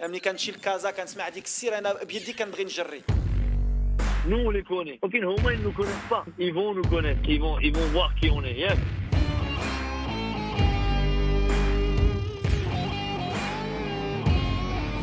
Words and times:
ملي 0.00 0.20
كنمشي 0.20 0.50
لكازا 0.52 0.90
كنسمع 0.90 1.26
هذيك 1.28 1.44
السيره 1.44 1.78
انا 1.78 2.04
بيدي 2.04 2.32
كنبغي 2.32 2.64
نجري 2.64 3.02
Nous, 4.26 4.38
on 4.46 4.50
les 4.50 4.62
connaît. 4.62 4.98
Aucune 5.02 5.26
Homa, 5.26 5.52
ils 5.52 5.58
ne 5.58 5.64
nous 5.64 5.72
connaissent 5.72 6.08
pas. 6.08 6.24
Ils 6.38 6.54
vont 6.54 6.72
nous 6.72 6.88
connaître. 6.94 7.20
Ils 7.28 7.38
vont, 7.38 7.58
ils 7.60 7.74
vont 7.76 7.88
voir 7.96 8.14
qui 8.14 8.30
on 8.30 8.42
est. 8.42 8.54
Yes. 8.54 8.78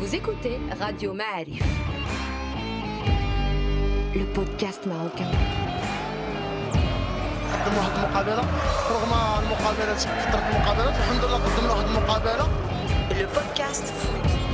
Vous 0.00 0.14
écoutez 0.14 0.58
Radio 0.80 1.12
Ma'arif, 1.14 1.62
le 4.14 4.24
podcast 4.34 4.86
marocain. 4.86 5.30
قدموا 7.52 7.78
واحد 7.78 7.96
المقابله 7.98 8.44
رغم 8.90 9.12
المقابلات 9.42 9.96
كثرت 9.96 10.44
المقابلات 10.50 10.94
الحمد 11.00 11.24
لله 11.24 11.36
قدمنا 11.38 11.72
واحد 11.72 11.86
المقابله 11.86 12.46
Le 13.20 13.26
podcast 13.36 13.86
foot. 14.00 14.45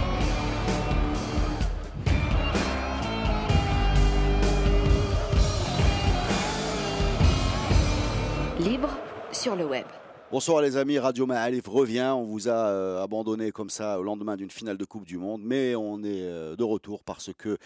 Libre 8.63 8.97
sur 9.33 9.57
le 9.57 9.65
web. 9.65 9.85
Bonsoir 10.31 10.61
les 10.61 10.77
amis, 10.77 10.97
Radio 10.97 11.25
Ma'alif 11.25 11.67
revient. 11.67 12.13
On 12.15 12.23
vous 12.23 12.47
a 12.47 12.69
euh, 12.69 13.03
abandonné 13.03 13.51
comme 13.51 13.69
ça 13.69 13.99
au 13.99 14.03
lendemain 14.03 14.37
d'une 14.37 14.51
finale 14.51 14.77
de 14.77 14.85
Coupe 14.85 15.03
du 15.03 15.17
Monde, 15.17 15.41
mais 15.43 15.75
on 15.75 16.01
est 16.01 16.21
euh, 16.21 16.55
de 16.55 16.63
retour 16.63 17.03
parce 17.03 17.31
que, 17.37 17.57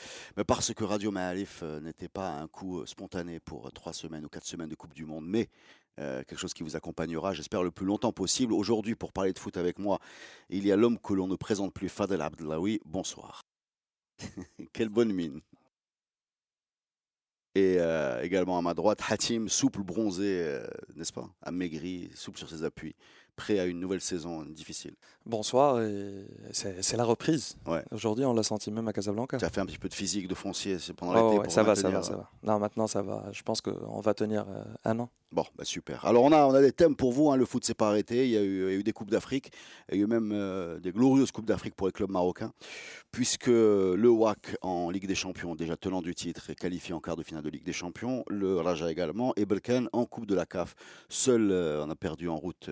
parce 0.48 0.74
que 0.74 0.84
Radio 0.84 1.12
Ma'alif 1.12 1.60
euh, 1.62 1.80
n'était 1.82 2.08
pas 2.08 2.32
un 2.32 2.48
coup 2.48 2.84
spontané 2.88 3.40
pour 3.40 3.72
trois 3.74 3.94
semaines 3.94 4.26
ou 4.26 4.28
quatre 4.28 4.48
semaines 4.48 4.70
de 4.70 4.76
Coupe 4.76 4.96
du 4.96 5.06
Monde, 5.06 5.26
mais 5.28 5.50
quelque 5.98 6.38
chose 6.38 6.54
qui 6.54 6.64
vous 6.64 6.76
accompagnera, 6.76 7.34
j'espère, 7.34 7.62
le 7.62 7.72
plus 7.72 7.86
longtemps 7.86 8.12
possible. 8.12 8.54
Aujourd'hui, 8.54 8.96
pour 8.96 9.12
parler 9.12 9.34
de 9.34 9.40
foot 9.40 9.58
avec 9.58 9.78
moi, 9.78 10.00
il 10.50 10.66
y 10.66 10.72
a 10.72 10.76
l'homme 10.76 10.98
que 11.00 11.14
l'on 11.14 11.28
ne 11.28 11.36
présente 11.36 11.74
plus, 11.74 11.90
Fadel 11.90 12.22
Abdellaoui. 12.22 12.80
Bonsoir. 12.86 13.42
Quelle 14.74 14.90
bonne 14.90 15.14
mine. 15.14 15.42
Et 17.58 17.78
euh, 17.80 18.22
également 18.22 18.60
à 18.60 18.62
ma 18.62 18.76
droite, 18.76 19.02
Hatim, 19.10 19.50
souple, 19.50 19.82
bronzé, 19.82 20.44
euh, 20.44 20.68
n'est-ce 20.96 21.12
pas 21.12 21.28
Amaigri, 21.42 22.12
souple 22.14 22.38
sur 22.38 22.48
ses 22.48 22.64
appuis, 22.64 22.94
prêt 23.38 23.60
à 23.60 23.66
une 23.66 23.80
nouvelle 23.80 24.02
saison 24.02 24.44
difficile. 24.44 24.96
Bonsoir, 25.26 25.82
c'est 26.52 26.98
la 26.98 27.06
reprise. 27.06 27.56
Ouais. 27.66 27.84
Aujourd'hui, 27.92 28.26
on 28.26 28.34
l'a 28.34 28.44
senti 28.44 28.72
même 28.72 28.88
à 28.88 28.94
Casablanca. 28.94 29.38
Tu 29.38 29.46
as 29.46 29.50
fait 29.50 29.62
un 29.62 29.66
petit 29.66 29.78
peu 29.78 29.88
de 29.88 29.94
physique, 29.94 30.28
de 30.28 30.36
foncier 30.36 30.78
pendant 30.96 31.14
Ouais, 31.14 31.24
l'été 31.24 31.44
ouais, 31.44 31.50
ça 31.50 31.64
va, 31.64 31.76
ça 31.76 31.90
va, 31.90 32.02
ça 32.02 32.14
euh, 32.14 32.18
va. 32.18 32.32
Non, 32.44 32.60
maintenant, 32.60 32.88
ça 32.88 33.02
va. 33.02 33.26
Je 33.32 33.42
pense 33.44 33.62
qu'on 33.62 34.00
va 34.02 34.14
tenir 34.14 34.46
euh, 34.50 34.64
un 34.84 35.00
an. 35.00 35.10
Bon, 35.34 35.44
bah 35.58 35.66
super. 35.66 36.06
Alors 36.06 36.24
on 36.24 36.32
a, 36.32 36.46
on 36.46 36.54
a 36.54 36.62
des 36.62 36.72
thèmes 36.72 36.96
pour 36.96 37.12
vous, 37.12 37.30
hein. 37.30 37.36
le 37.36 37.44
foot 37.44 37.66
s'est 37.66 37.74
pas 37.74 37.90
arrêté, 37.90 38.26
il 38.26 38.32
y, 38.32 38.38
a 38.38 38.42
eu, 38.42 38.68
il 38.68 38.72
y 38.72 38.76
a 38.76 38.80
eu 38.80 38.84
des 38.84 38.94
Coupes 38.94 39.12
d'Afrique, 39.12 39.52
il 39.92 39.98
y 39.98 40.00
a 40.00 40.04
eu 40.04 40.08
même 40.08 40.32
euh, 40.34 40.80
des 40.80 40.94
glorieuses 40.94 41.32
Coupes 41.32 41.46
d'Afrique 41.46 41.76
pour 41.76 41.88
les 41.88 41.92
clubs 41.92 42.10
marocains, 42.10 42.54
puisque 43.12 43.48
le 43.48 44.08
WAC 44.08 44.56
en 44.62 44.90
Ligue 44.90 45.06
des 45.06 45.16
Champions, 45.16 45.54
déjà 45.54 45.76
tenant 45.76 46.02
du 46.02 46.16
titre, 46.16 46.50
est 46.50 46.56
qualifié 46.56 46.94
en 46.94 47.02
quart 47.02 47.18
de 47.18 47.24
finale 47.24 47.44
de 47.44 47.50
Ligue 47.50 47.66
des 47.66 47.74
Champions, 47.74 48.24
le 48.30 48.62
Raja 48.62 48.90
également, 48.90 49.34
et 49.36 49.46
Belken 49.46 49.90
en 49.92 50.06
Coupe 50.06 50.28
de 50.28 50.34
la 50.34 50.46
CAF. 50.46 50.76
Seul, 51.10 51.52
euh, 51.52 51.84
on 51.86 51.90
a 51.90 51.96
perdu 51.96 52.30
en 52.30 52.38
route 52.38 52.70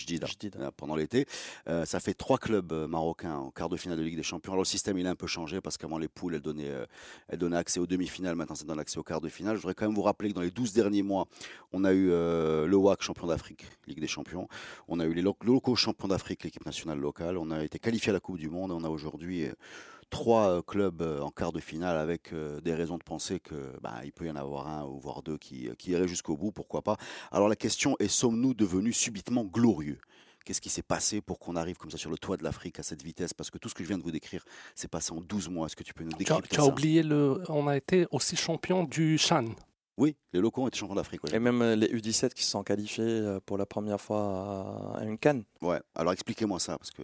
Jdida, 0.00 0.26
Jdida. 0.26 0.58
euh, 0.60 0.70
pendant 0.76 0.96
l'été. 0.96 1.26
Euh, 1.68 1.84
ça 1.84 2.00
fait 2.00 2.14
trois 2.14 2.38
clubs 2.38 2.72
euh, 2.72 2.86
marocains 2.86 3.36
en 3.36 3.50
quart 3.50 3.68
de 3.68 3.76
finale 3.76 3.98
de 3.98 4.02
Ligue 4.02 4.16
des 4.16 4.22
Champions. 4.22 4.52
Alors 4.52 4.62
le 4.62 4.66
système 4.66 4.98
il 4.98 5.06
a 5.06 5.10
un 5.10 5.14
peu 5.14 5.26
changé 5.26 5.60
parce 5.60 5.76
qu'avant 5.76 5.98
les 5.98 6.08
poules 6.08 6.34
elles 6.34 6.40
donnaient, 6.40 6.72
elles 7.28 7.38
donnaient 7.38 7.56
accès 7.56 7.80
aux 7.80 7.86
demi-finales, 7.86 8.34
maintenant 8.34 8.54
ça 8.56 8.64
donne 8.64 8.78
accès 8.80 8.98
aux 8.98 9.02
quarts 9.02 9.20
de 9.20 9.28
finale. 9.28 9.56
Je 9.56 9.60
voudrais 9.62 9.74
quand 9.74 9.86
même 9.86 9.94
vous 9.94 10.02
rappeler 10.02 10.30
que 10.30 10.34
dans 10.34 10.40
les 10.40 10.50
12 10.50 10.72
derniers 10.72 11.02
mois, 11.02 11.26
on 11.72 11.84
a 11.84 11.92
eu 11.92 12.10
euh, 12.10 12.66
le 12.66 12.76
WAC 12.76 13.02
champion 13.02 13.26
d'Afrique, 13.26 13.64
Ligue 13.86 14.00
des 14.00 14.06
Champions. 14.08 14.48
On 14.88 14.98
a 15.00 15.04
eu 15.04 15.14
les 15.14 15.22
lo- 15.22 15.36
locaux 15.44 15.76
champions 15.76 16.08
d'Afrique, 16.08 16.42
l'équipe 16.44 16.64
nationale 16.66 16.98
locale. 16.98 17.36
On 17.38 17.50
a 17.50 17.62
été 17.64 17.78
qualifié 17.78 18.10
à 18.10 18.12
la 18.14 18.20
Coupe 18.20 18.38
du 18.38 18.48
Monde. 18.48 18.70
On 18.72 18.82
a 18.84 18.88
aujourd'hui 18.88 19.46
euh, 19.46 19.52
trois 20.10 20.62
clubs 20.62 21.02
en 21.02 21.30
quart 21.30 21.52
de 21.52 21.60
finale 21.60 21.96
avec 21.96 22.34
des 22.62 22.74
raisons 22.74 22.98
de 22.98 23.04
penser 23.04 23.40
que 23.40 23.72
bah, 23.80 24.00
il 24.04 24.12
peut 24.12 24.26
y 24.26 24.30
en 24.30 24.36
avoir 24.36 24.68
un 24.68 24.84
ou 24.84 24.98
voire 24.98 25.22
deux 25.22 25.38
qui, 25.38 25.68
qui 25.78 25.92
iraient 25.92 26.08
jusqu'au 26.08 26.36
bout, 26.36 26.52
pourquoi 26.52 26.82
pas. 26.82 26.96
Alors 27.30 27.48
la 27.48 27.56
question 27.56 27.96
est 27.98 28.08
sommes-nous 28.08 28.54
devenus 28.54 28.96
subitement 28.96 29.44
glorieux? 29.44 29.98
Qu'est-ce 30.44 30.60
qui 30.60 30.70
s'est 30.70 30.82
passé 30.82 31.20
pour 31.20 31.38
qu'on 31.38 31.54
arrive 31.54 31.76
comme 31.76 31.90
ça 31.90 31.98
sur 31.98 32.10
le 32.10 32.16
toit 32.16 32.36
de 32.36 32.42
l'Afrique 32.42 32.78
à 32.78 32.82
cette 32.82 33.02
vitesse? 33.02 33.34
Parce 33.34 33.50
que 33.50 33.58
tout 33.58 33.68
ce 33.68 33.74
que 33.74 33.82
je 33.82 33.88
viens 33.88 33.98
de 33.98 34.02
vous 34.02 34.10
décrire, 34.10 34.44
c'est 34.74 34.88
passé 34.88 35.12
en 35.12 35.20
12 35.20 35.50
mois. 35.50 35.66
Est-ce 35.66 35.76
que 35.76 35.82
tu 35.82 35.92
peux 35.92 36.02
nous 36.02 36.10
Tu 36.12 36.16
as, 36.32 36.36
décrire 36.36 36.48
tu 36.48 36.60
as 36.60 36.64
oublié 36.64 37.02
le. 37.02 37.42
On 37.48 37.68
a 37.68 37.76
été 37.76 38.06
aussi 38.10 38.36
champion 38.36 38.84
du 38.84 39.18
Chan. 39.18 39.44
Oui, 39.98 40.16
les 40.32 40.40
locaux 40.40 40.62
ont 40.62 40.68
été 40.68 40.78
champions 40.78 40.94
d'Afrique. 40.94 41.22
ouais. 41.24 41.34
Et 41.34 41.38
même 41.38 41.60
euh, 41.60 41.76
les 41.76 41.88
U17 41.88 42.30
qui 42.32 42.42
se 42.42 42.50
sont 42.52 42.62
qualifiés 42.62 43.36
pour 43.44 43.58
la 43.58 43.66
première 43.66 44.00
fois 44.00 44.96
à 44.98 45.04
une 45.04 45.18
canne. 45.18 45.44
Ouais, 45.60 45.78
alors 45.94 46.14
expliquez-moi 46.14 46.58
ça, 46.58 46.78
parce 46.78 46.90
que 46.90 47.02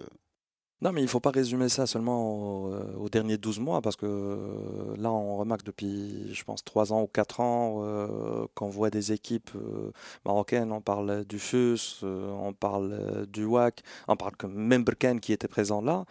Non, 0.83 0.93
mais 0.93 1.01
il 1.01 1.05
ne 1.05 1.09
faut 1.09 1.21
pas 1.21 1.31
résumer 1.31 1.71
ça 1.71 1.87
seulement 1.87 2.69
euh, 2.71 2.93
aux, 2.99 3.09
derniers 3.09 3.39
12 3.39 3.61
mois, 3.61 3.81
parce 3.81 3.97
que 3.97 4.05
euh, 4.05 4.95
là, 4.99 5.11
on 5.11 5.39
remarque 5.39 5.63
depuis, 5.65 6.35
je 6.35 6.45
pense, 6.45 6.63
3 6.65 6.93
ans 6.93 7.01
ou 7.01 7.07
4 7.07 7.41
ans 7.41 7.81
euh, 7.83 8.47
qu'on 8.55 8.69
voit 8.69 8.91
des 8.91 9.11
équipes 9.13 9.51
euh, 9.57 9.91
marocaines. 10.27 10.73
On 10.73 10.83
parle 10.83 11.25
du 11.25 11.39
FUS, 11.39 12.01
euh, 12.03 12.31
on 12.31 12.53
parle 12.53 13.27
du 13.27 13.47
WAC, 13.47 13.83
on 14.07 14.17
parle 14.17 14.37
que 14.37 14.47
même 14.47 14.85
Berkane 14.85 15.21
qui 15.21 15.33
était 15.33 15.49
présent 15.49 15.81
là. 15.81 16.05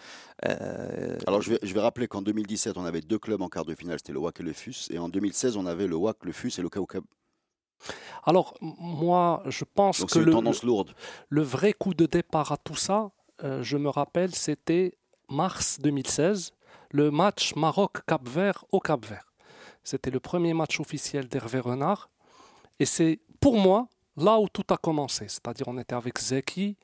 Euh, 0.47 1.15
Alors 1.27 1.43
je 1.43 1.51
vais, 1.51 1.59
je 1.61 1.71
vais 1.73 1.81
rappeler 1.81 2.07
qu'en 2.07 2.23
2017, 2.23 2.75
on 2.77 2.85
avait 2.85 3.01
deux 3.01 3.19
clubs 3.19 3.43
en 3.43 3.49
quart 3.49 3.65
de 3.65 3.75
finale, 3.75 3.99
c'était 3.99 4.13
le 4.13 4.19
WAC 4.19 4.39
et 4.39 4.43
le 4.43 4.53
FUS. 4.53 4.89
Et 4.89 4.97
en 4.97 5.09
2016, 5.09 5.57
on 5.57 5.67
avait 5.67 5.85
le 5.85 5.95
WAC, 5.95 6.17
le 6.23 6.31
FUS 6.31 6.57
et 6.57 6.63
le 6.63 6.69
KOK. 6.69 6.97
Alors, 8.23 8.55
moi, 8.61 9.43
je 9.45 9.63
pense 9.63 9.99
Donc 9.99 10.07
que 10.07 10.13
c'est 10.13 10.19
une 10.21 10.25
le, 10.25 10.31
tendance 10.31 10.63
lourde. 10.63 10.95
le 11.29 11.43
vrai 11.43 11.73
coup 11.73 11.93
de 11.93 12.07
départ 12.07 12.51
à 12.51 12.57
tout 12.57 12.75
ça, 12.75 13.11
euh, 13.43 13.63
je 13.63 13.77
me 13.77 13.89
rappelle, 13.89 14.33
c'était 14.33 14.97
mars 15.29 15.79
2016, 15.81 16.51
le 16.91 17.11
match 17.11 17.55
Maroc-Cap-Vert 17.55 18.65
au 18.71 18.79
Cap-Vert. 18.79 19.33
C'était 19.83 20.11
le 20.11 20.19
premier 20.19 20.53
match 20.53 20.79
officiel 20.79 21.27
d'Hervé 21.27 21.59
Renard. 21.59 22.09
Et 22.79 22.85
c'est, 22.85 23.19
pour 23.39 23.57
moi, 23.57 23.87
là 24.17 24.39
où 24.39 24.47
tout 24.49 24.63
a 24.69 24.77
commencé. 24.77 25.27
C'est-à-dire, 25.27 25.67
on 25.67 25.77
était 25.77 25.95
avec 25.95 26.17
Zeki. 26.19 26.77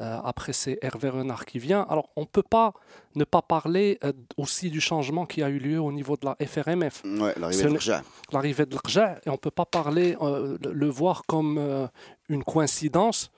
euh, 0.00 0.18
après, 0.24 0.52
c'est 0.52 0.78
Hervé 0.82 1.08
Renard 1.10 1.44
qui 1.44 1.58
vient. 1.58 1.82
Alors, 1.88 2.08
on 2.16 2.22
ne 2.22 2.26
peut 2.26 2.42
pas 2.42 2.72
ne 3.14 3.24
pas 3.24 3.42
parler 3.42 3.98
euh, 4.04 4.12
aussi 4.36 4.70
du 4.70 4.80
changement 4.80 5.26
qui 5.26 5.42
a 5.42 5.48
eu 5.50 5.58
lieu 5.58 5.78
au 5.80 5.92
niveau 5.92 6.16
de 6.16 6.24
la 6.26 6.36
FRMF. 6.46 7.02
Ouais, 7.04 7.34
l'arrivée 7.38 7.64
de 7.64 7.68
n'est- 7.68 7.78
Rja. 7.78 8.02
l'arrivée 8.32 8.66
de 8.66 8.76
et 8.76 9.28
on 9.28 9.32
ne 9.32 9.36
peut 9.36 9.50
pas 9.50 9.66
parler, 9.66 10.16
euh, 10.22 10.56
le, 10.62 10.72
le 10.72 10.88
voir 10.88 11.22
comme 11.26 11.88
une 12.28 12.42
coïncidence 12.42 13.30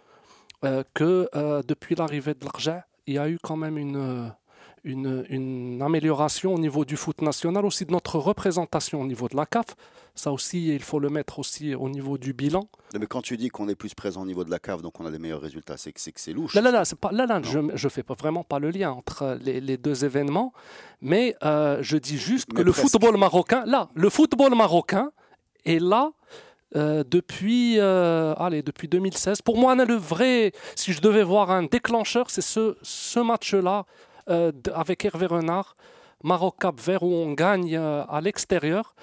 que 0.94 1.28
euh, 1.34 1.62
depuis 1.66 1.94
l'arrivée 1.94 2.34
de 2.34 2.44
l'Rja, 2.44 2.86
il 3.06 3.14
y 3.14 3.18
a 3.18 3.28
eu 3.28 3.38
quand 3.42 3.56
même 3.56 3.76
une, 3.78 3.96
euh, 3.96 4.28
une, 4.84 5.24
une 5.28 5.82
amélioration 5.82 6.54
au 6.54 6.58
niveau 6.58 6.84
du 6.84 6.96
foot 6.96 7.22
national, 7.22 7.64
aussi 7.64 7.84
de 7.84 7.92
notre 7.92 8.18
représentation 8.18 9.00
au 9.00 9.06
niveau 9.06 9.28
de 9.28 9.36
la 9.36 9.46
CAF. 9.46 9.66
Ça 10.14 10.30
aussi, 10.30 10.68
il 10.68 10.82
faut 10.82 11.00
le 11.00 11.08
mettre 11.10 11.40
aussi 11.40 11.74
au 11.74 11.88
niveau 11.88 12.18
du 12.18 12.32
bilan. 12.32 12.68
Mais 12.98 13.06
quand 13.06 13.20
tu 13.20 13.36
dis 13.36 13.48
qu'on 13.48 13.68
est 13.68 13.74
plus 13.74 13.94
présent 13.94 14.22
au 14.22 14.26
niveau 14.26 14.44
de 14.44 14.50
la 14.50 14.60
cave, 14.60 14.80
donc 14.80 15.00
on 15.00 15.06
a 15.06 15.10
des 15.10 15.18
meilleurs 15.18 15.40
résultats, 15.40 15.76
c'est 15.76 15.90
que 15.92 16.00
c'est 16.00 16.32
louche. 16.32 16.54
Là, 16.54 16.60
là, 16.60 16.70
là, 16.70 16.84
c'est 16.84 16.98
pas, 16.98 17.10
là, 17.10 17.26
là 17.26 17.40
Non. 17.40 17.70
je 17.74 17.86
ne 17.86 17.90
fais 17.90 18.02
pas, 18.04 18.14
vraiment 18.14 18.44
pas 18.44 18.58
le 18.60 18.70
lien 18.70 18.92
entre 18.92 19.36
les, 19.42 19.60
les 19.60 19.76
deux 19.76 20.04
événements, 20.04 20.52
mais 21.00 21.34
euh, 21.42 21.78
je 21.82 21.96
dis 21.96 22.16
juste 22.16 22.52
que 22.52 22.62
le 22.62 22.70
football 22.70 23.16
marocain, 23.16 23.64
là, 23.66 23.88
le 23.94 24.08
football 24.08 24.54
marocain 24.54 25.10
est 25.64 25.80
là 25.80 26.12
euh, 26.76 27.04
depuis, 27.06 27.78
euh, 27.78 28.34
allez, 28.34 28.62
depuis 28.62 28.88
2016. 28.88 29.42
Pour 29.42 29.56
moi, 29.56 29.74
le 29.74 29.94
vrai, 29.94 30.52
si 30.74 30.92
je 30.92 31.00
devais 31.00 31.22
voir 31.22 31.50
un 31.50 31.62
déclencheur, 31.62 32.30
c'est 32.30 32.42
ce, 32.42 33.20
match-là 33.20 33.84
euh, 34.28 34.50
avec 34.74 35.04
Hervé 35.04 35.26
Renard, 35.26 35.76
Maroc-Cap-Vert, 36.24 37.02
où 37.02 37.12
on 37.14 37.32
gagne 37.32 37.76
à 37.76 38.20
l'extérieur. 38.20 38.94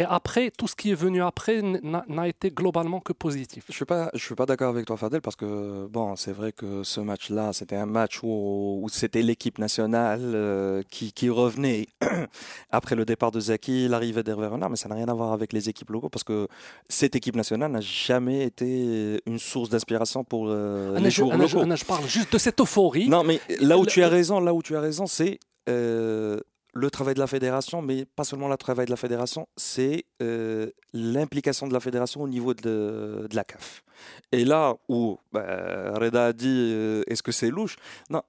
Et 0.00 0.04
après, 0.04 0.52
tout 0.56 0.68
ce 0.68 0.76
qui 0.76 0.92
est 0.92 0.94
venu 0.94 1.20
après 1.22 1.60
n'a 1.60 2.28
été 2.28 2.50
globalement 2.50 3.00
que 3.00 3.12
positif. 3.12 3.64
Je 3.68 3.72
suis 3.74 3.84
pas, 3.84 4.10
je 4.14 4.22
suis 4.24 4.36
pas 4.36 4.46
d'accord 4.46 4.68
avec 4.70 4.86
toi, 4.86 4.96
Fadel, 4.96 5.20
parce 5.20 5.34
que 5.34 5.86
bon, 5.88 6.14
c'est 6.14 6.30
vrai 6.32 6.52
que 6.52 6.84
ce 6.84 7.00
match-là, 7.00 7.52
c'était 7.52 7.74
un 7.74 7.86
match 7.86 8.20
où, 8.22 8.80
où 8.82 8.88
c'était 8.88 9.22
l'équipe 9.22 9.58
nationale 9.58 10.20
euh, 10.22 10.82
qui, 10.88 11.12
qui 11.12 11.28
revenait 11.28 11.88
après 12.70 12.94
le 12.94 13.04
départ 13.04 13.32
de 13.32 13.40
Zaki, 13.40 13.88
l'arrivée 13.88 14.22
d'Hervé 14.22 14.46
Renard, 14.46 14.70
mais 14.70 14.76
ça 14.76 14.88
n'a 14.88 14.94
rien 14.94 15.08
à 15.08 15.14
voir 15.14 15.32
avec 15.32 15.52
les 15.52 15.68
équipes 15.68 15.90
locaux, 15.90 16.08
parce 16.08 16.22
que 16.24 16.46
cette 16.88 17.16
équipe 17.16 17.34
nationale 17.34 17.72
n'a 17.72 17.80
jamais 17.80 18.44
été 18.44 19.20
une 19.26 19.40
source 19.40 19.68
d'inspiration 19.68 20.22
pour 20.22 20.46
euh, 20.48 20.90
Anna, 20.92 21.00
les 21.00 21.10
joueurs 21.10 21.32
je- 21.36 21.42
locaux. 21.42 21.60
Anna, 21.60 21.74
je 21.74 21.84
parle 21.84 22.06
juste 22.06 22.32
de 22.32 22.38
cette 22.38 22.60
euphorie. 22.60 23.08
Non, 23.08 23.24
mais 23.24 23.40
là 23.60 23.76
où 23.76 23.82
Le- 23.82 23.86
tu 23.88 24.02
as 24.04 24.08
raison, 24.08 24.38
là 24.38 24.54
où 24.54 24.62
tu 24.62 24.76
as 24.76 24.80
raison, 24.80 25.06
c'est 25.08 25.40
euh, 25.68 26.38
le 26.74 26.90
travail 26.90 27.14
de 27.14 27.20
la 27.20 27.26
fédération, 27.26 27.82
mais 27.82 28.04
pas 28.04 28.24
seulement 28.24 28.48
le 28.48 28.56
travail 28.56 28.86
de 28.86 28.90
la 28.90 28.96
fédération, 28.96 29.48
c'est 29.56 30.04
euh, 30.22 30.70
l'implication 30.92 31.66
de 31.66 31.72
la 31.72 31.80
fédération 31.80 32.22
au 32.22 32.28
niveau 32.28 32.54
de, 32.54 33.26
de 33.28 33.36
la 33.36 33.44
CAF. 33.44 33.82
Et 34.32 34.44
là 34.44 34.76
où 34.88 35.18
bah, 35.32 35.92
Reda 35.94 36.26
a 36.26 36.32
dit 36.32 36.72
euh, 36.74 37.02
est-ce 37.06 37.22
que 37.22 37.32
c'est 37.32 37.50
louche? 37.50 37.76
Non, 38.10 38.22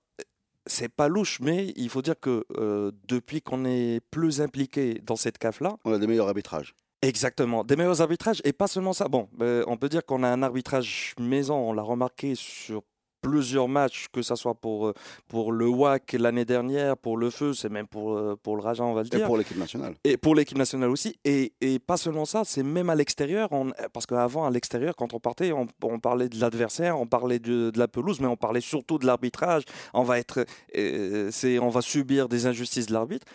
c'est 0.65 0.89
pas 0.89 1.07
louche, 1.07 1.39
mais 1.41 1.74
il 1.75 1.89
faut 1.89 2.01
dire 2.01 2.19
que 2.19 2.45
euh, 2.57 2.91
depuis 3.07 3.41
qu'on 3.41 3.65
est 3.65 4.01
plus 4.12 4.42
impliqué 4.42 5.01
dans 5.03 5.15
cette 5.15 5.38
CAF-là, 5.38 5.77
On 5.85 5.94
a 5.94 6.00
des 6.00 6.07
meilleurs 6.07 6.27
arbitrages. 6.27 6.75
Exactement, 7.01 7.63
des 7.63 7.75
meilleurs 7.77 8.01
arbitrages 8.01 8.42
et 8.44 8.51
pas 8.51 8.68
seulement 8.68 8.94
ça. 8.94 9.07
Bon, 9.07 9.30
euh, 9.42 9.63
on 9.68 9.77
peut 9.77 9.88
dire 9.89 10.06
qu'on 10.06 10.21
a 10.21 10.27
un 10.27 10.44
arbitrage 10.44 11.15
maison, 11.18 11.56
on 11.56 11.74
l'a 11.74 11.81
remarqué 11.81 12.35
sur 12.35 12.83
plusieurs 13.21 13.68
matchs, 13.68 14.07
que 14.12 14.21
ce 14.21 14.36
soit 14.36 14.56
pour, 14.56 14.88
euh, 14.88 14.94
pour 15.27 15.51
le 15.51 15.68
WAC 15.68 16.13
l'année 16.13 16.45
dernière, 16.45 16.98
pour 16.98 17.18
le 17.18 17.30
Feu, 17.30 17.54
c'est 17.54 17.69
même 17.69 17.88
pour, 17.88 18.13
euh, 18.18 18.36
pour 18.42 18.56
le 18.56 18.62
Raja, 18.62 18.83
on 18.83 18.94
va 18.94 19.01
le 19.01 19.07
Et 19.07 19.18
dire. 19.18 19.25
pour 19.27 19.38
l'équipe 19.38 19.57
nationale. 19.57 19.95
Et 20.04 20.18
pour 20.18 20.36
l'équipe 20.36 20.57
nationale 20.57 20.89
aussi. 20.89 21.18
Et, 21.25 21.54
et 21.62 21.80
pas 21.80 21.98
seulement 21.98 22.25
ça, 22.25 22.44
c'est 22.45 22.63
même 22.63 22.89
à 22.89 22.95
l'extérieur. 22.95 23.50
on- 23.51 23.71
Parce 23.94 24.06
qu'avant, 24.06 24.45
à 24.45 24.50
l'extérieur, 24.51 24.95
quand 24.95 25.13
on 25.13 25.19
partait, 25.19 25.51
on, 25.51 25.68
on 25.83 26.00
parlait 26.00 26.30
de 26.30 26.39
l'adversaire, 26.39 27.00
on 27.00 27.07
parlait 27.07 27.39
de, 27.39 27.69
de 27.71 27.80
la 27.80 27.88
pelouse, 27.88 28.19
mais 28.19 28.27
on 28.27 28.38
parlait 28.38 28.62
surtout 28.62 28.98
de 28.98 29.06
l'arbitrage. 29.06 29.63
On, 29.94 30.04
va 30.04 30.19
être, 30.19 30.45
euh, 30.77 31.30
c'est- 31.31 31.60
on 31.60 31.69
va 31.69 31.81
subir 31.81 32.30
des 32.30 32.45
injustices 32.45 32.86
de 32.88 32.94
l'arbitre. 32.94 33.25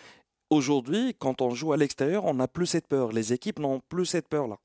Aujourd'hui, 0.49 1.15
quand 1.17 1.41
on 1.41 1.49
joue 1.49 1.73
à 1.73 1.77
l'extérieur, 1.77 2.25
on 2.25 2.35
n'a 2.35 2.47
plus 2.47 2.67
cette 2.67 2.87
peur. 2.87 3.11
Les 3.11 3.33
équipes 3.33 3.59
n'ont 3.59 3.81
plus 3.89 4.05
cette 4.05 4.27
peur-là. 4.27 4.57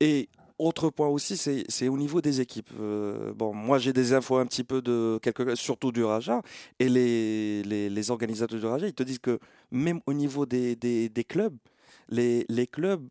Et 0.00 0.28
autre 0.58 0.90
point 0.90 1.08
aussi, 1.08 1.36
c'est 1.36 1.88
au 1.88 1.96
niveau 1.96 2.20
des 2.20 2.40
équipes. 2.40 2.70
Euh, 2.78 3.32
bon, 3.34 3.52
moi, 3.52 3.78
j'ai 3.78 3.92
des 3.92 4.12
infos 4.12 4.36
un 4.36 4.46
petit 4.46 4.64
peu 4.64 4.82
de 4.82 5.20
surtout 5.54 5.92
du 5.92 6.04
Raja, 6.04 6.42
et 6.78 6.88
les, 6.88 7.62
les, 7.62 8.10
organisateurs 8.10 8.60
du 8.60 8.66
Raja, 8.66 8.86
ils 8.86 8.94
te 8.94 9.02
disent 9.02 9.18
que 9.18 9.38
même 9.70 10.00
au 10.06 10.12
niveau 10.12 10.46
des, 10.46 10.76
des, 10.76 11.24
clubs, 11.24 11.56
les, 12.08 12.44
les 12.48 12.66
clubs 12.66 13.06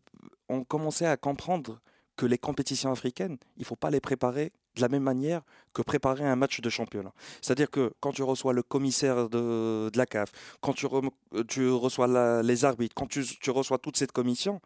ont 0.48 0.64
commencé 0.64 1.04
à 1.04 1.16
comprendre 1.16 1.80
que 2.16 2.26
les 2.26 2.38
compétitions 2.38 2.92
africaines, 2.92 3.36
il 3.56 3.60
ne 3.60 3.66
faut 3.66 3.76
pas 3.76 3.90
les 3.90 4.00
préparer 4.00 4.52
de 4.76 4.80
la 4.80 4.88
même 4.88 5.02
manière 5.02 5.42
que 5.72 5.82
préparer 5.82 6.24
un 6.24 6.36
match 6.36 6.60
de 6.60 6.70
championnat. 6.70 7.12
C'est-à-dire 7.40 7.70
que 7.70 7.92
quand 8.00 8.12
tu 8.12 8.22
reçois 8.22 8.52
le 8.52 8.62
commissaire 8.62 9.28
de, 9.28 9.90
de 9.90 9.98
la 9.98 10.06
CAF, 10.06 10.30
quand 10.60 10.72
tu, 10.72 10.86
rem- 10.86 11.10
tu 11.48 11.70
reçois 11.70 12.42
les 12.42 12.64
arbitres, 12.64 12.94
quand 12.94 13.06
tu, 13.06 13.24
tu 13.24 13.50
reçois 13.50 13.78
toute 13.78 13.96
cette 13.96 14.12
commission, 14.12 14.60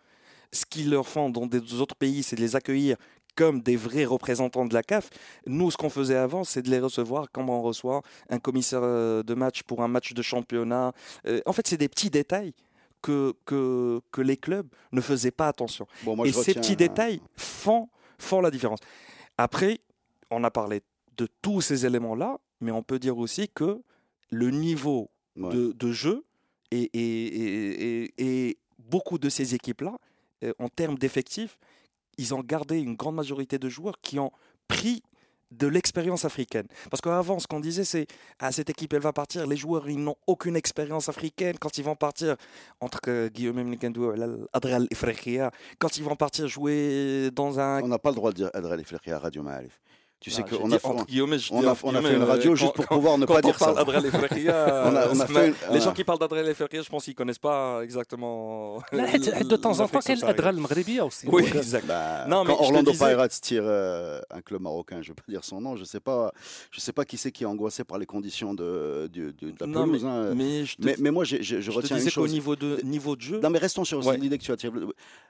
ce 0.53 0.65
qu'ils 0.67 0.91
leur 0.91 1.07
font 1.07 1.31
dans 1.31 1.47
des 1.47 1.75
autres 1.81 1.95
pays, 1.97 2.23
c'est 2.23 2.37
de 2.37 2.41
les 2.41 2.57
accueillir 2.57 2.97
comme 3.37 3.61
des 3.61 3.77
vrais 3.77 4.05
représentants 4.05 4.65
de 4.67 4.75
la 4.75 4.83
CAF. 4.83 5.11
Nous, 5.47 5.71
ce 5.71 5.77
qu'on 5.77 5.91
faisait 5.91 6.17
avant, 6.17 6.43
c'est 6.43 6.63
de 6.63 6.71
les 6.71 6.81
recevoir 6.81 7.31
comme 7.31 7.49
on 7.51 7.63
reçoit 7.63 8.03
un 8.31 8.39
commissaire 8.41 8.81
euh, 8.83 9.23
de 9.23 9.35
match 9.35 9.63
pour 9.63 9.83
un 9.83 9.89
match 9.89 10.13
de 10.13 10.23
championnat. 10.23 10.93
Euh, 11.27 11.41
en 11.47 11.53
fait, 11.53 11.67
c'est 11.69 11.77
des 11.77 11.89
petits 11.89 12.11
détails 12.11 12.53
que, 13.01 13.35
que, 13.45 14.01
que 14.11 14.21
les 14.23 14.37
clubs 14.37 14.67
ne 14.91 15.01
faisaient 15.01 15.31
pas 15.31 15.47
attention. 15.47 15.87
Bon, 16.03 16.17
moi, 16.17 16.27
Et 16.27 16.33
ces 16.33 16.55
petits 16.55 16.75
détails 16.75 17.21
font, 17.37 17.89
font 18.19 18.41
la 18.41 18.51
différence. 18.51 18.81
Après, 19.37 19.79
on 20.33 20.43
a 20.43 20.51
parlé 20.51 20.81
de 21.17 21.29
tous 21.41 21.61
ces 21.61 21.87
éléments-là, 21.87 22.39
mais 22.61 22.73
on 22.73 22.83
peut 22.83 22.99
dire 22.99 23.19
aussi 23.19 23.49
que 23.49 23.81
le 24.31 24.51
niveau 24.51 25.11
Ouais. 25.37 25.55
de, 25.55 25.71
de 25.73 25.93
jeu 25.93 26.25
et, 26.73 26.91
et, 26.93 28.13
et- 28.49 28.59
beaucoup 28.79 29.19
de 29.19 29.29
ces 29.29 29.55
équipes-là, 29.55 29.97
en 30.59 30.69
termes 30.69 30.97
d'effectifs, 30.97 31.59
ils 32.17 32.35
ont 32.35 32.41
gardé 32.41 32.81
une 32.81 32.97
grande 32.97 33.15
majorité 33.15 33.59
de 33.59 33.69
joueurs 33.69 34.01
qui 34.01 34.19
ont 34.19 34.33
pris 34.67 35.03
de 35.51 35.67
l'expérience 35.67 36.25
africaine. 36.25 36.67
Parce 36.91 37.01
qu'avant, 37.01 37.39
ce 37.39 37.47
qu'on 37.47 37.61
disait, 37.61 37.85
c'est 37.85 38.07
ah, 38.39 38.53
cette 38.53 38.71
équipe, 38.71 38.93
elle 38.93 39.01
va 39.01 39.13
partir. 39.13 39.47
Les 39.47 39.57
joueurs, 39.57 39.89
ils 39.89 39.99
n'ont 39.99 40.17
aucune 40.27 40.57
expérience 40.57 41.09
africaine. 41.09 41.57
Quand 41.59 41.79
ils 41.79 41.85
vont 41.85 41.97
partir, 41.97 42.37
entre 42.81 43.01
euh, 43.09 43.29
Guillaume 43.29 43.63
Mnikandou 43.63 44.13
et 44.13 44.47
Adral 44.53 44.87
Ifrekhia, 44.91 45.51
quand 45.79 45.97
ils 45.97 46.05
vont 46.05 46.17
partir 46.17 46.49
jouer 46.49 47.31
dans 47.33 47.59
un. 47.61 47.83
On 47.83 47.89
n'a 47.89 47.99
pas 47.99 48.11
le 48.11 48.17
droit 48.17 48.33
de 48.33 48.37
dire 48.37 48.51
Adrel 48.53 48.81
Iflekhia 48.81 49.17
à 49.17 49.21
Radio 49.21 49.43
Ma'arif. 49.43 49.81
Tu 50.21 50.33
sais 50.33 50.43
qu'on 50.43 50.73
a, 50.73 50.79
fait, 50.81 50.89
une 50.89 52.23
euh, 52.23 52.25
radio 52.25 52.57
juste 52.57 52.73
pour 52.73 52.87
pouvoir 52.87 53.19
ne 53.19 53.25
pas 53.25 53.41
dire 53.41 53.57
ça. 53.57 53.73
Les 55.73 55.81
gens 55.81 55.93
qui 55.93 56.03
parlent 56.03 56.19
d'Adrel 56.19 56.45
Elferia, 56.45 56.83
je 56.83 56.89
pense 56.89 57.05
qu'ils 57.05 57.13
ne 57.13 57.17
connaissent 57.17 57.39
pas 57.39 57.83
exactement. 57.85 58.83
Euh, 58.93 59.45
de 59.45 59.57
temps 59.57 59.79
en 59.79 59.87
temps, 59.87 60.01
quel 60.05 60.25
Adrel 60.25 60.57
Mghribi 60.57 61.01
aussi. 61.01 61.29
Oui, 61.29 61.45
euh, 61.55 61.59
exact. 61.59 61.87
Bah, 61.87 62.27
non, 62.27 62.45
Orlando 62.49 62.93
Pirates 62.93 63.41
tire 63.41 63.65
un 63.65 64.41
club 64.45 64.63
marocain, 64.63 64.97
je 65.03 65.11
ne 65.11 65.15
vais 65.15 65.15
pas 65.15 65.23
dire 65.29 65.45
son 65.45 65.61
nom, 65.61 65.77
je 65.77 65.83
ne 65.83 65.87
sais 65.87 66.01
pas 66.01 66.33
qui 67.05 67.17
c'est 67.17 67.31
qui 67.31 67.45
est 67.45 67.47
angoissé 67.47 67.85
par 67.85 67.99
les 67.99 68.07
conditions 68.07 68.55
de 68.55 69.09
la 69.61 69.67
pelouse. 69.67 70.05
Mais 70.05 70.97
hein. 70.97 71.11
moi, 71.13 71.25
je 71.25 71.71
retiens 71.71 71.97
une 71.97 72.11
chose. 72.11 72.33
niveau 72.33 72.57
de 72.57 72.81
niveau 72.83 73.15
de 73.15 73.21
jeu. 73.21 73.41
Non, 73.41 73.51
mais 73.51 73.59
restons 73.59 73.85
sur 73.85 74.01
l'idée 74.15 74.39
que 74.39 74.43
tu 74.43 74.51
as 74.51 74.57
tirée. 74.57 74.73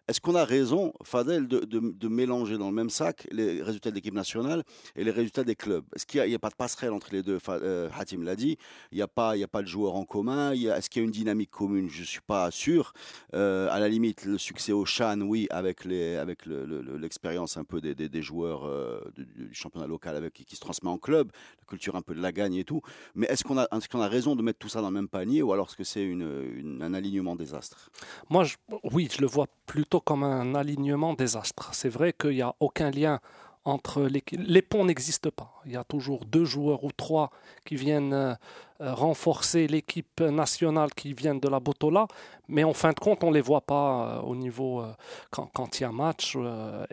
Est-ce 0.09 0.23
qu'on 0.23 0.35
a 0.35 0.47
raison, 0.47 0.95
Fadel, 1.05 1.47
de 1.47 2.09
mélanger 2.09 2.57
dans 2.57 2.69
le 2.69 2.75
même 2.75 2.89
sac 2.89 3.29
les 3.31 3.63
résultats 3.63 3.91
de 3.91 3.95
l'équipe 3.95 4.15
nationale 4.15 4.65
et 4.97 5.05
les 5.05 5.11
résultats 5.11 5.45
des 5.45 5.55
clubs 5.55 5.85
Est-ce 5.95 6.07
qu'il 6.07 6.23
n'y 6.25 6.35
a, 6.35 6.39
pas 6.39 6.51
de 6.51 6.55
passerelle 6.55 6.93
entre 6.93 7.09
les 7.13 7.23
deux 7.23 7.39
euh, 7.49 7.89
Hatim 7.97 8.23
l'a 8.23 8.37
dit. 8.37 8.59
Il 8.93 8.97
n'y 8.97 9.03
a, 9.03 9.09
pas- 9.09 9.35
a 9.35 9.49
pas 9.49 9.63
de 9.63 9.67
joueurs 9.67 9.95
en 9.95 10.05
commun. 10.05 10.53
Est-ce 10.53 10.91
qu'il 10.91 11.03
y 11.03 11.05
a 11.05 11.07
une 11.07 11.13
dynamique 11.13 11.51
commune? 11.51 11.89
Je 11.89 12.01
ne 12.01 12.07
suis 12.07 12.21
pas 12.21 12.51
sûr. 12.51 12.93
Euh, 13.35 13.69
à 13.71 13.79
la 13.79 13.89
limite, 13.89 14.25
le 14.25 14.39
succès 14.39 14.73
au 14.73 14.85
Chan, 14.85 15.21
oui, 15.21 15.47
avec 15.51 15.85
les- 15.85 16.17
avec 16.17 16.47
le- 16.47 16.65
le- 16.65 16.83
le- 16.83 16.97
l'expérience 16.97 17.57
un 17.57 17.65
peu 17.65 17.81
des, 17.81 18.23
joueurs 18.23 18.65
euh, 18.65 19.01
du, 19.15 19.49
championnat 19.53 19.87
local 19.87 20.17
avec, 20.17 20.33
qui, 20.35 20.57
se 20.57 20.61
transmet 20.61 20.91
en 20.91 20.99
club, 20.99 21.31
la 21.61 21.67
culture 21.67 21.97
un 21.97 22.03
peu 22.03 22.15
de 22.15 22.21
la 22.21 22.33
gagne 22.33 22.55
et 22.55 22.65
tout. 22.65 22.83
Mais 23.15 23.27
est-ce 23.27 23.45
qu'on 23.45 23.59
a, 23.59 23.65
est 23.65 23.89
qu'on 23.89 24.01
a 24.01 24.09
raison 24.09 24.37
de 24.37 24.43
mettre 24.43 24.59
tout 24.59 24.69
ça 24.69 24.81
dans 24.81 24.89
le 24.89 24.95
même 24.95 25.09
panier 25.09 25.43
ou 25.43 25.53
alors 25.53 25.69
est-ce 25.69 25.77
que 25.77 25.85
c'est 25.85 26.03
une- 26.05 26.83
un 26.83 26.95
alignement 26.95 27.37
désastre? 27.37 27.91
Moi, 28.29 28.45
oui, 28.93 29.09
je 29.15 29.21
le 29.21 29.27
vois 29.27 29.47
plutôt 29.67 30.01
comme 30.01 30.23
un 30.23 30.55
alignement 30.55 31.15
désastre. 31.15 31.71
C'est 31.75 31.89
vrai 31.89 32.13
qu'il 32.13 32.31
n'y 32.31 32.43
a 32.43 32.55
aucun 32.61 32.91
lien 32.91 33.21
entre 33.65 34.03
l'équipe. 34.03 34.41
Les 34.43 34.63
ponts 34.63 34.85
n'existent 34.85 35.31
pas. 35.31 35.53
Il 35.67 35.73
y 35.73 35.77
a 35.77 35.85
toujours 35.85 36.25
deux 36.25 36.45
joueurs 36.45 36.85
ou 36.85 36.93
trois 36.93 37.31
qui 37.65 37.77
viennent 37.77 38.13
euh, 38.13 38.35
euh, 38.81 38.95
renforcer 38.95 39.67
l'équipe 39.67 40.21
nationale 40.21 40.91
qui 40.95 41.13
viennent 41.13 41.41
de 41.41 41.49
la 41.49 41.61
Botola, 41.61 42.07
mais 42.49 42.65
en 42.65 42.73
fin 42.73 42.93
de 42.93 43.01
compte, 43.01 43.25
on 43.25 43.29
ne 43.31 43.35
les 43.35 43.41
voit 43.41 43.61
pas 43.61 44.19
euh, 44.19 44.21
au 44.23 44.37
niveau 44.37 44.85
quand, 45.31 45.79
il 45.79 45.83
y 45.83 45.87
a 45.87 45.93
match. 45.93 46.37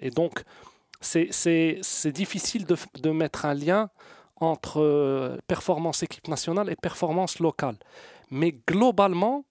et 0.02 0.10
donc, 0.10 0.44
c'est- 1.02 1.32
difficile 2.12 2.66
de, 2.66 2.76
de 3.02 3.12
mettre 3.12 3.46
un 3.46 3.54
lien 3.54 3.90
entre 4.38 5.40
performance 5.48 6.04
équipe 6.04 6.28
nationale 6.28 6.70
et 6.70 6.76
performance 6.76 7.40
locale. 7.40 7.78
Mais 8.32 8.54
globalement, 8.68 9.46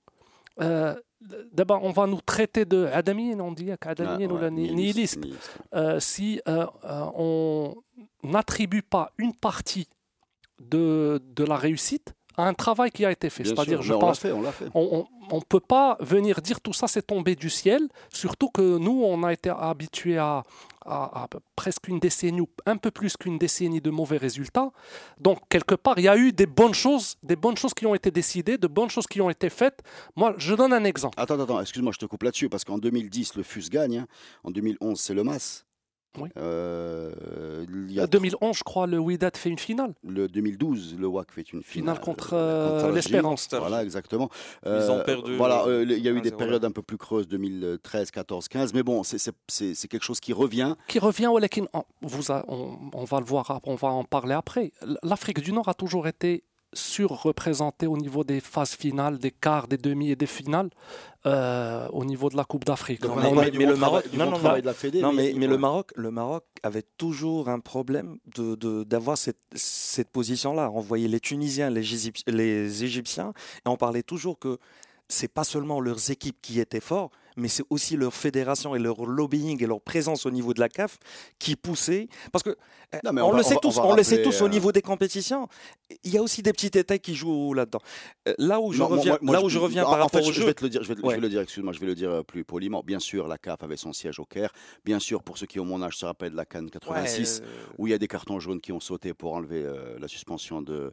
d'abord, 1.53 1.82
on 1.85 1.91
va 1.93 2.06
nous 2.06 2.21
traiter 2.21 2.65
de 2.65 2.87
Adamien, 2.87 3.38
on 3.41 3.53
dit 3.53 3.71
Adamien 3.81 4.29
ou 4.31 4.37
Ah, 4.37 4.41
la 4.43 4.44
ouais, 4.47 4.50
ni- 4.50 4.73
nihiliste, 4.75 5.19
nihiliste. 5.25 5.50
euh, 5.75 6.00
si 6.00 6.41
euh, 6.49 6.67
euh, 6.85 7.06
on 7.17 7.75
n'attribue 8.23 8.82
pas 8.82 9.12
une 9.19 9.35
partie 9.35 9.88
de, 10.61 11.21
de 11.35 11.44
la 11.44 11.56
réussite 11.56 12.15
à 12.36 12.46
un 12.46 12.54
travail 12.54 12.90
qui 12.90 13.04
a 13.04 13.10
été 13.12 13.31
fait. 13.31 13.44
C'est-à-dire, 13.44 13.82
je 13.82 13.92
pense 14.00 14.25
on 14.32 14.42
l'a 14.42 14.52
fait. 14.52 14.66
on 15.31 15.36
ne 15.36 15.40
peut 15.48 15.60
pas 15.60 15.96
venir 16.00 16.40
dire 16.42 16.60
tout 16.60 16.72
ça 16.72 16.86
c'est 16.88 17.06
tombé 17.06 17.34
du 17.36 17.48
ciel, 17.50 17.88
surtout 18.10 18.48
que 18.50 18.78
nous, 18.78 19.02
on 19.04 19.22
a 19.22 19.32
été 19.32 19.50
habitués 19.50 20.19
à, 20.19 20.42
à- 20.84 21.22
à 21.25 21.28
presque 21.56 21.88
une 21.88 21.98
décennie, 21.98 22.40
ou 22.40 22.48
un 22.66 22.76
peu 22.76 22.90
plus 22.90 23.16
qu'une 23.16 23.38
décennie 23.38 23.81
de 23.81 23.90
mauvais 23.90 24.16
résultats. 24.19 24.70
Donc, 25.19 25.38
quelque 25.48 25.75
part, 25.75 25.98
il 25.98 26.04
y 26.04 26.08
a 26.08 26.16
eu 26.16 26.32
des 26.32 26.46
bonnes 26.46 26.75
choses, 26.75 27.16
des 27.22 27.36
bonnes 27.36 27.56
choses 27.56 27.72
qui 27.75 27.86
ont 27.86 27.94
été 27.94 28.10
décidées, 28.10 28.58
de 28.58 28.66
bonnes 28.66 28.90
choses 28.90 29.06
qui 29.06 29.20
ont 29.20 29.30
été 29.30 29.49
faites. 29.49 29.80
Moi, 30.16 30.35
je 30.37 30.54
donne 30.54 30.73
un 30.73 30.85
exemple. 30.85 31.14
Attends, 31.18 31.40
attends, 31.40 31.61
excuse-moi, 31.61 31.92
je 31.94 31.99
te 31.99 32.06
coupe 32.06 32.23
là-dessus, 32.25 32.49
parce 32.49 32.64
qu'en 32.64 32.78
2010, 32.78 33.37
le 33.37 33.42
FUS 33.42 33.70
gagne. 33.70 33.99
hein. 33.99 34.06
En 34.42 34.50
2011, 34.50 35.00
c'est 35.00 35.14
le 35.14 35.23
MAS. 35.25 35.64
Oui. 36.18 36.28
Euh, 36.37 37.64
il 37.87 37.92
y 37.92 38.00
a 38.00 38.06
2011, 38.06 38.56
je 38.56 38.62
crois, 38.62 38.87
le 38.87 38.99
Wydad 38.99 39.37
fait 39.37 39.50
une 39.50 39.59
finale. 39.59 39.94
le 40.06 40.28
2012, 40.28 40.97
le 40.99 41.06
WAC 41.06 41.33
fait 41.33 41.40
une 41.52 41.62
finale. 41.62 41.94
Finale 41.97 42.00
contre, 42.00 42.30
euh, 42.35 42.92
l'Espérance. 42.92 43.49
Voilà, 43.50 43.83
exactement. 43.83 44.28
Ils 44.64 44.90
ont 44.90 45.02
perdu, 45.04 45.37
Voilà, 45.37 45.64
euh, 45.66 45.85
il 45.88 45.99
y 45.99 46.09
a 46.09 46.12
eu 46.12 46.21
des 46.21 46.30
1-0, 46.30 46.37
périodes 46.37 46.64
un 46.64 46.71
peu 46.71 46.83
plus 46.83 46.99
creuses, 46.99 47.26
2013, 47.28 48.11
14, 48.11 48.49
15. 48.49 48.75
Mais 48.75 48.83
bon, 48.83 49.02
c'est- 49.02 49.33
quelque 49.88 50.04
chose 50.04 50.21
qui 50.21 50.33
revient. 50.33 50.75
qui 50.88 50.99
revient 50.99 51.26
au 51.26 51.38
Lekin. 51.38 51.64
On, 51.73 51.83
vous 52.02 52.30
a- 52.33 52.44
on, 52.49 52.78
on 52.92 53.04
va 53.04 53.18
le 53.21 53.26
voir, 53.26 53.61
on 53.64 53.75
va 53.75 53.88
en 53.88 54.04
parler 54.04 54.35
après. 54.35 54.73
L'Afrique 55.02 55.40
du 55.40 55.52
Nord 55.52 55.68
a 55.68 55.75
toujours 55.75 56.06
été 56.06 56.44
surreprésentée 56.75 57.87
au 57.87 57.97
niveau 57.97 58.25
des 58.25 58.40
phases 58.40 58.75
finales, 58.75 59.19
des 59.19 59.31
quarts, 59.31 59.69
des 59.69 59.76
demi 59.78 60.11
et 60.11 60.16
des 60.16 60.26
finales, 60.26 60.71
euh, 61.26 61.88
au 61.93 62.04
niveau 62.04 62.28
de 62.28 62.37
la 62.37 62.45
Coupe 62.45 62.64
d'Afrique. 62.64 63.00
Mais- 63.04 63.50
le 63.50 63.76
Maroc- 63.76 64.04
non, 64.12 64.26
non, 64.26 64.33
travail 64.38 64.57
non. 64.57 64.61
de 64.62 64.66
la 64.66 64.75
Fédé. 64.75 65.00
Non, 65.00 65.12
mais, 65.12 65.33
mais 65.37 65.47
le. 65.47 65.57
Maroc, 65.57 65.93
le 65.97 66.11
Maroc 66.11 66.45
avait 66.62 66.85
toujours 66.99 67.49
un 67.49 67.61
problème 67.61 68.19
de 68.37 68.85
d'avoir 68.85 69.16
cette, 69.16 69.38
cette 69.54 70.11
position-là. 70.11 70.71
On 70.75 70.81
voyait 70.81 71.09
les 71.09 71.21
Tunisiens, 71.21 71.71
les, 71.71 71.83
les 72.26 72.85
Égyptiens, 72.85 73.33
et 73.64 73.69
on 73.69 73.76
parlait 73.76 74.02
toujours 74.02 74.38
que 74.38 74.59
c'est 75.09 75.28
pas 75.33 75.45
seulement 75.45 75.81
leurs 75.81 76.11
équipes 76.11 76.38
qui 76.43 76.61
étaient 76.61 76.81
forts, 76.81 77.11
mais 77.37 77.49
c'est 77.49 77.64
aussi 77.71 77.97
leur 77.97 78.14
fédération 78.14 78.75
et 78.75 78.79
leur 78.79 79.05
lobbying 79.07 79.62
et 79.62 79.67
leur 79.67 79.81
présence 79.81 80.26
au 80.26 80.31
niveau 80.31 80.55
de 80.55 80.61
la 80.61 80.69
CAF 80.69 80.99
qui 81.38 81.57
poussaient. 81.57 82.09
Parce 82.33 82.43
que 82.43 82.50
Non, 83.05 83.11
on, 83.23 83.29
on 83.29 83.31
va- 83.31 83.38
le 83.38 83.45
on 83.45 83.49
sait 83.49 83.55
va- 83.55 83.61
tous, 83.61 83.79
on 83.79 83.95
le 83.97 84.03
sait 84.03 84.23
tous 84.23 84.41
au 84.43 84.47
euh, 84.47 84.49
niveau 84.49 84.71
des 84.73 84.83
compétitions. 84.83 85.49
Il 86.05 86.12
y 86.12 86.19
a 86.19 86.23
aussi 86.23 86.43
des 86.43 86.53
petits 86.53 86.71
détails 86.71 87.00
qui 87.00 87.14
jouent 87.14 87.55
là-dedans. 87.55 87.81
Euh, 88.29 88.35
Là 88.38 88.61
où 88.61 88.73
je 88.73 88.79
Non, 88.79 88.87
reviens, 88.88 89.12
moi- 89.12 89.19
moi, 89.23 89.35
là 89.37 89.43
où 89.45 89.49
je 89.49 89.59
reviens 89.59 89.83
en- 89.85 89.91
par 89.91 89.95
en 90.00 90.03
rapport 90.05 90.21
fait, 90.21 90.26
au 90.29 90.33
je 90.33 90.41
jeu. 90.41 90.47
vais 90.47 90.55
te 90.55 90.62
le 90.64 90.71
dire, 90.71 90.83
je 90.83 90.93
vais, 90.93 91.00
je 91.14 91.21
le 91.21 91.29
dire, 91.29 91.41
excuse-moi, 91.41 91.73
je 91.73 91.81
vais 91.81 91.87
le 91.87 91.95
dire 91.95 92.11
euh, 92.11 92.23
plus 92.23 92.45
poliment. 92.45 92.83
Bien 92.85 92.99
sûr, 93.00 93.26
la 93.26 93.38
CAF 93.38 93.62
avait 93.62 93.76
son 93.76 93.93
siège 93.93 94.19
au 94.21 94.25
Caire. 94.25 94.53
Bien 94.85 94.99
sûr, 95.00 95.23
pour 95.23 95.38
ceux 95.38 95.47
qui 95.47 95.59
ont 95.61 95.64
mon 95.64 95.83
âge 95.83 95.97
se 95.97 96.05
rappellent 96.07 96.35
la 96.35 96.45
Cannes 96.45 96.71
86, 96.71 97.41
Ouais, 97.41 97.47
euh, 97.47 97.50
où 97.79 97.87
il 97.87 97.91
y 97.91 97.95
a 97.95 97.99
des 97.99 98.09
cartons 98.09 98.38
jaunes 98.41 98.61
qui 98.61 98.73
ont 98.73 98.81
sauté 98.81 99.12
pour 99.14 99.35
enlever 99.35 99.62
euh, 99.64 99.99
la 99.99 100.09
suspension 100.09 100.62
de 100.62 100.93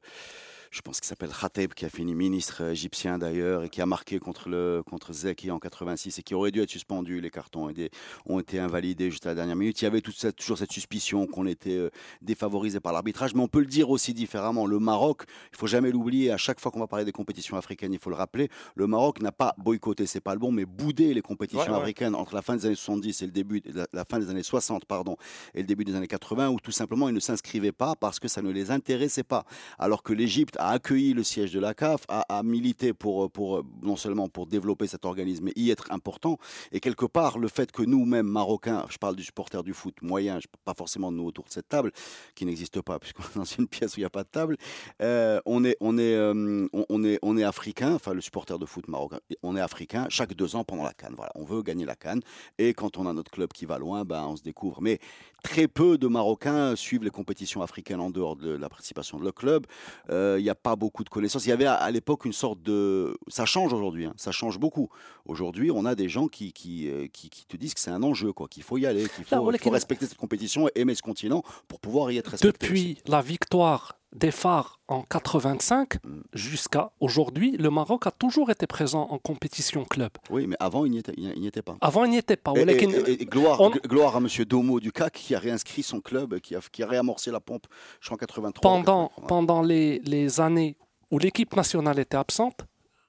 je 0.71 0.79
pense 0.81 1.01
qu'il 1.01 1.07
s'appelle 1.07 1.31
Khateb, 1.37 1.73
qui 1.73 1.83
a 1.83 1.89
fini 1.89 2.15
ministre 2.15 2.61
égyptien 2.61 3.17
d'ailleurs, 3.17 3.63
et 3.63 3.69
qui 3.69 3.81
a 3.81 3.85
marqué 3.85 4.19
contre, 4.19 4.47
le, 4.47 4.81
contre 4.89 5.11
Zeki 5.11 5.51
en 5.51 5.59
86, 5.59 6.17
et 6.19 6.23
qui 6.23 6.33
aurait 6.33 6.51
dû 6.51 6.61
être 6.61 6.69
suspendu. 6.69 7.19
Les 7.19 7.29
cartons 7.29 7.69
ont 8.25 8.39
été, 8.39 8.59
invalidés 8.59 9.11
juste 9.11 9.25
à 9.25 9.29
la 9.29 9.35
dernière 9.35 9.57
minute. 9.57 9.81
Il 9.81 9.83
y 9.83 9.87
avait 9.87 9.99
toute 9.99 10.15
cette, 10.15 10.37
toujours 10.37 10.57
cette 10.57 10.71
suspicion 10.71 11.27
qu'on 11.27 11.45
était 11.45 11.75
euh, 11.75 11.89
défavorisé 12.21 12.79
par 12.79 12.93
l'arbitrage, 12.93 13.35
mais 13.35 13.41
on 13.41 13.49
peut 13.49 13.59
le 13.59 13.65
dire 13.65 13.89
aussi 13.89 14.13
différemment. 14.13 14.65
Le 14.65 14.79
Maroc, 14.79 15.23
il 15.51 15.57
faut 15.57 15.67
jamais 15.67 15.91
l'oublier, 15.91 16.31
à 16.31 16.37
chaque 16.37 16.61
fois 16.61 16.71
qu'on 16.71 16.79
va 16.79 16.87
parler 16.87 17.03
des 17.03 17.11
compétitions 17.11 17.57
africaines, 17.57 17.91
il 17.91 17.99
faut 17.99 18.09
le 18.09 18.15
rappeler, 18.15 18.47
le 18.75 18.87
Maroc 18.87 19.21
n'a 19.21 19.33
pas 19.33 19.53
boycotté, 19.57 20.05
c'est 20.05 20.21
pas 20.21 20.33
le 20.33 20.39
bon, 20.39 20.53
mais 20.53 20.65
boudé 20.65 21.13
les 21.13 21.21
compétitions 21.21 21.51
Ouais, 21.61 21.69
ouais. 21.69 21.81
africaines 21.81 22.15
entre 22.15 22.33
la 22.33 22.41
fin 22.41 22.55
des 22.55 22.65
années 22.65 22.75
70 22.75 23.21
et 23.21 23.25
le 23.25 23.31
début, 23.33 23.61
la, 23.65 23.87
la 23.91 24.05
fin 24.05 24.19
des 24.19 24.29
années 24.29 24.41
60, 24.41 24.85
pardon, 24.85 25.17
et 25.53 25.59
le 25.59 25.67
début 25.67 25.83
des 25.83 25.95
années 25.95 26.07
80, 26.07 26.47
où 26.49 26.59
tout 26.61 26.71
simplement 26.71 27.09
ils 27.09 27.13
ne 27.13 27.19
s'inscrivaient 27.19 27.73
pas 27.73 27.95
parce 27.95 28.19
que 28.21 28.29
ça 28.29 28.41
ne 28.41 28.51
les 28.51 28.71
intéressait 28.71 29.23
pas. 29.23 29.43
Alors 29.77 30.01
que 30.01 30.13
l'Égypte 30.13 30.55
a 30.61 30.69
accueilli 30.69 31.13
le 31.13 31.23
siège 31.23 31.51
de 31.51 31.59
la 31.59 31.73
CAF, 31.73 32.05
a, 32.07 32.43
milité 32.43 32.93
pour, 32.93 33.31
non 33.81 33.95
seulement 33.95 34.27
pour 34.29 34.47
développer 34.47 34.87
cet 34.87 35.05
organisme, 35.05 35.45
mais 35.45 35.53
y 35.55 35.71
être 35.71 35.91
important. 35.91 36.37
Et 36.71 36.79
quelque 36.79 37.05
part, 37.05 37.39
le 37.39 37.47
fait 37.47 37.71
que 37.71 37.83
nous-mêmes, 37.83 38.27
Marocains, 38.27 38.85
je 38.89 38.97
parle 38.97 39.15
du 39.15 39.23
supporter 39.23 39.63
du 39.63 39.73
foot 39.73 39.95
moyen, 40.01 40.39
pas 40.63 40.73
forcément 40.73 41.11
de 41.11 41.17
nous 41.17 41.25
autour 41.25 41.45
de 41.45 41.51
cette 41.51 41.67
table, 41.67 41.91
qui 42.35 42.45
n'existe 42.45 42.81
pas, 42.81 42.99
puisqu'on 43.01 43.23
est 43.23 43.35
dans 43.35 43.43
une 43.43 43.67
pièce 43.67 43.95
où 43.95 43.99
il 43.99 44.03
n'y 44.03 44.05
a 44.05 44.09
pas 44.09 44.23
de 44.23 44.29
table, 44.29 44.57
euh, 45.01 45.39
on, 45.45 45.63
est, 45.65 45.75
euh, 45.81 46.67
africain, 47.45 47.95
enfin 47.95 48.13
le 48.13 48.21
supporter 48.21 48.57
de 48.59 48.65
foot 48.65 48.87
marocain, 48.87 49.19
on 49.43 49.55
est 49.55 49.61
africain 49.61 50.07
chaque 50.09 50.33
deux 50.33 50.55
ans 50.55 50.63
pendant 50.63 50.83
la 50.83 50.93
Cannes. 50.93 51.13
Voilà, 51.15 51.31
on 51.35 51.43
veut 51.43 51.61
gagner 51.61 51.85
la 51.85 51.95
Cannes. 51.95 52.21
Et 52.57 52.73
quand 52.73 52.97
on 52.97 53.07
a 53.07 53.13
notre 53.13 53.31
club 53.31 53.51
qui 53.53 53.65
va 53.65 53.77
loin, 53.77 54.05
ben, 54.05 54.23
on 54.27 54.35
se 54.35 54.43
découvre. 54.43 54.81
Mais 54.81 54.99
très 55.41 55.67
peu 55.67 55.97
de 55.97 56.07
Marocains 56.07 56.75
suivent 56.75 57.03
les 57.03 57.09
compétitions 57.09 57.61
africaines 57.61 57.99
en 57.99 58.09
dehors 58.09 58.35
de 58.35 58.51
la 58.51 58.69
participation 58.69 59.19
de 59.19 59.23
leur 59.23 59.33
club. 59.33 59.65
Euh, 60.09 60.37
Il 60.39 60.43
n'y 60.43 60.49
a 60.49 60.55
pas 60.55 60.75
beaucoup 60.75 61.03
de 61.03 61.09
connaissances. 61.09 61.45
Il 61.45 61.49
y 61.49 61.53
avait 61.53 61.65
à, 61.65 61.75
à 61.75 61.91
l'époque 61.91 62.25
une 62.25 62.33
sorte 62.33 62.61
de... 62.61 63.17
Ça 63.27 63.45
change 63.45 63.73
aujourd'hui, 63.73 64.05
hein, 64.05 64.13
ça 64.17 64.31
change 64.31 64.59
beaucoup. 64.59 64.89
Aujourd'hui, 65.25 65.71
on 65.71 65.85
a 65.85 65.95
des 65.95 66.09
gens 66.09 66.27
qui, 66.27 66.53
qui, 66.53 66.89
euh, 66.89 67.07
qui, 67.11 67.29
qui 67.29 67.45
te 67.45 67.57
disent 67.57 67.73
que 67.73 67.79
c'est 67.79 67.91
un 67.91 68.03
enjeu, 68.03 68.33
quoi, 68.33 68.47
qu'il 68.47 68.63
faut 68.63 68.77
y 68.77 68.85
aller, 68.85 69.07
qu'il 69.09 69.25
faut, 69.25 69.69
respecter 69.71 70.05
cette 70.05 70.17
compétition 70.17 70.67
et 70.67 70.71
aimer 70.75 70.95
ce 70.95 71.01
continent 71.01 71.43
pour 71.67 71.79
pouvoir 71.79 72.11
y 72.11 72.17
être 72.17 72.31
respecté. 72.31 72.65
aussi. 72.65 72.93
Depuis 72.93 72.97
la 73.07 73.21
victoire 73.21 74.00
des 74.13 74.31
phares 74.31 74.79
en 74.87 75.03
85 75.03 75.99
jusqu'à 76.33 76.91
aujourd'hui, 76.99 77.55
le 77.57 77.69
Maroc 77.69 78.07
a 78.07 78.11
toujours 78.11 78.49
été 78.49 78.67
présent 78.67 79.07
en 79.09 79.17
compétition 79.17 79.85
club. 79.85 80.11
Oui, 80.29 80.47
mais 80.47 80.57
avant, 80.59 80.85
il 80.85 80.91
n'y 80.91 80.97
était, 81.47 81.61
pas. 81.61 81.77
Avant, 81.79 82.03
il 82.03 82.11
n'y 82.11 82.17
était 82.17 82.35
pas. 82.35 82.53
Et, 82.55 82.61
et, 82.61 83.25
gloire, 83.25 83.61
à 83.61 84.17
M. 84.17 84.27
Domo 84.45 84.79
du 84.79 84.91
CAC 84.91 85.13
qui 85.13 85.35
a 85.35 85.39
réinscrit 85.39 85.83
son 85.83 86.01
club, 86.01 86.39
qui 86.39 86.55
a, 86.55 86.61
réamorcé 86.85 87.31
la 87.31 87.39
pompe, 87.39 87.67
je 88.01 88.07
crois, 88.07 88.15
en 88.15 88.17
83. 88.17 88.61
Pendant, 88.61 89.11
pendant 89.27 89.61
les, 89.61 89.99
les, 89.99 90.41
années 90.41 90.75
où 91.09 91.17
l'équipe 91.17 91.55
nationale 91.55 91.99
était 91.99 92.17
absente, 92.17 92.65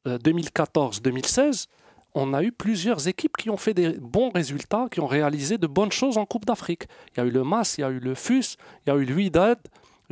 euh, 0.06 0.18
2014-2016, 0.18 1.66
on 2.14 2.34
a 2.34 2.42
eu 2.42 2.52
plusieurs 2.52 3.08
équipes 3.08 3.36
qui 3.36 3.50
ont 3.50 3.56
fait 3.56 3.74
des 3.74 3.92
bons 3.98 4.30
résultats, 4.30 4.86
qui 4.90 5.00
ont 5.00 5.06
réalisé 5.06 5.58
de 5.58 5.66
bonnes 5.66 5.92
choses 5.92 6.18
en 6.18 6.26
Coupe 6.26 6.44
d'Afrique. 6.44 6.84
Il 7.16 7.20
y 7.20 7.22
a 7.22 7.26
eu 7.26 7.30
le 7.30 7.42
MAS, 7.42 7.76
il 7.78 7.80
y 7.80 7.84
a 7.84 7.90
eu 7.90 7.98
le 7.98 8.14
FUS, 8.14 8.56
il 8.86 8.90
y 8.90 8.92
a 8.92 8.96
eu 8.96 9.04
l'UIDAD, 9.04 9.58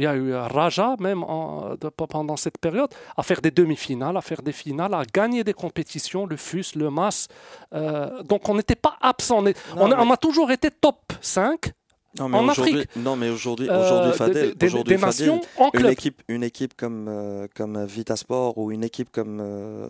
il 0.01 0.05
y 0.05 0.07
a 0.07 0.17
eu 0.17 0.33
Raja 0.35 0.97
même 0.99 1.23
en- 1.25 1.75
de- 1.83 1.91
pendant 1.91 2.37
cette 2.45 2.59
période, 2.67 2.91
à 3.17 3.23
faire 3.23 3.41
des 3.47 3.51
demi-finales, 3.61 4.17
à 4.17 4.23
faire 4.31 4.43
des 4.49 4.53
finales, 4.65 4.95
à 4.95 5.03
gagner 5.19 5.43
des 5.45 5.53
compétitions, 5.65 6.23
le 6.33 6.37
FUS, 6.47 6.69
le 6.83 6.89
MAS. 6.91 7.29
Euh, 7.75 8.23
donc 8.31 8.49
on 8.49 8.55
n'était 8.55 8.81
pas 8.87 8.95
absent. 9.13 9.39
On, 9.43 9.47
est- 9.47 9.59
Non, 9.77 9.83
on 9.83 9.93
a, 9.93 9.97
mais- 9.97 10.03
on 10.07 10.11
a 10.11 10.17
toujours 10.17 10.51
été 10.51 10.71
top 10.71 11.01
5 11.21 11.73
Non, 12.19 12.29
mais 12.29 12.39
En 12.39 12.49
aujourd'hui, 12.49 12.75
Afrique. 12.75 12.97
non, 12.97 13.15
mais 13.15 13.31
aujourd'hui, 13.31 13.69
euh, 13.71 13.85
aujourd'hui, 13.87 14.13
Fadel, 14.19 14.55
des, 14.57 14.67
aujourd'hui, 14.67 14.95
des 14.97 15.01
Fadel, 15.01 15.41
une 15.75 15.87
équipe, 15.87 16.23
une 16.27 16.43
équipe 16.43 16.75
comme, 16.77 17.07
euh, 17.09 17.47
comme 17.55 17.85
Vitasport 17.85 18.59
ou 18.59 18.73
une 18.73 18.83
équipe 18.83 19.11
comme 19.13 19.39
euh, 19.41 19.87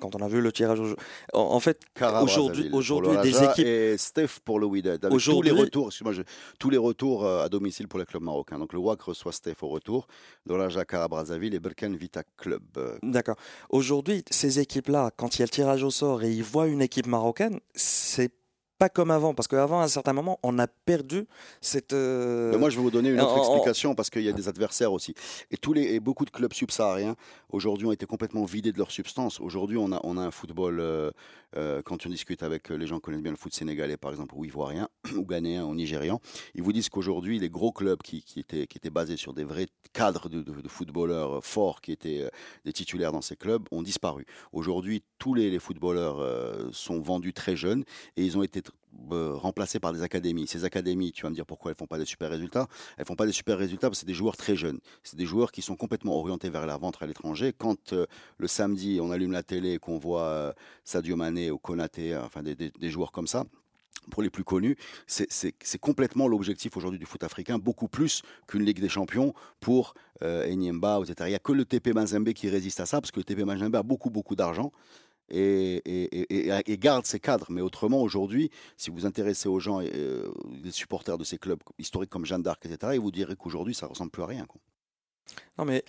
quand 0.00 0.14
on 0.14 0.20
a 0.24 0.28
vu 0.28 0.40
le 0.40 0.52
tirage 0.52 0.78
au 0.78 0.84
jeu. 0.84 0.96
En, 1.32 1.40
en 1.40 1.58
fait, 1.60 1.80
Cara 1.94 2.22
aujourd'hui, 2.22 2.70
pour 2.70 2.78
aujourd'hui, 2.78 3.16
des 3.22 3.42
équipes. 3.42 3.66
Et 3.66 3.98
Steph 3.98 4.38
pour 4.44 4.60
le 4.60 4.66
Wydad. 4.66 5.08
Tous 5.10 5.42
les 5.42 5.50
retours, 5.50 5.86
excuse-moi, 5.88 6.12
je- 6.12 6.22
tous 6.60 6.70
les 6.70 6.78
retours 6.78 7.24
euh, 7.24 7.44
à 7.44 7.48
domicile 7.48 7.88
pour 7.88 7.98
les 7.98 8.06
clubs 8.06 8.22
marocains. 8.22 8.58
Donc 8.58 8.72
le 8.72 8.78
WAC 8.78 9.00
reçoit 9.02 9.32
Steph 9.32 9.56
au 9.62 9.68
retour. 9.68 10.06
Dans 10.46 10.56
la 10.56 10.68
Cara 10.84 11.08
Brazzaville 11.08 11.54
et 11.54 11.60
Berkane 11.60 11.96
Vita 11.96 12.22
Club. 12.36 12.62
D'accord. 13.02 13.36
Aujourd'hui, 13.70 14.24
ces 14.30 14.60
équipes-là, 14.60 15.10
quand 15.16 15.36
il 15.36 15.40
y 15.40 15.42
a 15.42 15.46
le 15.46 15.50
tirage 15.50 15.82
au 15.82 15.90
sort 15.90 16.22
et 16.22 16.30
ils 16.30 16.44
voient 16.44 16.68
une 16.68 16.80
équipe 16.80 17.06
marocaine, 17.06 17.58
c'est 17.74 18.30
pas 18.80 18.88
comme 18.88 19.10
avant, 19.10 19.34
parce 19.34 19.46
qu'avant, 19.46 19.80
à 19.82 19.84
un 19.84 19.88
certain 19.88 20.14
moment, 20.14 20.40
on 20.42 20.58
a 20.58 20.66
perdu 20.66 21.26
cette. 21.60 21.92
euh, 21.92 22.50
Mais 22.50 22.56
moi, 22.56 22.70
je 22.70 22.76
vais 22.76 22.82
vous 22.82 22.90
donner 22.90 23.10
une 23.10 23.20
autre 23.20 23.36
explication 23.36 23.94
parce 23.94 24.08
qu'il 24.08 24.22
y 24.22 24.28
a 24.28 24.32
des 24.32 24.48
adversaires 24.48 24.90
aussi. 24.90 25.14
Et, 25.50 25.58
tous 25.58 25.74
les, 25.74 25.82
et 25.82 26.00
beaucoup 26.00 26.24
de 26.24 26.30
clubs 26.30 26.54
subsahariens 26.54 27.14
aujourd'hui 27.50 27.86
ont 27.86 27.92
été 27.92 28.06
complètement 28.06 28.46
vidés 28.46 28.72
de 28.72 28.78
leur 28.78 28.90
substance. 28.90 29.38
Aujourd'hui, 29.38 29.76
on 29.76 29.92
a, 29.92 30.00
on 30.02 30.16
a 30.16 30.22
un 30.22 30.30
football, 30.30 30.80
euh, 30.80 31.10
euh, 31.56 31.82
quand 31.82 32.06
on 32.06 32.08
discute 32.08 32.42
avec 32.42 32.70
euh, 32.70 32.76
les 32.76 32.86
gens 32.86 32.96
qui 32.96 33.02
connaissent 33.02 33.22
bien 33.22 33.32
le 33.32 33.36
foot 33.36 33.52
sénégalais, 33.52 33.96
par 33.96 34.10
exemple, 34.10 34.34
ou 34.36 34.44
ivoirien, 34.44 34.88
ou 35.16 35.24
ghanéen, 35.24 35.64
ou 35.64 35.74
nigérian, 35.74 36.20
ils 36.54 36.62
vous 36.62 36.72
disent 36.72 36.88
qu'aujourd'hui, 36.88 37.38
les 37.38 37.50
gros 37.50 37.72
clubs 37.72 38.00
qui, 38.02 38.24
étaient, 38.36 38.90
basés 38.90 39.16
sur 39.16 39.32
des 39.32 39.44
vrais 39.44 39.66
cadres 39.92 40.28
de, 40.28 40.68
footballeurs 40.68 41.38
euh, 41.38 41.40
forts 41.40 41.80
qui 41.80 41.92
étaient 41.92 42.28
des 42.64 42.72
titulaires 42.72 43.12
dans 43.12 43.22
ces 43.22 43.36
clubs 43.36 43.66
ont 43.70 43.82
disparu. 43.82 44.26
Aujourd'hui, 44.52 45.02
tous 45.18 45.34
les, 45.34 45.50
les 45.50 45.58
footballeurs 45.58 46.72
sont 46.72 47.00
vendus 47.00 47.32
très 47.32 47.56
jeunes 47.56 47.84
et 48.16 48.24
ils 48.24 48.38
ont 48.38 48.42
été 48.42 48.62
euh, 49.12 49.34
remplacés 49.34 49.80
par 49.80 49.92
des 49.92 50.02
académies. 50.02 50.46
Ces 50.46 50.64
académies, 50.64 51.12
tu 51.12 51.22
vas 51.22 51.30
me 51.30 51.34
dire 51.34 51.46
pourquoi 51.46 51.70
elles 51.70 51.76
font 51.76 51.86
pas 51.86 51.98
des 51.98 52.04
super 52.04 52.30
résultats 52.30 52.68
elles 52.96 53.04
font 53.06 53.16
pas 53.16 53.26
des 53.26 53.32
super 53.32 53.58
résultats 53.58 53.88
parce 53.88 53.98
que 53.98 54.00
c'est 54.00 54.06
des 54.06 54.14
joueurs 54.14 54.36
très 54.36 54.56
jeunes. 54.56 54.80
C'est 55.02 55.16
des 55.16 55.26
joueurs 55.26 55.52
qui 55.52 55.62
sont 55.62 55.76
complètement 55.76 56.16
orientés 56.16 56.50
vers 56.50 56.66
la 56.66 56.76
vente 56.76 56.96
à 57.00 57.06
l'étranger. 57.06 57.52
Quand 57.56 57.92
euh, 57.92 58.06
le 58.38 58.46
samedi, 58.46 58.98
on 59.00 59.10
allume 59.10 59.32
la 59.32 59.42
télé 59.42 59.72
et 59.72 59.78
qu'on 59.78 59.98
voit 59.98 60.22
euh, 60.22 60.52
Sadio 60.84 61.16
Mané 61.16 61.50
ou 61.50 61.58
Konaté, 61.58 62.14
euh, 62.14 62.24
enfin 62.24 62.42
des, 62.42 62.90
joueurs 62.90 63.12
comme 63.12 63.26
ça, 63.26 63.44
pour 64.10 64.22
les 64.22 64.30
plus 64.30 64.44
connus, 64.44 64.76
c'est 65.06 65.78
complètement 65.80 66.26
l'objectif 66.26 66.76
aujourd'hui 66.76 66.98
du 66.98 67.06
foot 67.06 67.22
africain, 67.22 67.58
beaucoup 67.58 67.88
plus 67.88 68.22
qu'une 68.46 68.64
Ligue 68.64 68.80
des 68.80 68.88
Champions 68.88 69.34
pour 69.60 69.94
euh, 70.22 70.50
Enyemba, 70.50 71.00
etc. 71.02 71.14
Il 71.26 71.28
n'y 71.28 71.34
a 71.34 71.38
que 71.38 71.52
le 71.52 71.64
TP 71.64 71.94
Mazembe 71.94 72.32
qui 72.32 72.48
résiste 72.48 72.80
à 72.80 72.86
ça, 72.86 73.00
parce 73.00 73.10
que 73.10 73.20
le 73.20 73.24
TP 73.24 73.44
Mazembe 73.44 73.76
a 73.76 73.82
beaucoup, 73.82 74.10
beaucoup 74.10 74.34
d'argent 74.34 74.72
et, 75.30 75.76
et- 75.84 76.20
et- 76.20 76.48
et- 76.48 76.72
et 76.72 76.78
garde 76.78 77.06
ses 77.06 77.20
cadres. 77.20 77.46
Mais 77.50 77.60
autrement, 77.60 78.02
aujourd'hui, 78.02 78.50
si 78.76 78.90
vous 78.90 79.06
intéressez 79.06 79.48
aux 79.48 79.60
gens, 79.60 79.80
euh, 79.82 80.30
les 80.62 80.70
supporters 80.72 81.18
de 81.18 81.24
ces 81.24 81.38
clubs 81.38 81.60
historiques 81.78 82.10
comme 82.10 82.24
Jeanne 82.26 82.42
d'Arc, 82.42 82.64
etc., 82.66 82.92
ils 82.94 83.00
vous 83.00 83.10
diraient 83.10 83.36
qu'aujourd'hui, 83.36 83.74
ça 83.74 83.86
ressemble 83.86 84.10
plus 84.10 84.22
à 84.22 84.26
rien. 84.26 84.44
quoi. 84.46 84.60
Non, 85.58 85.64
mais 85.64 85.84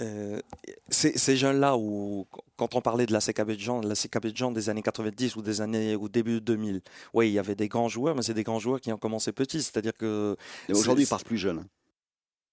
euh, 0.00 0.40
ces, 0.90 1.16
ces 1.16 1.36
jeunes-là, 1.36 1.76
où, 1.76 2.26
quand 2.56 2.74
on 2.74 2.80
parlait 2.80 3.06
de 3.06 3.12
la 3.12 3.20
CK 3.20 3.40
Abidjan, 3.40 3.80
la 3.80 3.94
CK 3.94 4.16
Abidjan 4.16 4.52
des 4.52 4.68
années 4.68 4.82
90 4.82 5.36
ou 5.36 5.42
des 5.42 5.60
années 5.62 5.96
ou 5.96 6.08
début 6.08 6.40
2000, 6.40 6.82
oui, 7.14 7.28
il 7.28 7.32
y 7.32 7.38
avait 7.38 7.54
des 7.54 7.68
grands 7.68 7.88
joueurs, 7.88 8.14
mais 8.14 8.22
c'est 8.22 8.34
des 8.34 8.42
grands 8.44 8.58
joueurs 8.58 8.80
qui 8.80 8.92
ont 8.92 8.98
commencé 8.98 9.32
petits. 9.32 9.62
C'est-à-dire 9.62 9.94
que, 9.94 10.36
Et 10.68 10.72
aujourd'hui, 10.74 11.04
ils 11.04 11.08
partent 11.08 11.24
plus 11.26 11.38
jeunes. 11.38 11.64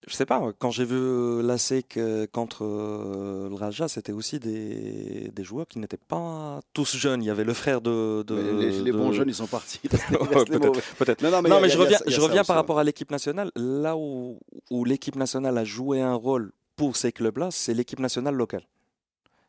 Je 0.08 0.14
sais 0.16 0.26
pas, 0.26 0.42
quand 0.60 0.70
j'ai 0.72 0.86
vu 0.86 1.42
la 1.42 1.58
SEC 1.58 1.98
euh, 1.98 2.28
contre 2.32 2.64
euh, 2.66 3.50
le 3.50 3.56
Raja, 3.56 3.88
c'était 3.88 4.12
aussi 4.12 4.40
des, 4.40 5.32
des 5.34 5.44
joueurs 5.44 5.68
qui 5.68 5.80
n'étaient 5.80 5.98
pas 5.98 6.60
tous 6.74 6.96
jeunes. 6.98 7.24
Il 7.24 7.26
y 7.26 7.30
avait 7.30 7.44
le 7.44 7.54
frère 7.54 7.80
de. 7.82 8.24
les, 8.30 8.82
les 8.82 8.92
de- 8.92 8.98
bons 8.98 9.12
jeunes, 9.14 9.30
ils 9.30 9.36
sont 9.36 9.48
partis. 9.48 9.80
Peut-être. 10.98 11.22
Non, 11.22 11.32
non, 11.32 11.42
mais, 11.42 11.50
non, 11.50 11.64
a- 11.64 11.68
je 11.68 11.78
reviens, 11.78 12.00
a 12.06 12.10
je 12.10 12.48
par 12.48 12.56
rapport 12.56 12.80
à 12.80 12.84
l'équipe 12.84 13.12
nationale. 13.12 13.52
Là 13.56 13.96
où, 13.98 14.40
où 14.70 14.86
l'équipe 14.86 15.16
nationale 15.16 15.58
a 15.58 15.64
joué 15.64 16.02
un 16.02 16.16
rôle 16.16 16.52
pour 16.76 16.96
ces 16.96 17.12
clubs-là, 17.12 17.50
c'est 17.52 17.74
l'équipe 17.74 18.00
nationale 18.00 18.36
locale. 18.36 18.64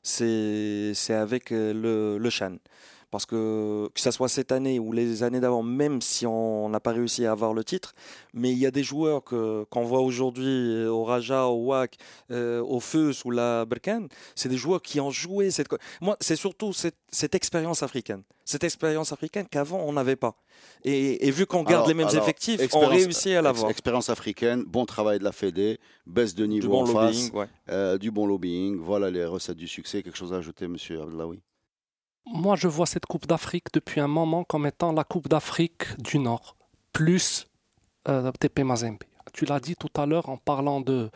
C'est 0.02 0.92
c'est 0.94 1.14
avec 1.14 1.50
euh, 1.50 1.72
le, 1.72 2.18
le 2.18 2.30
Chan. 2.30 2.56
Parce 3.14 3.26
que 3.26 3.88
que 3.94 4.00
ce 4.00 4.10
soit 4.10 4.28
cette 4.28 4.50
année 4.50 4.80
ou 4.80 4.90
les 4.90 5.22
années 5.22 5.38
d'avant, 5.38 5.62
même 5.62 6.00
si 6.02 6.26
on 6.26 6.68
n'a 6.68 6.80
pas 6.80 6.90
réussi 6.90 7.24
à 7.26 7.30
avoir 7.30 7.54
le 7.54 7.62
titre, 7.62 7.94
mais 8.32 8.50
il 8.50 8.58
y 8.58 8.66
a 8.66 8.72
des 8.72 8.82
joueurs 8.82 9.22
que 9.22 9.64
qu'on 9.70 9.84
voit 9.84 10.00
aujourd'hui 10.00 10.44
euh, 10.48 10.88
au 10.90 11.04
Raja, 11.04 11.46
au 11.46 11.66
WAC, 11.66 11.96
euh, 12.32 12.60
au 12.60 12.80
Feus 12.80 13.24
ou 13.24 13.30
la 13.30 13.66
Berkane, 13.66 14.08
c'est 14.34 14.48
des 14.48 14.56
joueurs 14.56 14.82
qui 14.82 14.98
ont 14.98 15.12
joué 15.12 15.52
cette. 15.52 15.68
Moi, 16.00 16.16
c'est 16.20 16.34
surtout 16.34 16.72
cette, 16.72 16.96
cette 17.12 17.36
expérience 17.36 17.84
africaine. 17.84 18.24
Cette 18.44 18.64
expérience 18.64 19.12
africaine 19.12 19.46
qu'avant 19.48 19.78
on 19.86 19.92
n'avait 19.92 20.16
pas. 20.16 20.34
Et, 20.84 21.28
et 21.28 21.30
vu 21.30 21.46
qu'on 21.46 21.62
garde 21.62 21.74
Alors- 21.76 21.88
les 21.88 21.94
mêmes 21.94 22.08
alors, 22.08 22.20
effectifs, 22.20 22.60
on 22.74 22.86
réussit 22.88 23.34
à 23.36 23.42
l'avoir. 23.42 23.70
Expérience 23.70 24.10
africaine, 24.10 24.64
bon 24.66 24.86
travail 24.86 25.20
de 25.20 25.24
la 25.24 25.30
Fédé, 25.30 25.78
baisse 26.04 26.34
de 26.34 26.42
Du 26.46 26.48
niveau 26.54 26.68
bon 26.72 26.82
en 26.82 26.86
lobbying, 26.92 27.30
face, 27.30 27.32
ouais. 27.32 27.46
euh, 27.70 27.96
du 27.96 28.10
bon 28.10 28.26
lobbying. 28.26 28.76
Voilà 28.80 29.08
les 29.08 29.24
recettes 29.24 29.56
du 29.56 29.68
succès. 29.68 30.02
Quelque 30.02 30.18
chose 30.18 30.32
à 30.32 30.38
ajouter, 30.38 30.66
monsieur 30.66 31.00
Abdellaoui 31.00 31.40
Moi, 32.26 32.56
je 32.56 32.68
vois 32.68 32.86
cette 32.86 33.06
Coupe 33.06 33.26
d'Afrique 33.26 33.66
depuis 33.72 34.00
un 34.00 34.08
moment 34.08 34.44
comme 34.44 34.66
étant 34.66 34.92
la 34.92 35.04
Coupe 35.04 35.28
d'Afrique 35.28 36.00
du 36.00 36.18
Nord, 36.18 36.56
plus 36.92 37.46
euh, 38.08 38.32
TP 38.32 38.60
Mazembe. 38.60 38.98
Tu 39.32 39.44
l'as 39.44 39.60
dit 39.60 39.76
tout 39.76 39.90
à 39.96 40.06
l'heure 40.06 40.28
en 40.28 40.36
parlant 40.36 40.80
de 40.80 41.10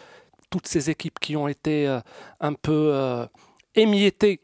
toutes 0.51 0.67
ces 0.67 0.91
équipes 0.91 1.19
qui 1.19 1.37
ont 1.37 1.49
été 1.49 1.89
euh, 1.89 2.01
un 2.41 2.53
peu 2.55 2.91
euh, 2.95 3.27
émiettées 3.75 4.43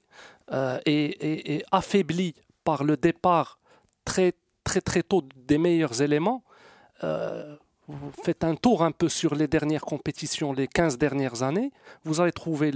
euh, 0.53 0.79
et, 0.87 1.57
et- 1.57 1.65
affaiblies 1.71 2.35
par 2.65 2.85
le 2.85 2.97
départ 2.97 3.59
très 4.05 4.33
très 4.65 4.81
très 4.81 5.03
tôt 5.03 5.23
des 5.37 5.59
meilleurs 5.59 6.01
éléments. 6.01 6.43
Vous 7.87 8.11
faites 8.25 8.45
un 8.45 8.55
tour 8.55 8.83
un 8.83 8.93
peu 8.93 9.11
sur 9.11 9.35
les 9.35 9.47
dernières 9.47 9.83
compétitions, 9.85 10.55
les 10.55 10.67
15 10.67 10.97
dernières 10.97 11.43
années, 11.43 11.71
vous 12.05 12.23
allez 12.23 12.33
trouver 12.33 12.73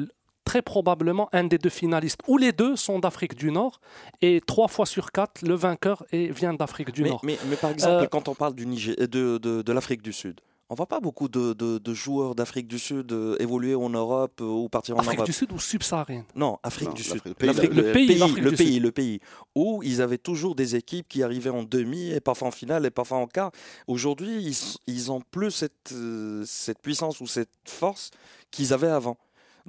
très 0.48 0.62
probablement 0.62 1.28
un 1.32 1.44
des 1.44 1.58
deux 1.58 1.68
finalistes, 1.82 2.20
ou 2.26 2.38
les 2.38 2.52
deux 2.52 2.74
sont 2.74 2.98
d'Afrique 2.98 3.34
du 3.34 3.50
Nord, 3.50 3.80
et 4.22 4.40
trois 4.52 4.68
fois 4.68 4.86
sur 4.86 5.12
quatre, 5.12 5.42
le 5.42 5.54
vainqueur 5.54 5.98
est- 6.10 6.30
vient 6.40 6.54
d'Afrique 6.54 6.90
du 6.90 7.02
mais, 7.02 7.10
Nord. 7.10 7.20
mais- 7.22 7.38
mais 7.50 7.56
par 7.56 7.70
exemple, 7.70 8.04
Euh, 8.04 8.06
quand 8.14 8.28
on 8.28 8.34
parle 8.34 8.54
du 8.54 8.66
Niger- 8.66 8.96
de, 8.96 9.36
de, 9.46 9.60
de 9.62 9.72
l'Afrique 9.76 10.00
du 10.00 10.12
Sud, 10.14 10.40
on 10.70 10.74
voit 10.74 10.86
pas 10.86 11.00
beaucoup 11.00 11.28
de, 11.28 11.52
de- 11.52 11.76
de 11.88 11.94
joueurs 11.94 12.34
d'Afrique 12.34 12.66
du 12.66 12.78
Sud 12.78 13.12
euh, 13.12 13.36
évoluer 13.40 13.74
en 13.74 13.90
Europe 13.90 14.40
euh, 14.40 14.44
ou 14.44 14.68
partir 14.70 14.96
en 14.96 15.00
Afrique 15.00 15.16
Europe. 15.18 15.26
du 15.26 15.32
Sud 15.34 15.52
ou 15.52 15.58
subsaharienne 15.58 16.24
Non, 16.34 16.58
Afrique 16.62 16.88
Non, 16.88 16.94
du 16.94 17.02
Sud. 17.02 17.20
le 17.26 17.34
pays, 17.34 17.48
le 17.48 17.54
pays, 17.92 18.06
le 18.38 18.50
du 18.50 18.56
pays, 18.56 18.74
Sud. 18.74 18.82
le 18.82 18.90
pays, 18.92 19.20
où 19.54 19.82
ils 19.82 20.00
avaient 20.00 20.18
toujours 20.30 20.54
des 20.54 20.76
équipes 20.76 21.08
qui 21.08 21.22
arrivaient 21.22 21.50
en 21.60 21.62
demi 21.62 22.10
et 22.10 22.20
parfois 22.20 22.48
en 22.48 22.52
finale 22.52 22.86
et 22.86 22.90
parfois 22.90 23.18
en 23.18 23.26
quart. 23.26 23.50
Aujourd'hui, 23.86 24.42
ils, 24.42 24.56
ils 24.94 25.10
ont 25.12 25.20
plus 25.30 25.50
cette, 25.50 25.92
euh, 25.92 26.42
cette 26.46 26.80
puissance 26.80 27.20
ou 27.20 27.26
cette 27.26 27.50
force 27.66 28.10
qu'ils 28.50 28.72
avaient 28.72 28.88
avant. 28.88 29.16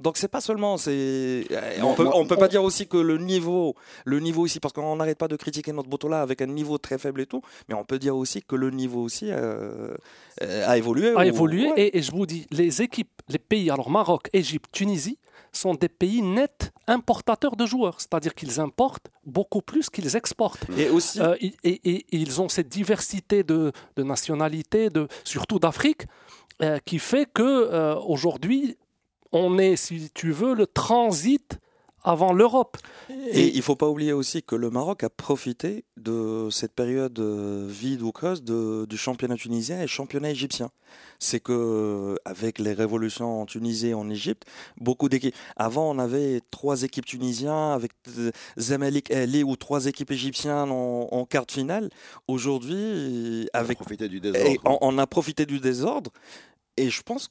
Donc 0.00 0.16
c'est 0.16 0.28
pas 0.28 0.40
seulement 0.40 0.76
c'est 0.78 1.44
euh, 1.50 1.78
on 1.82 1.94
peut 1.94 2.08
on 2.12 2.26
peut 2.26 2.36
pas 2.36 2.48
dire 2.48 2.62
aussi 2.64 2.86
que 2.86 2.96
le 2.96 3.18
niveau 3.18 3.74
le 4.04 4.18
niveau 4.20 4.46
ici 4.46 4.58
parce 4.60 4.72
qu'on 4.74 4.96
n'arrête 4.96 5.18
pas 5.18 5.28
de 5.28 5.36
critiquer 5.36 5.72
notre 5.72 5.88
Botola 5.88 6.22
avec 6.22 6.40
un 6.42 6.46
niveau 6.46 6.78
très 6.78 6.98
faible 6.98 7.20
et 7.20 7.26
tout 7.26 7.42
mais 7.68 7.74
on 7.74 7.84
peut 7.84 7.98
dire 7.98 8.16
aussi 8.16 8.42
que 8.42 8.56
le 8.56 8.70
niveau 8.70 9.02
aussi 9.02 9.26
euh, 9.30 9.94
euh, 10.42 10.66
a 10.66 10.78
évolué 10.78 11.10
a 11.10 11.18
ou- 11.18 11.22
évolué. 11.22 11.66
ouais. 11.68 11.74
Et, 11.82 11.98
et 11.98 12.02
je 12.02 12.10
vous 12.12 12.26
dis, 12.26 12.46
les 12.50 12.82
équipes, 12.82 13.10
les 13.28 13.38
pays, 13.38 13.70
alors 13.70 13.90
Maroc, 13.90 14.28
Égypte, 14.32 14.70
Tunisie, 14.72 15.18
sont 15.52 15.74
des 15.74 15.88
pays 15.88 16.22
nets 16.22 16.72
importateurs 16.86 17.56
de 17.56 17.66
joueurs. 17.66 18.00
C'est-à-dire 18.00 18.34
qu'ils 18.34 18.60
importent 18.60 19.08
beaucoup 19.24 19.60
plus 19.62 19.90
qu'ils 19.90 20.16
exportent. 20.16 20.64
et 20.78 20.88
aussi 20.88 21.20
Euh, 21.20 21.34
et, 21.40 21.52
et- 21.64 21.80
et 21.84 22.06
ils 22.12 22.40
ont 22.40 22.48
cette 22.48 22.68
diversité 22.68 23.42
de, 23.42 23.72
de 23.96 24.02
nationalités, 24.02 24.88
de, 24.90 25.08
surtout 25.24 25.58
d'Afrique, 25.58 26.06
euh, 26.62 26.78
qui 26.84 26.98
fait 26.98 27.26
que 27.32 27.42
euh, 27.42 27.96
aujourd'hui, 28.14 28.76
on 29.32 29.58
est, 29.58 29.76
si 29.76 30.10
tu 30.14 30.32
veux, 30.32 30.54
le 30.54 30.66
transit 30.66 31.58
avant 32.02 32.32
l'Europe. 32.32 32.78
Et 33.30 33.54
il 33.54 33.60
faut 33.60 33.76
pas 33.76 33.86
oublier 33.86 34.14
aussi 34.14 34.42
que 34.42 34.56
le 34.56 34.70
Maroc 34.70 35.04
a 35.04 35.10
profité 35.10 35.84
de 35.98 36.48
cette 36.50 36.72
période 36.72 37.18
euh, 37.18 37.66
vide 37.68 38.00
ou 38.00 38.10
creuse 38.10 38.42
de- 38.42 38.86
du 38.88 38.96
championnat 38.96 39.36
tunisien 39.36 39.82
et 39.82 39.86
championnat 39.86 40.30
égyptien. 40.30 40.70
C'est 41.18 41.40
que 41.40 42.16
avec 42.24 42.58
les 42.58 42.72
révolutions 42.72 43.42
en 43.42 43.44
Tunisie 43.44 43.88
et 43.88 43.94
en 43.94 44.08
Égypte, 44.08 44.44
beaucoup 44.78 45.10
d'équipes. 45.10 45.34
Avant, 45.56 45.90
on 45.90 45.98
avait 45.98 46.40
trois 46.50 46.84
équipes 46.84 47.04
tunisiennes 47.04 47.50
avec 47.74 47.92
euh, 48.16 48.30
Zamalek, 48.58 49.10
Ali 49.10 49.44
ou 49.44 49.54
trois 49.56 49.84
équipes 49.84 50.10
égyptiennes 50.12 50.70
en, 50.70 51.06
en 51.12 51.26
quart 51.26 51.44
de 51.44 51.52
finale. 51.52 51.90
Aujourd'hui, 52.28 53.46
avec 53.52 53.76
profiter 53.76 54.08
du 54.08 54.16
et 54.16 54.20
désordre. 54.20 54.60
on, 54.64 54.78
on 54.80 54.96
a 54.98 55.06
profité 55.06 55.44
du 55.44 55.60
désordre. 55.60 56.10
Et 56.78 56.88
je 56.88 57.02
pense 57.02 57.28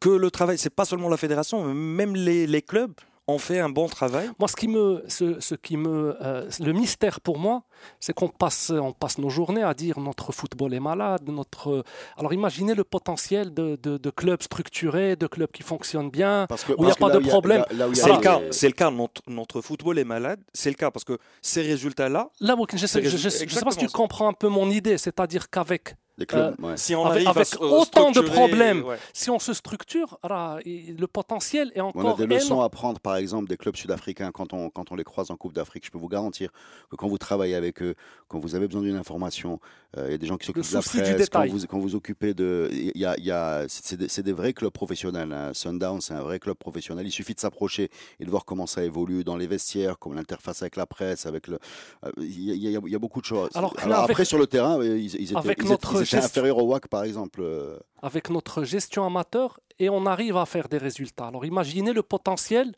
que 0.00 0.08
le 0.10 0.30
travail, 0.30 0.58
c'est 0.58 0.74
pas 0.74 0.84
seulement 0.84 1.08
la 1.08 1.16
fédération, 1.16 1.64
mais 1.64 1.74
même 1.74 2.14
les, 2.16 2.46
les 2.46 2.62
clubs 2.62 2.92
ont 3.30 3.36
fait 3.38 3.58
un 3.60 3.68
bon 3.68 3.88
travail. 3.88 4.30
Moi, 4.38 4.48
ce 4.48 4.56
qui 4.56 4.68
me, 4.68 5.04
ce, 5.06 5.38
ce 5.38 5.54
qui 5.54 5.76
me, 5.76 6.16
euh, 6.24 6.48
le 6.60 6.72
mystère 6.72 7.20
pour 7.20 7.38
moi, 7.38 7.62
c'est 8.00 8.14
qu'on 8.14 8.28
passe, 8.30 8.70
on 8.70 8.92
passe 8.92 9.18
nos 9.18 9.28
journées 9.28 9.62
à 9.62 9.74
dire 9.74 10.00
notre 10.00 10.32
football 10.32 10.72
est 10.72 10.80
malade. 10.80 11.20
Notre, 11.28 11.84
alors, 12.16 12.32
imaginez 12.32 12.74
le 12.74 12.84
potentiel 12.84 13.52
de, 13.52 13.76
de, 13.82 13.98
de 13.98 14.10
clubs 14.10 14.42
structurés, 14.42 15.14
de 15.16 15.26
clubs 15.26 15.50
qui 15.50 15.62
fonctionnent 15.62 16.08
bien. 16.10 16.46
Parce 16.48 16.64
que, 16.64 16.72
où 16.72 16.84
il 16.84 16.88
y 16.88 16.90
a 16.90 16.94
pas 16.94 17.10
de 17.10 17.18
problème. 17.18 17.64
C'est 17.92 18.12
le 18.12 18.18
cas, 18.20 18.40
c'est 18.50 18.68
le 18.68 18.72
cas. 18.72 18.90
Notre, 18.90 19.20
notre 19.26 19.60
football 19.60 19.98
est 19.98 20.04
malade. 20.04 20.40
C'est 20.54 20.70
le 20.70 20.76
cas 20.76 20.90
parce 20.90 21.04
que 21.04 21.18
ces 21.42 21.60
résultats-là, 21.60 22.30
Là, 22.40 22.56
moi, 22.56 22.66
je 22.70 22.76
ne 22.76 22.78
sais, 22.80 22.86
C'est 22.86 23.02
je, 23.04 23.10
je- 23.18 23.28
je 23.28 23.28
sais 23.54 23.60
pas 23.60 23.72
si 23.72 23.78
tu 23.78 23.88
comprends 23.88 24.28
un 24.28 24.32
peu 24.32 24.48
mon 24.48 24.70
idée, 24.70 24.96
c'est-à-dire 24.96 25.50
qu'avec 25.50 25.96
les 26.18 26.26
clubs, 26.26 26.54
ouais. 26.60 26.76
si 26.76 26.94
on 26.94 27.04
Avec- 27.06 27.26
avec 27.26 27.48
autant 27.60 28.10
de 28.10 28.20
problèmes. 28.20 28.82
ouais. 28.84 28.98
si 29.12 29.30
on 29.30 29.38
se 29.38 29.52
structure, 29.54 30.18
alors, 30.22 30.58
le 30.66 31.06
potentiel 31.06 31.72
est 31.74 31.80
On 31.80 31.86
a 31.86 31.88
encore 31.88 32.16
des 32.16 32.26
leçons 32.26 32.46
énorme. 32.56 32.64
à 32.64 32.68
prendre, 32.68 33.00
par 33.00 33.16
exemple, 33.16 33.48
des 33.48 33.56
clubs 33.56 33.76
sud-africains 33.76 34.30
quand 34.32 34.52
on, 34.52 34.68
quand 34.68 34.90
on 34.92 34.96
les 34.96 35.04
croise 35.04 35.30
en 35.30 35.36
Coupe 35.36 35.52
d'Afrique. 35.54 35.86
Je 35.86 35.90
peux 35.90 35.98
vous 35.98 36.08
garantir 36.08 36.50
que 36.90 36.96
quand 36.96 37.08
vous 37.08 37.18
travaillez 37.18 37.54
avec 37.54 37.80
eux, 37.82 37.94
quand 38.26 38.38
vous 38.40 38.54
avez 38.54 38.66
besoin 38.66 38.82
d'une 38.82 38.96
information, 38.96 39.60
euh, 39.96 40.06
il 40.08 40.12
y 40.12 40.14
a 40.14 40.18
des 40.18 40.26
gens 40.26 40.36
qui 40.36 40.46
s'occupent 40.46 40.68
de 40.68 40.74
la 40.74 40.82
presse. 40.82 41.28
Quand 41.30 41.46
vous, 41.46 41.66
quand 41.66 41.78
vous 41.78 41.94
occupez 41.94 42.34
de. 42.34 42.68
Il 42.72 42.92
y 43.00 43.04
a, 43.06 43.18
y 43.18 43.30
a- 43.30 43.64
c'est 43.68 43.96
des, 43.96 44.22
des 44.22 44.32
vrais 44.32 44.52
clubs 44.52 44.72
professionnels. 44.72 45.32
hein. 45.32 45.52
Sundown, 45.54 46.00
c'est 46.00 46.14
un 46.14 46.22
vrai 46.22 46.38
club 46.38 46.56
professionnel. 46.56 47.06
Il 47.06 47.12
suffit 47.12 47.34
de 47.34 47.40
s'approcher 47.40 47.90
et 48.20 48.24
de 48.24 48.30
voir 48.30 48.44
comment 48.44 48.66
ça 48.66 48.82
évolue 48.84 49.24
dans 49.24 49.36
les 49.36 49.46
vestiaires, 49.46 49.98
comme 49.98 50.14
l'interface 50.14 50.62
avec 50.62 50.76
la 50.76 50.86
presse, 50.86 51.26
avec 51.26 51.46
le. 51.46 51.58
euh, 52.04 52.10
Il 52.18 52.42
y, 52.44 52.50
a- 52.50 52.54
il 52.54 52.62
y 52.72 52.76
a- 52.76 52.80
il 52.84 52.92
y 52.92 52.96
a 52.96 52.98
beaucoup 52.98 53.20
de 53.20 53.26
choses. 53.26 53.50
Alors 53.54 53.72
que 53.74 53.88
là, 53.88 53.98
avec- 54.00 54.10
après, 54.10 54.24
sur 54.24 54.38
le 54.38 54.46
terrain, 54.46 54.78
euh, 54.80 54.98
ils, 54.98 55.14
ils 55.14 55.22
étaient, 55.30 55.36
avec 55.36 55.58
ils 55.58 55.62
étaient- 55.62 55.70
notre 55.70 55.92
ils 55.94 55.96
étaient 56.02 56.07
inférieurs 56.16 56.58
au 56.58 56.66
WAC, 56.66 56.88
par 56.88 57.04
exemple. 57.04 57.40
euh, 57.42 57.78
avec 58.02 58.30
notre 58.30 58.64
gestion 58.64 59.04
amateur 59.04 59.60
et 59.78 59.88
on 59.90 60.06
arrive 60.06 60.36
à 60.36 60.46
faire 60.46 60.68
des 60.68 60.78
résultats. 60.78 61.26
Alors 61.26 61.44
imaginez 61.44 61.92
le 61.92 62.02
potentiel. 62.02 62.74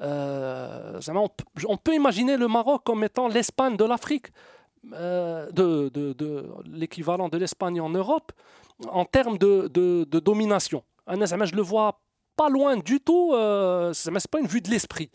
euh, 0.00 0.98
on, 1.14 1.76
peut- 1.76 1.94
imaginer 1.94 2.36
le 2.36 2.48
Maroc 2.48 2.82
comme 2.84 3.04
étant 3.04 3.28
l'Espagne 3.28 3.76
de 3.76 3.84
l'Afrique, 3.84 4.28
euh, 4.94 5.50
de, 5.52 5.90
de- 5.90 6.12
de 6.14 6.46
l'équivalent 6.72 7.28
de 7.28 7.36
l'Espagne 7.36 7.80
en 7.80 7.90
Europe, 7.90 8.32
en 8.88 9.04
termes 9.04 9.36
de, 9.36 9.68
domination. 10.20 10.82
Je 11.06 11.54
le 11.54 11.62
vois 11.62 12.00
pas 12.42 12.48
loin 12.48 12.76
du 12.78 13.00
tout, 13.00 13.32
euh, 13.34 13.92
c'est 13.92 14.10
c'est 14.18 14.30
pas 14.30 14.40
une 14.40 14.46
vue 14.46 14.62
de 14.62 14.70
l'esprit, 14.70 15.10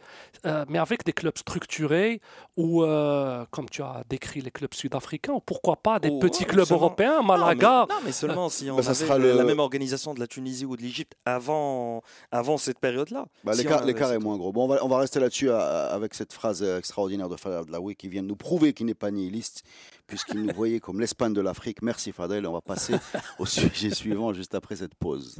Euh, 0.45 0.63
mais 0.69 0.77
avec 0.77 1.03
des 1.03 1.11
clubs 1.13 1.38
structurés 1.45 2.21
ou, 2.55 2.83
euh, 2.83 3.45
comme 3.49 3.67
tu 3.67 3.81
as 3.81 4.03
décrit, 4.07 4.41
les 4.41 4.51
clubs 4.51 4.73
sud-africains, 4.75 5.33
ou 5.33 5.39
pourquoi 5.51 5.75
pas 5.88 5.97
des 5.97 6.09
Oh, 6.11 6.19
petits 6.19 6.43
ouais, 6.43 6.49
clubs 6.53 6.65
seulement- 6.67 6.83
européens, 6.85 7.15
Non, 7.17 7.21
mais- 7.23 7.38
Malaga. 7.39 7.88
Non, 7.89 7.95
mais 8.05 8.11
seulement 8.11 8.47
si 8.49 8.69
on 8.69 8.75
Bah, 8.75 8.83
ça 8.83 8.91
avait 8.91 8.99
sera 9.05 9.17
le- 9.17 9.33
la 9.35 9.43
même 9.43 9.57
organisation 9.67 10.13
de 10.13 10.19
la 10.19 10.27
Tunisie 10.27 10.65
ou 10.65 10.75
de 10.77 10.83
l'Égypte 10.83 11.13
avant, 11.25 12.03
avant 12.31 12.57
cette 12.57 12.77
période-là. 12.79 13.25
Bah, 13.43 13.53
Si 13.53 13.63
L'écart 13.63 13.81
avait 13.81 14.15
est 14.15 14.19
moins 14.19 14.38
gros. 14.38 14.51
Bon, 14.53 14.65
on 14.65 14.67
va, 14.67 14.85
on 14.85 14.88
va 14.88 14.99
rester 14.99 15.19
là-dessus 15.19 15.49
euh, 15.49 15.95
avec 15.97 16.13
cette 16.13 16.31
phrase 16.33 16.61
extraordinaire 16.61 17.27
de 17.29 17.38
Fadel 17.38 17.59
Abdelawi 17.61 17.95
qui 17.95 18.07
vient 18.07 18.21
de 18.21 18.27
nous 18.27 18.35
prouver 18.35 18.73
qu'il 18.73 18.85
n'est 18.85 18.93
pas 18.93 19.09
nihiliste, 19.09 19.63
puisqu'il 20.05 20.43
nous 20.43 20.53
voyait 20.53 20.79
comme 20.79 20.99
l'Espagne 20.99 21.33
de 21.33 21.41
l'Afrique. 21.41 21.81
Merci 21.81 22.11
Fadel. 22.11 22.45
On 22.45 22.53
va 22.53 22.61
passer 22.61 22.93
au 23.39 23.47
sujet 23.47 23.89
suivant 23.89 24.31
juste 24.33 24.53
après 24.53 24.75
cette 24.75 24.93
pause. 24.95 25.38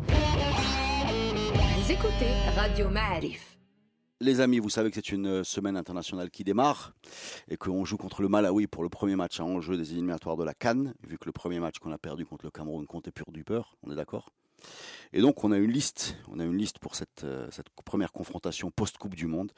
Écoutez 1.88 2.34
Radio 2.56 2.90
Ma'arif. 2.90 3.60
Les 4.20 4.42
amis, 4.42 4.58
vous 4.58 4.72
savez 4.72 4.90
que 4.90 4.96
c'est 4.96 5.12
une 5.12 5.28
euh, 5.28 5.44
semaine 5.44 5.78
internationale 5.78 6.32
qui 6.32 6.44
démarre 6.44 6.96
et 7.48 7.58
qu'on 7.58 7.86
joue 7.86 7.98
contre 7.98 8.24
le 8.24 8.28
Malawi 8.28 8.66
pour 8.66 8.82
le 8.82 8.90
premier 8.90 9.16
match 9.16 9.40
à 9.40 9.44
enjeu 9.44 9.78
des 9.78 9.92
éliminatoires 9.92 10.36
de 10.36 10.44
la 10.44 10.56
Cannes, 10.56 10.96
vu 11.08 11.20
que 11.20 11.26
le 11.26 11.32
premier 11.32 11.60
match 11.60 11.78
qu'on 11.78 11.92
a 11.92 12.00
perdu 12.00 12.26
contre 12.26 12.44
le 12.44 12.50
Cameroun 12.50 12.88
comptait 12.88 13.12
pur 13.12 13.32
du 13.32 13.44
peur, 13.44 13.78
on 13.84 13.92
est 13.92 13.96
d'accord? 13.96 14.32
Et 15.14 15.22
donc 15.22 15.44
on 15.44 15.52
a 15.52 15.58
une 15.58 15.72
liste, 15.72 16.18
on 16.28 16.40
a 16.40 16.44
une 16.44 16.58
liste 16.58 16.80
pour 16.80 16.96
cette, 16.96 17.24
euh, 17.24 17.48
cette 17.52 17.70
première 17.70 18.12
confrontation 18.12 18.72
post-Coupe 18.72 19.14
du 19.14 19.28
Monde. 19.28 19.52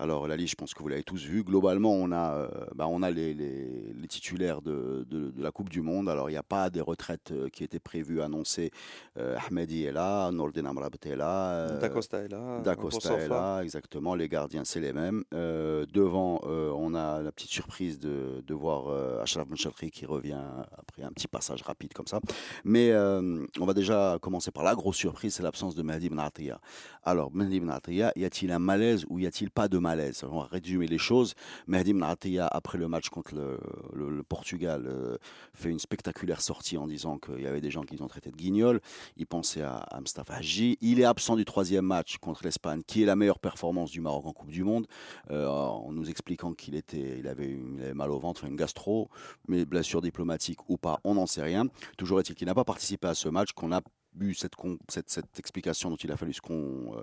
Alors 0.00 0.28
la 0.28 0.36
liste, 0.36 0.50
je 0.52 0.54
pense 0.56 0.74
que 0.74 0.82
vous 0.82 0.88
l'avez 0.88 1.02
tous 1.02 1.22
vue. 1.24 1.42
Globalement, 1.42 1.92
on 1.92 2.12
a, 2.12 2.32
euh, 2.34 2.48
bah, 2.74 2.86
on 2.88 3.02
a 3.02 3.10
les, 3.10 3.34
les- 3.34 3.92
les 3.92 4.06
titulaires 4.08 4.62
de, 4.62 5.04
de- 5.10 5.30
de 5.30 5.42
la 5.42 5.50
Coupe 5.50 5.68
du 5.68 5.82
Monde. 5.82 6.08
Alors 6.08 6.30
il 6.30 6.34
n'y 6.34 6.38
a 6.38 6.42
pas 6.44 6.70
des 6.70 6.80
retraites 6.80 7.32
euh, 7.32 7.48
qui 7.48 7.64
étaient 7.64 7.80
prévues, 7.80 8.22
annoncées. 8.22 8.70
Euh, 9.18 9.36
Ahmedi 9.48 9.84
est 9.84 9.92
là, 9.92 10.30
Nordin 10.30 10.66
Amrabat 10.66 10.98
est 11.04 11.16
là. 11.16 11.50
euh, 11.52 11.80
D'Acosta 11.80 12.18
est 12.20 12.28
là. 12.28 12.60
D'Acosta 12.60 13.14
est 13.18 13.28
là, 13.28 13.60
exactement. 13.62 14.14
Les 14.14 14.28
gardiens, 14.28 14.62
c'est 14.64 14.80
les 14.80 14.92
mêmes. 14.92 15.24
Euh, 15.34 15.84
devant, 15.92 16.40
on 16.44 16.94
a 16.94 17.20
la 17.20 17.32
petite 17.32 17.50
surprise 17.50 17.98
de, 17.98 18.42
de 18.46 18.54
voir 18.54 19.20
Achraf 19.20 19.48
Benchatri 19.48 19.90
qui 19.90 20.06
revient 20.06 20.38
après 20.76 21.02
un 21.02 21.10
petit 21.10 21.26
passage 21.28 21.62
rapide 21.62 21.92
comme 21.92 22.06
ça. 22.06 22.20
Mais 22.64 22.94
on 22.94 23.64
va 23.66 23.74
déjà 23.74 24.18
commencer 24.22 24.52
par 24.52 24.62
la 24.62 24.74
grosse 24.76 24.96
surprise, 24.96 25.34
c'est 25.34 25.42
l'absence 25.42 25.74
de 25.74 25.82
Mehdi 25.82 26.08
Ben 26.08 26.20
Attia. 26.20 26.60
Alors, 27.02 27.32
Mehdi 27.34 27.58
Ben 27.58 27.70
Attia, 27.70 28.12
y 28.14 28.24
a-t-il 28.24 28.52
un 28.52 28.58
malaise 28.60 29.04
ou 29.08 29.18
y 29.18 29.26
a-t-il 29.26 29.50
pas 29.50 29.66
de 29.66 29.78
malaise 29.78 29.87
On 30.24 30.40
va 30.40 30.46
résumer 30.46 30.86
les 30.86 30.98
choses. 30.98 31.34
Mehdi 31.66 31.94
Attia, 32.02 32.46
après 32.46 32.78
le 32.78 32.88
match 32.88 33.08
contre 33.08 33.34
le, 33.34 34.22
Portugal, 34.22 34.84
euh, 34.86 35.16
fait 35.54 35.70
une 35.70 35.78
spectaculaire 35.78 36.40
sortie 36.40 36.76
en 36.76 36.86
disant 36.86 37.18
qu'il 37.18 37.40
y 37.40 37.46
avait 37.46 37.60
des 37.60 37.70
gens 37.70 37.82
qui 37.82 37.96
l'ont 37.96 38.08
traité 38.08 38.30
de 38.30 38.36
guignol. 38.36 38.80
Il 39.16 39.26
pensait 39.26 39.62
à, 39.62 39.76
à 39.76 40.00
Hadji. 40.28 40.76
Il 40.80 41.00
est 41.00 41.04
absent 41.04 41.36
du 41.36 41.44
troisième 41.44 41.84
match 41.84 42.18
contre 42.18 42.44
l'Espagne, 42.44 42.82
qui 42.86 43.02
est 43.02 43.06
la 43.06 43.16
meilleure 43.16 43.38
performance 43.38 43.90
du 43.90 44.00
Maroc 44.00 44.26
en 44.26 44.32
Coupe 44.32 44.50
du 44.50 44.64
Monde, 44.64 44.86
euh, 45.30 45.46
en 45.46 45.92
nous 45.92 46.10
expliquant 46.10 46.52
qu'il 46.52 46.74
était, 46.74 47.18
il 47.18 47.28
avait, 47.28 47.58
il 47.76 47.82
avait 47.82 47.94
mal 47.94 48.10
au 48.10 48.18
ventre, 48.18 48.44
une 48.44 48.56
gastro, 48.56 49.08
mais 49.46 49.64
blessure 49.64 50.02
diplomatique 50.02 50.68
ou 50.68 50.76
pas, 50.76 51.00
on 51.04 51.14
n'en 51.14 51.26
sait 51.26 51.42
rien. 51.42 51.66
Toujours 51.96 52.20
est-il 52.20 52.34
qu'il 52.34 52.46
n'a 52.46 52.54
pas 52.54 52.64
participé 52.64 53.08
à 53.08 53.14
ce 53.14 53.28
match, 53.28 53.52
qu'on 53.52 53.72
a 53.72 53.80
eu 54.20 54.34
cette, 54.34 54.54
con- 54.56 54.78
cette, 54.88 55.10
cette 55.10 55.38
explication 55.38 55.90
dont 55.90 55.96
il 55.96 56.10
a 56.12 56.16
fallu 56.16 56.32
se, 56.32 56.40
con- 56.40 56.94
euh, 56.96 57.02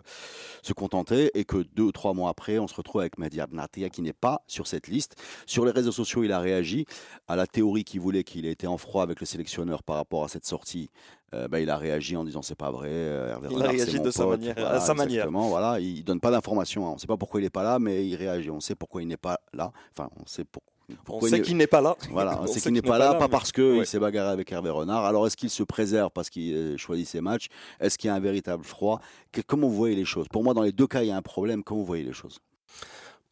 se 0.62 0.74
contenter 0.74 1.32
et 1.38 1.46
que 1.46 1.58
deux 1.76 1.84
ou 1.84 1.92
trois 1.92 2.14
mois 2.14 2.30
après, 2.30 2.60
on 2.60 2.68
se 2.68 2.76
retrouve 2.76 3.02
avec 3.02 3.18
Mehdi 3.18 3.40
Abnatia 3.42 3.90
qui 3.90 4.02
n'est 4.02 4.14
pas 4.14 4.42
sur 4.48 4.68
cette 4.68 4.88
liste. 4.88 5.16
Sur 5.46 5.66
les 5.66 5.72
réseaux 5.72 5.92
sociaux, 5.92 6.24
il 6.24 6.32
a 6.32 6.40
réagi 6.40 6.86
à 7.28 7.36
la 7.36 7.48
théorie 7.48 7.84
qui 7.84 7.98
voulait 7.98 8.24
qu'il 8.24 8.46
ait 8.46 8.52
été 8.52 8.68
en 8.68 8.78
froid 8.78 9.04
avec 9.04 9.20
le 9.20 9.26
sélectionneur 9.26 9.84
par 9.84 9.96
rapport 9.98 10.24
à 10.24 10.28
cette 10.28 10.46
sortie. 10.46 10.90
Euh, 11.34 11.48
bah, 11.48 11.60
il 11.60 11.70
a 11.70 11.78
réagi 11.78 12.16
en 12.16 12.24
disant 12.24 12.42
c'est 12.42 12.56
pas 12.56 12.72
vrai. 12.72 12.90
euh, 12.92 13.32
Hervé 13.32 13.50
Il 13.52 13.62
a 13.64 13.68
réagi 13.70 14.00
de 14.00 14.12
sa 14.12 14.26
manière- 14.26 14.54
Voilà, 14.56 14.70
à 14.76 14.80
sa 14.80 14.94
manière. 14.94 15.26
exactement, 15.26 15.50
Voilà, 15.50 15.80
il 15.80 16.04
donne 16.04 16.20
pas 16.20 16.32
d'informations. 16.32 16.86
hein. 16.88 16.92
On 16.92 16.96
ne 16.96 17.00
sait 17.00 17.08
pas 17.08 17.18
pourquoi 17.18 17.40
il 17.42 17.44
n'est 17.44 17.50
pas 17.50 17.64
là, 17.64 17.80
mais 17.80 18.08
il 18.08 18.16
réagit. 18.16 18.50
On 18.52 18.60
sait 18.60 18.76
pourquoi 18.76 19.02
il 19.02 19.08
n'est 19.08 19.18
pas 19.18 19.40
là. 19.54 19.72
Enfin, 19.92 20.10
on 20.22 20.26
sait 20.28 20.46
pour- 20.88 20.98
On 20.98 21.20
Pourquoi 21.20 21.30
sait 21.30 21.38
il- 21.38 21.42
qu'il 21.44 21.58
n'est 21.58 21.68
pas 21.68 21.82
là. 21.82 21.96
Voilà, 22.12 22.40
On 22.42 22.48
c'est 22.48 22.54
sait 22.54 22.62
qu'il 22.62 22.74
n'est 22.74 22.82
pas 22.82 22.98
là, 22.98 23.14
pas 23.16 23.22
mais- 23.26 23.30
parce 23.30 23.52
qu'il 23.52 23.64
Ouais. 23.80 23.86
s'est 23.86 24.00
bagarré 24.00 24.30
avec 24.32 24.52
Hervé 24.52 24.70
Renard. 24.70 25.06
Alors, 25.06 25.26
est-ce 25.28 25.38
qu'il 25.38 25.50
se 25.50 25.64
préserve 25.64 26.10
parce 26.12 26.30
qu'il 26.30 26.54
euh, 26.54 26.78
choisit 26.78 27.08
ses 27.08 27.22
matchs? 27.22 27.48
Est-ce 27.80 27.98
qu'il 27.98 28.08
y 28.08 28.12
a 28.12 28.16
un 28.16 28.20
véritable 28.20 28.64
froid? 28.64 29.00
Que- 29.32 29.42
Comment 29.42 29.68
vous 29.68 29.76
voyez 29.76 29.96
les 29.96 30.06
choses? 30.06 30.28
Pour 30.28 30.44
moi, 30.44 30.54
dans 30.54 30.62
les 30.62 30.72
deux 30.72 30.88
cas, 30.88 31.02
il 31.04 31.08
y 31.08 31.12
a 31.12 31.18
un 31.18 31.22
problème. 31.22 31.64
Comment 31.64 31.82
vous 31.82 31.86
voyez 31.88 32.04
les 32.04 32.14
choses? 32.14 32.40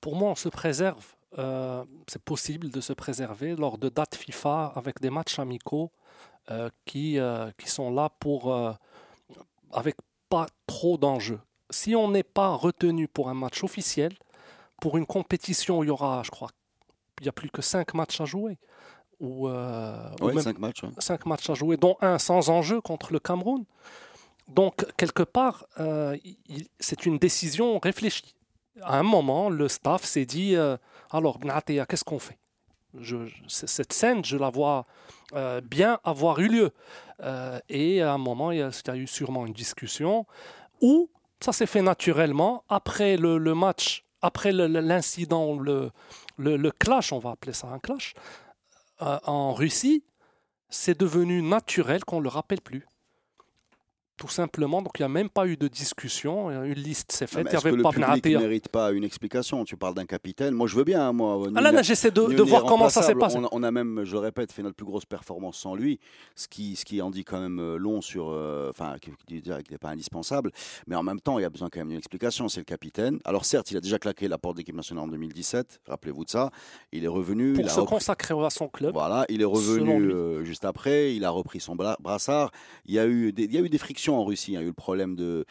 Pour 0.02 0.16
moi, 0.16 0.30
on 0.32 0.36
se 0.36 0.50
préserve. 0.50 1.06
euh, 1.39 1.84
c'est 2.08 2.22
possible 2.22 2.70
de 2.70 2.80
se 2.80 2.94
préserver 2.94 3.56
lors 3.56 3.80
de 3.80 3.89
dates 3.89 4.13
FIFA 4.13 4.72
avec 4.76 5.02
des 5.02 5.10
matchs 5.10 5.39
amicaux 5.39 5.89
euh, 6.52 6.70
qui, 6.86 7.18
euh, 7.18 7.50
qui 7.58 7.68
sont 7.68 7.89
là 7.92 8.10
pour 8.20 8.54
euh, 8.54 8.72
avec 9.72 9.96
pas 10.30 10.46
trop 10.68 10.96
d'enjeux. 10.98 11.39
Si 11.72 11.96
on 11.96 12.12
n'est 12.12 12.22
pas 12.22 12.50
retenu 12.50 13.08
pour 13.08 13.30
un 13.30 13.34
match 13.34 13.63
officiel, 13.63 14.13
pour 14.80 14.96
une 14.98 15.08
compétition 15.08 15.80
où 15.80 15.84
il 15.84 15.88
y 15.88 15.89
aura, 15.89 16.22
je 16.24 16.30
crois, 16.30 16.50
il 17.19 17.26
y 17.26 17.30
a 17.30 17.32
plus 17.32 17.49
que 17.49 17.62
cinq 17.62 17.93
matchs 17.93 18.19
à 18.21 18.26
jouer, 18.26 18.58
ou, 19.19 19.47
euh, 19.47 20.10
ou 20.21 20.26
Oui, 20.28 20.34
même- 20.36 20.43
cinq 20.43 20.60
matchs. 20.60 20.84
ouais. 20.84 20.89
cinq 20.99 21.26
matchs 21.26 21.49
à 21.49 21.54
jouer, 21.54 21.78
dont 21.78 21.97
un 22.02 22.17
sans 22.19 22.49
enjeu 22.49 22.82
contre 22.82 23.13
le 23.13 23.19
Cameroun. 23.19 23.63
Donc, 24.47 24.86
quelque 24.97 25.23
part, 25.23 25.65
euh, 25.80 26.17
c'est 26.80 27.06
une 27.06 27.17
décision 27.17 27.80
réfléchie. 27.80 28.36
À 28.82 28.97
un 28.99 29.04
moment, 29.04 29.49
le 29.49 29.67
staff 29.67 30.04
s'est 30.04 30.26
dit 30.26 30.56
euh, 30.56 30.76
Alors, 31.12 31.38
Bnatea, 31.39 31.86
qu'est-ce 31.86 32.04
qu'on 32.04 32.19
fait? 32.19 32.38
Je- 32.99 33.26
je- 33.28 33.34
c- 33.47 33.67
Cette 33.67 33.93
scène, 33.93 34.26
je 34.26 34.36
la 34.38 34.49
vois 34.49 34.86
euh, 35.34 35.62
bien 35.62 35.99
avoir 36.04 36.39
eu 36.39 36.47
lieu. 36.47 36.71
Et 37.69 38.02
à 38.02 38.13
un 38.13 38.17
moment, 38.17 38.52
il 38.52 38.60
y, 38.60 38.62
a, 38.62 38.69
il 38.69 38.88
y 38.88 38.91
a 38.91 38.95
eu 38.97 39.08
sûrement 39.08 39.45
une 39.45 39.54
discussion 39.54 40.26
où 40.82 41.10
ça 41.39 41.54
s'est 41.54 41.65
fait 41.65 41.82
naturellement 41.82 42.63
après 42.69 43.15
le, 43.17 43.38
le 43.38 43.56
match, 43.56 44.04
après 44.21 44.52
l'incident, 44.52 45.58
le, 45.58 45.89
le, 46.38 46.72
clash, 46.72 47.13
on 47.13 47.19
va 47.19 47.32
appeler 47.32 47.54
ça 47.54 47.67
un 47.67 47.80
clash, 47.80 48.13
euh, 49.02 49.19
en 49.26 49.54
Russie 49.54 50.04
c'est 50.74 51.00
devenu 51.00 51.41
naturel 51.41 52.04
qu'on 52.04 52.17
ne 52.17 52.24
le 52.24 52.30
rappelle 52.30 52.62
plus. 52.62 52.86
Tout 54.15 54.28
simplement, 54.30 54.82
donc 54.84 54.91
il 54.99 55.02
n'y 55.02 55.06
a 55.06 55.10
même 55.10 55.28
pas 55.30 55.47
eu 55.47 55.58
de 55.58 55.67
discussion, 55.67 56.49
une 56.63 56.73
liste 56.76 57.12
s'est 57.12 57.26
faite, 57.26 57.47
il 57.52 57.56
n'y 57.56 57.62
que 57.62 57.67
avait 57.67 57.76
le 57.76 57.82
pas 57.84 57.89
public 57.89 58.08
Bnatea. 58.08 58.30
ne 58.38 58.43
mérite 58.43 58.69
pas 58.69 58.91
une 58.91 59.04
explication? 59.04 59.65
Tu 59.65 59.76
parles 59.76 59.95
d'un 59.95 60.06
capitaine. 60.06 60.54
Moi, 60.54 60.67
je 60.67 60.76
veux 60.76 60.84
bien. 60.84 61.12
Moi, 61.12 61.47
Ah 61.56 61.62
là, 61.62 61.71
là, 61.71 61.82
j'essaie 61.82 62.12
de, 62.12 62.21
de 62.32 62.41
voir 62.43 62.63
comment 62.63 62.89
ça 62.89 63.02
s'est 63.02 63.15
passé. 63.15 63.38
On 63.39 63.45
a, 63.45 63.49
on 63.52 63.63
a 63.63 63.71
même, 63.71 64.02
je 64.04 64.15
répète, 64.15 64.52
fait 64.52 64.62
notre 64.62 64.76
plus 64.76 64.86
grosse 64.86 65.06
performance 65.06 65.58
sans 65.58 65.73
lui, 65.73 65.99
ce 66.36 66.47
qui, 66.47 66.76
ce 66.76 66.86
qui 66.86 67.02
en 67.02 67.10
dit 67.10 67.23
quand 67.23 67.39
même 67.41 67.60
euh, 67.60 67.76
long 67.78 68.02
sur, 68.02 68.30
euh, 68.30 68.69
enfin, 68.69 68.95
qui 69.02 69.10
dit 69.28 69.41
qu'il 69.41 69.52
n'est 69.71 69.78
pas 69.80 69.89
indispensable. 69.89 70.52
Mais 70.86 70.95
en 70.95 71.04
même 71.04 71.19
temps, 71.19 71.39
il 71.39 71.41
y 71.41 71.45
a 71.45 71.49
besoin 71.49 71.69
quand 71.71 71.80
même 71.80 71.89
d'une 71.89 71.97
explication. 71.97 72.47
C'est 72.49 72.60
le 72.62 72.65
capitaine. 72.65 73.19
Alors 73.26 73.45
certes, 73.45 73.71
il 73.71 73.78
a 73.78 73.82
déjà 73.82 73.97
claqué 73.97 74.28
la 74.28 74.38
porte 74.38 74.58
d'équipe 74.58 74.76
nationale 74.76 75.06
en 75.06 75.08
2017. 75.08 75.82
Rappelez-vous 75.88 76.26
de 76.26 76.30
ça. 76.30 76.52
Il 76.91 77.04
est 77.04 77.08
revenu. 77.08 77.54
Pour 77.54 77.63
il 77.63 77.69
se 77.69 77.80
repris- 77.80 77.88
consacrer 77.89 78.36
à 78.45 78.49
son 78.52 78.67
club. 78.67 78.93
Voilà, 78.93 79.26
il 79.30 79.41
est 79.41 79.45
revenu 79.45 80.12
euh, 80.12 80.43
juste 80.45 80.65
après, 80.65 81.15
il 81.15 81.26
a 81.26 81.32
repris 81.32 81.60
son 81.60 81.76
brassard. 81.76 82.52
Il 82.86 82.93
y 82.93 82.99
a 82.99 83.08
eu 83.08 83.34
des, 83.34 83.45
il 83.45 83.54
y 83.54 83.58
a 83.58 83.62
eu 83.62 83.69
des 83.69 83.78
frictions 83.80 84.03
en 84.12 84.24
Russie, 84.24 84.52
il 84.52 84.56
y 84.56 84.58
a 84.58 84.62
eu 84.62 84.68
le 84.68 84.74
problème 84.74 85.16
de 85.16 85.46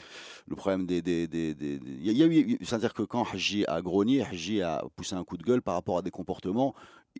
le 0.46 0.56
problème 0.56 0.86
des, 0.86 0.98
il 0.98 2.12
y 2.12 2.22
a- 2.22 2.26
eu 2.26 2.58
c'est-à-dire 2.62 2.94
que 2.94 3.02
quand 3.02 3.24
Haji 3.32 3.64
a 3.66 3.80
grogné, 3.82 4.22
Haji 4.22 4.62
a 4.62 4.84
poussé 4.96 5.14
un 5.14 5.24
coup 5.24 5.36
de 5.36 5.42
gueule 5.42 5.62
par 5.62 5.74
rapport 5.74 5.98
à 5.98 6.02
des 6.02 6.10
comportements 6.10 6.74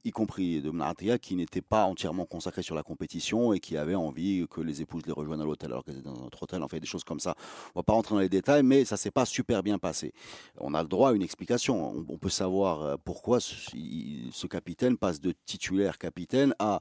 y 0.05 0.11
compris 0.11 0.61
de 0.61 0.71
Mnatia, 0.71 1.19
qui 1.19 1.37
n'était 1.37 1.61
pas 1.61 1.85
entièrement 1.85 2.25
consacré 2.25 2.63
sur 2.63 2.75
la 2.75 2.83
compétition 2.83 3.53
et 3.53 3.61
qui 3.61 3.77
avait 3.77 3.95
envie 3.95 4.47
que 4.51 4.61
les 4.61 4.81
épouses 4.83 5.05
les 5.07 5.13
rejoignent 5.13 5.43
à 5.43 5.45
l'hôtel 5.45 5.71
alors 5.71 5.85
qu'elles 5.85 5.99
étaient 5.99 6.09
dans 6.09 6.21
notre 6.21 6.43
hôtel, 6.43 6.63
enfin 6.63 6.79
des 6.79 6.87
choses 6.87 7.05
comme 7.05 7.21
ça. 7.21 7.35
On 7.75 7.81
va 7.81 7.83
pas 7.83 7.93
rentrer 7.93 8.15
dans 8.15 8.21
les 8.21 8.29
détails, 8.29 8.63
mais 8.63 8.85
ça 8.85 8.97
s'est 8.97 9.11
pas 9.11 9.25
super 9.25 9.63
bien 9.63 9.79
passé. 9.79 10.13
On 10.59 10.75
a 10.75 10.83
le 10.83 10.89
droit 10.89 11.11
à 11.11 11.13
une 11.13 11.23
explication. 11.23 12.05
On, 12.09 12.19
peut 12.19 12.29
savoir 12.29 12.83
euh, 12.83 12.97
pourquoi 13.05 13.41
ce 13.41 14.47
capitaine 14.47 14.97
passe 14.97 15.21
de 15.21 15.33
titulaire 15.45 15.99
capitaine 15.99 16.55
à 16.59 16.81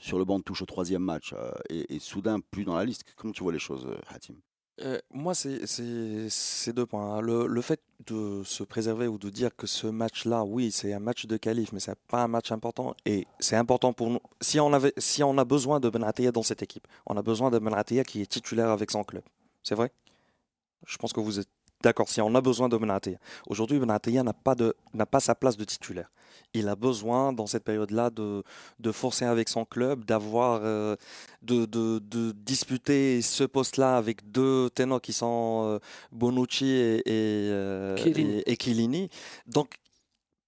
sur 0.00 0.18
le 0.18 0.24
banc 0.24 0.38
de 0.38 0.44
touche 0.44 0.62
au 0.62 0.66
troisième 0.66 1.02
match 1.02 1.32
euh, 1.32 1.50
et, 1.68 1.98
soudain 1.98 2.40
plus 2.40 2.64
dans 2.64 2.76
la 2.76 2.84
liste. 2.84 3.04
Comment 3.16 3.32
tu 3.32 3.42
vois 3.42 3.52
les 3.52 3.58
choses, 3.58 3.86
euh, 3.86 3.96
Hatim? 4.08 4.36
Euh, 4.82 4.98
moi, 5.10 5.34
c'est 5.34 6.72
deux 6.74 6.84
points. 6.84 7.16
hein. 7.16 7.20
Le, 7.22 7.46
le 7.46 7.60
fait 7.62 7.80
de 8.06 8.42
se 8.44 8.62
préserver 8.62 9.06
ou 9.06 9.16
de 9.16 9.30
dire 9.30 9.56
que 9.56 9.66
ce 9.66 9.86
match-là, 9.86 10.44
oui, 10.44 10.70
c'est 10.70 10.92
un 10.92 10.98
match 10.98 11.24
de 11.26 11.36
qualif, 11.38 11.72
mais 11.72 11.80
c'est 11.80 11.98
pas 12.08 12.22
un 12.22 12.28
match 12.28 12.52
important. 12.52 12.94
Et 13.06 13.26
c'est 13.40 13.56
important 13.56 13.94
pour 13.94 14.10
nous. 14.10 14.20
Si 14.42 14.60
on, 14.60 14.72
avait, 14.74 14.92
si 14.98 15.22
on 15.22 15.38
a 15.38 15.44
besoin 15.44 15.80
de 15.80 15.88
Benatia 15.88 16.30
dans 16.30 16.42
cette 16.42 16.62
équipe, 16.62 16.86
on 17.06 17.16
a 17.16 17.22
besoin 17.22 17.50
de 17.50 17.58
Benatia 17.58 18.04
qui 18.04 18.20
est 18.20 18.26
titulaire 18.26 18.68
avec 18.68 18.90
son 18.90 19.02
club. 19.02 19.22
C'est 19.62 19.74
vrai? 19.74 19.90
Je 20.86 20.98
pense 20.98 21.14
que 21.14 21.20
vous 21.20 21.40
êtes 21.40 21.48
d'accord. 21.82 22.08
Si 22.08 22.20
on 22.20 22.34
a 22.34 22.40
besoin 22.40 22.68
de 22.68 22.76
Benatia. 22.76 23.18
Aujourd'hui, 23.46 23.78
Benatia 23.78 24.22
n'a 24.22 24.32
pas, 24.32 24.54
de- 24.54 24.74
n'a 24.94 25.06
pas 25.06 25.20
sa 25.20 25.34
place 25.34 25.56
de 25.56 25.64
titulaire. 25.64 26.10
Il 26.54 26.68
a 26.68 26.76
besoin, 26.76 27.32
dans 27.32 27.46
cette 27.46 27.64
période-là, 27.64 28.08
de, 28.10 28.42
de 28.78 28.92
forcer 28.92 29.24
avec 29.24 29.48
son 29.48 29.64
club, 29.64 30.04
d'avoir, 30.04 30.60
euh, 30.62 30.96
de, 31.42 31.66
de, 31.66 31.98
de 31.98 32.32
disputer 32.32 33.20
ce 33.22 33.44
poste-là 33.44 33.96
avec 33.96 34.30
deux 34.30 34.70
ténors 34.70 35.00
qui 35.00 35.12
sont 35.12 35.62
euh, 35.66 35.78
Bonucci 36.12 36.66
et, 36.66 36.96
et, 37.06 37.50
euh, 37.50 37.96
Chiellini. 37.96 38.38
et- 38.46 38.52
et 38.52 38.56
Chiellini. 38.60 39.10
Donc, 39.46 39.74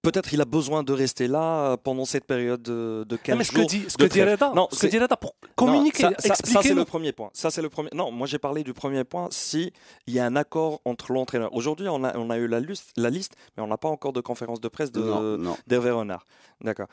peut-être 0.02 0.32
il 0.32 0.40
a 0.40 0.44
besoin 0.44 0.82
de 0.82 0.92
rester 0.92 1.26
là 1.28 1.72
euh, 1.72 1.76
pendant 1.76 2.04
cette 2.04 2.24
période 2.24 2.62
de, 2.62 3.04
de 3.08 3.16
15 3.16 3.32
Non, 3.34 3.38
mais 3.38 3.44
ce 3.44 3.52
que 3.52 3.58
jours. 3.58 3.66
dit, 3.68 3.84
ce 3.88 3.96
que. 3.96 4.04
Reda, 4.30 4.52
Non, 4.54 4.68
ce 4.72 4.86
que 4.86 4.96
Reda 5.00 5.16
pour 5.16 5.34
non, 5.42 5.48
communiquer, 5.54 6.02
ça, 6.18 6.34
ça- 6.34 6.62
c'est 6.62 6.74
le 6.74 6.84
premier 6.84 7.12
point. 7.12 7.30
Ça, 7.32 7.50
c'est 7.50 7.62
le 7.62 7.68
premier. 7.68 7.90
Non, 7.94 8.10
moi, 8.10 8.26
j'ai 8.26 8.38
parlé 8.38 8.62
du 8.64 8.72
premier 8.74 9.04
point. 9.04 9.28
Si 9.30 9.72
il 10.06 10.14
y 10.14 10.18
a 10.18 10.26
un 10.26 10.36
accord 10.36 10.80
entre 10.84 11.12
l'entraîneur. 11.12 11.52
Aujourd'hui, 11.54 11.88
on 11.88 12.02
a, 12.04 12.16
on 12.16 12.30
a 12.30 12.38
eu 12.38 12.46
la 12.46 12.60
liste, 12.60 12.90
la 12.96 13.10
liste, 13.10 13.34
mais 13.56 13.62
on 13.62 13.66
n'a 13.66 13.78
pas 13.78 13.88
encore 13.88 14.12
de 14.12 14.20
conférence 14.20 14.60
de 14.60 14.68
presse 14.68 14.92
de, 14.92 15.00
Non, 15.00 15.38
non. 15.38 15.56
d'Hervé 15.66 15.90
Renard. 15.90 16.24
D'accord. 16.62 16.88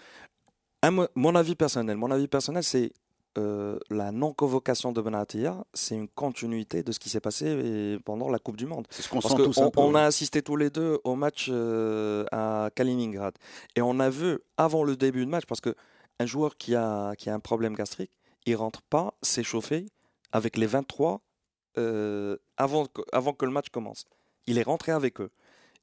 Mon 1.15 1.33
avis 1.35 1.55
personnel, 1.55 1.97
mon 1.97 2.11
avis 2.11 2.27
personnel, 2.27 2.63
c'est 2.63 2.91
euh, 3.37 3.77
la 3.89 4.11
non-convocation 4.11 4.91
de 4.91 5.01
Benatia, 5.01 5.65
c'est 5.73 5.95
une 5.95 6.07
continuité 6.07 6.83
de 6.83 6.91
ce 6.91 6.99
qui 6.99 7.09
s'est 7.09 7.19
passé 7.19 7.45
euh, 7.47 7.99
pendant 8.05 8.29
la 8.29 8.39
Coupe 8.39 8.57
du 8.57 8.65
Monde. 8.65 8.87
Ce 8.91 9.09
qu'on 9.09 9.19
Parce 9.19 9.35
qu'on 9.35 9.71
on 9.75 9.95
a 9.95 10.03
assisté 10.03 10.41
tous 10.41 10.55
les 10.55 10.69
deux 10.69 10.99
au 11.03 11.15
match 11.15 11.47
euh, 11.49 12.25
à 12.31 12.69
Kaliningrad. 12.75 13.33
Et 13.75 13.81
on 13.81 13.99
a 13.99 14.09
vu 14.09 14.39
avant 14.57 14.83
le 14.83 14.95
début 14.95 15.25
de 15.25 15.29
match, 15.29 15.45
parce 15.45 15.61
que 15.61 15.75
un 16.19 16.25
joueur 16.25 16.57
qui 16.57 16.75
a, 16.75 17.13
qui 17.15 17.29
a 17.29 17.33
un 17.33 17.39
problème 17.39 17.75
gastrique, 17.75 18.11
il 18.45 18.55
rentre 18.55 18.81
pas 18.83 19.13
s'échauffer 19.21 19.85
avec 20.31 20.57
les 20.57 20.67
23 20.67 21.21
euh, 21.77 22.37
avant, 22.57 22.85
que, 22.85 23.01
avant 23.11 23.33
que 23.33 23.45
le 23.45 23.51
match 23.51 23.69
commence. 23.69 24.05
Il 24.47 24.57
est 24.57 24.63
rentré 24.63 24.91
avec 24.91 25.19
eux. 25.19 25.31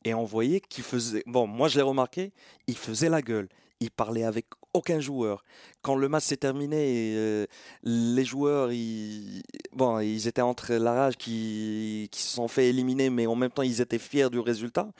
Et 0.04 0.14
on 0.14 0.24
voyait 0.24 0.60
qu'il 0.60 0.84
faisait. 0.84 1.22
Bon, 1.26 1.46
moi 1.46 1.68
je 1.68 1.76
l'ai 1.76 1.82
remarqué, 1.82 2.32
il 2.66 2.76
faisait 2.76 3.08
la 3.08 3.22
gueule. 3.22 3.48
Il 3.80 3.90
parlait 3.90 4.24
avec 4.24 4.46
aucun 4.74 5.00
joueur. 5.00 5.44
Quand 5.82 5.96
le 5.96 6.08
match 6.08 6.24
s'est 6.24 6.36
terminé, 6.36 7.12
euh, 7.16 7.46
les 7.82 8.24
joueurs, 8.24 8.72
ils, 8.72 9.42
bon, 9.72 9.98
ils 10.00 10.28
étaient 10.28 10.42
entre 10.42 10.74
la 10.74 10.92
rage 10.92 11.16
qui, 11.16 12.08
qui 12.10 12.22
se 12.22 12.34
sont 12.34 12.48
fait 12.48 12.68
éliminer, 12.68 13.10
mais 13.10 13.26
en 13.26 13.34
même 13.34 13.50
temps, 13.50 13.62
ils 13.62 13.80
étaient 13.80 13.98
fiers 13.98 14.30
du 14.30 14.38
résultat. 14.38 14.90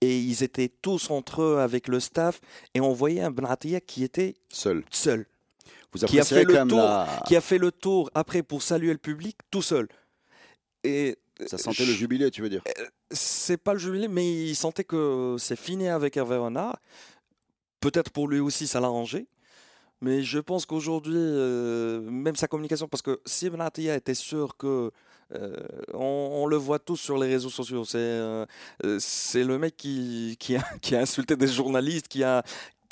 Et 0.00 0.18
ils 0.18 0.42
étaient 0.42 0.68
tous 0.68 1.10
entre 1.10 1.42
eux 1.42 1.58
avec 1.58 1.88
le 1.88 2.00
staff. 2.00 2.40
Et 2.74 2.80
on 2.80 2.92
voyait 2.92 3.22
un 3.22 3.30
Benatia 3.30 3.80
qui 3.80 4.04
était 4.04 4.34
Seul. 4.48 4.84
seul, 4.90 5.26
Vous 5.92 6.06
Qui 6.06 6.20
a 6.20 6.24
fait 6.24 6.44
le 6.44 6.66
tour, 6.66 6.78
la... 6.78 7.22
qui 7.26 7.36
a 7.36 7.40
fait 7.40 7.58
le 7.58 7.72
tour 7.72 8.10
après 8.14 8.42
pour 8.42 8.62
saluer 8.62 8.92
le 8.92 8.98
public 8.98 9.36
tout 9.50 9.62
seul. 9.62 9.88
Et 10.84 11.16
Ça 11.46 11.58
sentait 11.58 11.86
le 11.86 11.92
jubilé, 11.92 12.30
tu 12.30 12.42
veux 12.42 12.50
dire 12.50 12.62
c'est 13.14 13.56
pas 13.56 13.74
le 13.74 13.78
jubilé, 13.78 14.08
mais 14.08 14.26
il 14.26 14.56
sentait 14.56 14.84
que 14.84 15.36
c'est 15.38 15.56
fini 15.56 15.88
avec 15.88 16.16
Hervé 16.16 16.36
Renard. 16.36 16.78
Peut-être 17.82 18.10
pour 18.10 18.28
lui 18.28 18.38
aussi, 18.38 18.66
ça 18.66 18.80
l'a 18.80 18.86
arrangé. 18.86 19.26
Mais 20.00 20.22
je 20.22 20.38
pense 20.38 20.66
qu'aujourd'hui, 20.66 21.16
euh, 21.16 22.00
même 22.00 22.36
sa 22.36 22.46
communication, 22.48 22.88
parce 22.88 23.02
que 23.02 23.20
si 23.26 23.50
Benatia 23.50 23.94
était 23.96 24.14
sûr 24.14 24.56
que. 24.56 24.90
euh, 25.34 25.56
on, 25.94 26.46
le 26.46 26.56
voit 26.56 26.78
tous 26.78 26.96
sur 26.96 27.16
les 27.18 27.28
réseaux 27.28 27.50
sociaux. 27.50 27.84
C'est 27.84 27.98
euh, 27.98 28.46
le 28.82 29.56
mec 29.58 29.76
qui 29.78 30.56
a 30.56 31.00
insulté 31.00 31.36
des 31.36 31.48
journalistes, 31.48 32.08
qui 32.08 32.22
a 32.22 32.42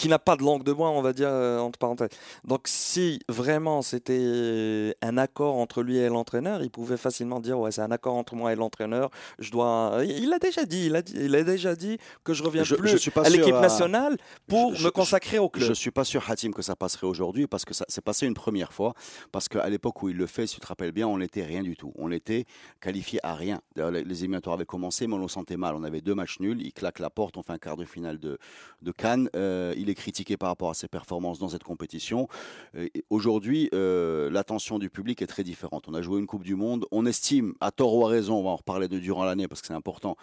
qui 0.00 0.08
n'a 0.08 0.18
pas 0.18 0.34
de 0.34 0.42
langue 0.42 0.62
de 0.64 0.72
bois, 0.72 0.88
on 0.88 1.02
va 1.02 1.12
dire, 1.12 1.28
euh, 1.30 1.58
entre 1.58 1.78
parenthèses. 1.78 2.08
Donc, 2.44 2.62
si 2.68 3.20
vraiment 3.28 3.82
c'était 3.82 4.94
un 5.02 5.18
accord 5.18 5.56
entre 5.56 5.82
lui 5.82 5.98
et 5.98 6.08
l'entraîneur, 6.08 6.62
il 6.62 6.70
pouvait 6.70 6.96
facilement 6.96 7.38
dire 7.38 7.58
Ouais, 7.60 7.70
c'est 7.70 7.82
un 7.82 7.90
accord 7.90 8.14
entre 8.14 8.34
moi 8.34 8.50
et 8.52 8.56
l'entraîneur. 8.56 9.10
Je 9.38 9.50
dois. 9.50 9.98
Il 10.06 10.32
a 10.32 10.38
déjà 10.38 10.64
dit, 10.64 10.86
il 10.86 10.96
a, 10.96 11.02
dit, 11.02 11.12
il 11.16 11.34
a 11.36 11.42
déjà 11.42 11.74
dit 11.76 11.98
que 12.24 12.32
je 12.32 12.42
reviens 12.42 12.64
Je- 12.64 12.76
plus 12.76 12.88
je 12.88 12.96
suis 12.96 13.10
pas 13.10 13.26
à 13.26 13.28
l'équipe 13.28 13.54
nationale 13.54 14.16
pour 14.48 14.74
Je- 14.74 14.84
me 14.86 14.90
consacrer 14.90 15.38
au 15.38 15.50
club. 15.50 15.68
Je 15.68 15.74
suis 15.74 15.90
pas 15.90 16.04
sûr, 16.04 16.24
Hatim, 16.30 16.52
que 16.54 16.62
ça 16.62 16.76
passerait 16.76 17.06
aujourd'hui 17.06 17.46
parce 17.46 17.66
que 17.66 17.74
ça 17.74 17.84
s'est 17.88 18.00
passé 18.00 18.26
une 18.26 18.32
première 18.34 18.72
fois. 18.72 18.94
Parce 19.32 19.48
qu'à 19.50 19.68
l'époque 19.68 20.02
où 20.02 20.08
il 20.08 20.16
le 20.16 20.26
fait, 20.26 20.46
si 20.46 20.54
tu 20.54 20.60
te 20.62 20.66
rappelles 20.66 20.92
bien, 20.92 21.06
on 21.08 21.18
n'était 21.18 21.44
rien 21.44 21.62
du 21.62 21.76
tout. 21.76 21.92
On 21.96 22.10
était 22.10 22.46
qualifié 22.80 23.20
à 23.22 23.34
rien. 23.34 23.60
Les 23.76 24.02
les 24.02 24.18
éliminatoires 24.20 24.54
avaient 24.54 24.64
commencé, 24.64 25.06
mais 25.06 25.14
on 25.14 25.18
le 25.18 25.28
sentait 25.28 25.58
mal. 25.58 25.74
On 25.74 25.84
avait 25.84 26.00
deux 26.00 26.14
matchs 26.14 26.40
nuls. 26.40 26.62
Il 26.62 26.72
claque 26.72 27.00
la 27.00 27.10
porte, 27.10 27.36
on 27.36 27.42
fait 27.42 27.52
un 27.52 27.58
quart 27.58 27.76
de 27.76 27.84
finale 27.84 28.18
de, 28.18 28.38
de 28.80 28.92
Cannes. 28.92 29.28
Euh, 29.36 29.74
il 29.76 29.89
est 29.90 30.36
par 30.36 30.48
rapport 30.48 30.70
à 30.70 30.74
ses 30.74 30.88
performances 30.88 31.38
dans 31.38 31.48
cette 31.48 31.64
compétition. 31.64 32.28
Euh, 32.76 32.88
Aujourd'hui, 33.08 33.68
euh, 33.74 34.30
l'attention 34.30 34.78
du 34.78 34.90
public 34.90 35.22
est 35.22 35.26
très 35.26 35.44
différente. 35.44 35.88
On 35.88 35.94
a 35.94 36.02
joué 36.02 36.20
une 36.20 36.26
Coupe 36.26 36.44
du 36.44 36.54
Monde. 36.54 36.86
On 36.90 37.06
estime, 37.06 37.54
à 37.60 37.70
tort 37.70 37.94
ou 37.94 38.06
à 38.06 38.08
raison, 38.08 38.36
on 38.36 38.44
va 38.44 38.50
en 38.50 38.56
reparler 38.56 38.88
de 38.88 38.98
durant 38.98 39.24
l'année 39.24 39.48
parce 39.48 39.60
que 39.60 39.66
c'est 39.66 39.74
important, 39.74 40.16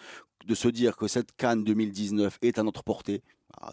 de 0.46 0.54
se 0.54 0.68
dire 0.68 0.96
que 0.96 1.08
cette 1.08 1.32
Cannes 1.36 1.64
2019 1.64 2.38
est 2.42 2.58
à 2.58 2.62
notre 2.62 2.82
portée. 2.82 3.22
Ah, 3.60 3.72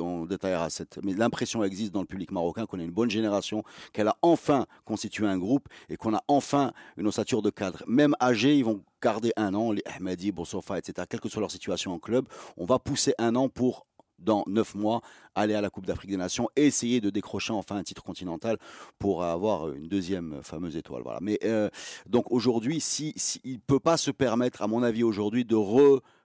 on, 0.00 0.26
détaillera 0.26 0.68
cette. 0.68 0.98
Mais 1.04 1.14
l'impression 1.14 1.62
existe 1.62 1.92
dans 1.92 2.00
le 2.00 2.06
public 2.06 2.30
marocain 2.32 2.66
qu'on 2.66 2.80
a 2.80 2.82
une 2.82 2.90
bonne 2.90 3.10
génération, 3.10 3.62
qu'elle 3.92 4.08
a 4.08 4.16
enfin 4.22 4.66
constitué 4.84 5.26
un 5.26 5.38
groupe 5.38 5.68
et 5.88 5.96
qu'on 5.96 6.14
a 6.14 6.22
enfin 6.28 6.72
une 6.96 7.06
ossature 7.06 7.42
de 7.42 7.50
cadre. 7.50 7.82
Même 7.86 8.14
âgés, 8.20 8.56
ils 8.56 8.64
vont 8.64 8.82
garder 9.00 9.32
un 9.36 9.54
an, 9.54 9.72
les 9.72 9.82
Ahmadi, 9.86 10.32
Boursofa, 10.32 10.78
etc., 10.78 11.06
quelle 11.08 11.20
que 11.20 11.28
soit 11.28 11.40
leur 11.40 11.50
situation 11.50 11.92
en 11.92 11.98
club, 11.98 12.26
on 12.56 12.66
va 12.66 12.78
pousser 12.78 13.14
un 13.18 13.34
an 13.36 13.48
pour, 13.48 13.86
dans 14.22 14.44
neuf 14.46 14.74
mois, 14.74 15.00
aller 15.34 15.54
à 15.54 15.60
la 15.60 15.70
Coupe 15.70 15.86
d'Afrique 15.86 16.10
des 16.10 16.16
Nations 16.16 16.48
essayer 16.56 17.00
de 17.00 17.10
décrocher 17.10 17.52
enfin 17.52 17.76
un 17.76 17.82
titre 17.82 18.02
continental 18.02 18.58
pour 18.98 19.24
avoir 19.24 19.72
une 19.72 19.88
deuxième 19.88 20.40
fameuse 20.42 20.76
étoile. 20.76 21.02
Voilà. 21.02 21.18
Mais 21.22 21.38
euh, 21.44 21.68
donc 22.06 22.30
aujourd'hui, 22.30 22.80
si, 22.80 23.14
ne 23.44 23.56
peut 23.66 23.80
pas 23.80 23.96
se 23.96 24.10
permettre, 24.10 24.62
à 24.62 24.66
mon 24.66 24.82
avis, 24.82 25.02
aujourd'hui, 25.02 25.44
de 25.44 25.56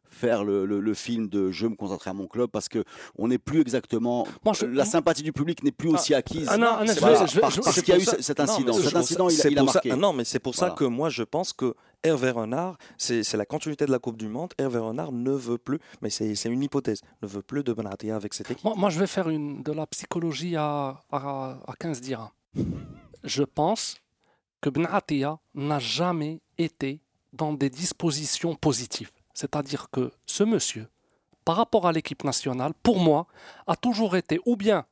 refaire 0.09 0.43
le, 0.43 0.65
le- 0.65 0.79
le 0.79 0.93
film 0.93 1.27
de 1.27 1.51
je 1.51 1.67
me 1.67 1.75
concentrer 1.75 2.09
à 2.09 2.13
mon 2.13 2.27
club 2.27 2.49
parce 2.49 2.69
que 2.69 2.83
on 3.17 3.27
n'est 3.27 3.37
plus 3.37 3.61
exactement 3.61 4.25
Moi, 4.45 4.53
je- 4.53 4.65
la 4.65 4.85
sympathie 4.85 5.23
du 5.23 5.33
public 5.33 5.63
n'est 5.63 5.71
plus 5.71 5.89
aussi 5.89 6.13
acquise 6.13 6.47
Ah 6.49 6.57
non, 6.57 6.67
ah 6.71 6.79
non, 6.81 6.87
C'est 6.87 6.95
je 6.95 6.99
voilà, 6.99 7.19
vais- 7.21 7.27
je 7.27 7.35
vais- 7.35 7.41
parce, 7.41 7.81
qu'il 7.81 7.89
y 7.93 7.97
a 7.97 7.99
eu 7.99 8.03
ça- 8.05 8.21
cet 8.21 8.39
incident 8.39 8.73
c'est 8.73 8.83
cet 8.83 8.91
pour 8.91 8.99
incident 8.99 9.29
ça- 9.29 9.81
il, 9.83 9.87
il 9.89 9.91
a 9.91 9.95
Non, 9.95 10.13
mais 10.13 10.23
c'est 10.23 10.39
pour 10.39 10.55
ça 10.55 10.71
que 10.71 10.83
moi 10.83 11.09
je 11.09 11.23
pense 11.23 11.53
que 11.53 11.73
Hervé 12.03 12.29
Renard, 12.29 12.77
c'est 12.97 13.33
la 13.33 13.45
continuité 13.45 13.85
de 13.85 13.91
la 13.91 13.97
Coupe 13.99 14.17
du 14.17 14.27
Monde. 14.27 14.53
Hervé 14.59 14.77
Renard 14.79 15.11
ne 15.11 15.31
veut 15.31 15.57
plus, 15.57 15.79
mais 16.01 16.09
c'est 16.11 16.35
c'est 16.35 16.47
une 16.49 16.61
hypothèse, 16.61 17.01
ne 17.23 17.27
veut 17.27 17.41
plus 17.41 17.63
de 17.63 17.73
Benatia 17.73 18.15
avec 18.15 18.33
cette 18.35 18.49
équipe. 18.51 18.63
Moi, 18.63 18.75
moi, 18.77 18.89
je 18.91 18.99
vais 18.99 19.07
faire 19.07 19.29
une, 19.29 19.63
de 19.63 19.71
la 19.71 19.87
psychologie 19.87 20.55
à, 20.55 21.01
à, 21.11 21.57
à 21.67 21.73
15 21.79 21.99
dirhams. 22.01 22.29
Je 23.23 23.43
pense 23.43 23.97
que 24.61 24.69
Benatia 24.69 25.39
n'a 25.55 25.79
jamais 25.79 26.39
été 26.57 27.01
dans 27.33 27.51
des 27.53 27.69
dispositions 27.69 28.55
positives. 28.55 29.11
C'est-à-dire 29.37 29.91
que 29.91 30.11
ce 30.25 30.43
monsieur, 30.43 30.87
par 31.45 31.57
rapport 31.57 31.85
à 31.85 31.91
l'équipe 31.91 32.23
nationale, 32.23 32.73
pour 32.81 32.99
moi, 32.99 33.27
a 33.67 33.75
toujours 33.75 34.15
été 34.15 34.39
ou 34.47 34.55
bien 34.55 34.87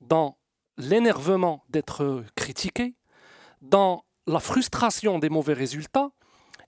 dans 0.00 0.38
l'énervement 0.78 1.62
d'être 1.68 2.24
critiqué, 2.34 2.94
dans 3.60 4.04
la 4.26 4.40
frustration 4.40 5.18
des 5.18 5.28
mauvais 5.28 5.52
résultats, 5.52 6.10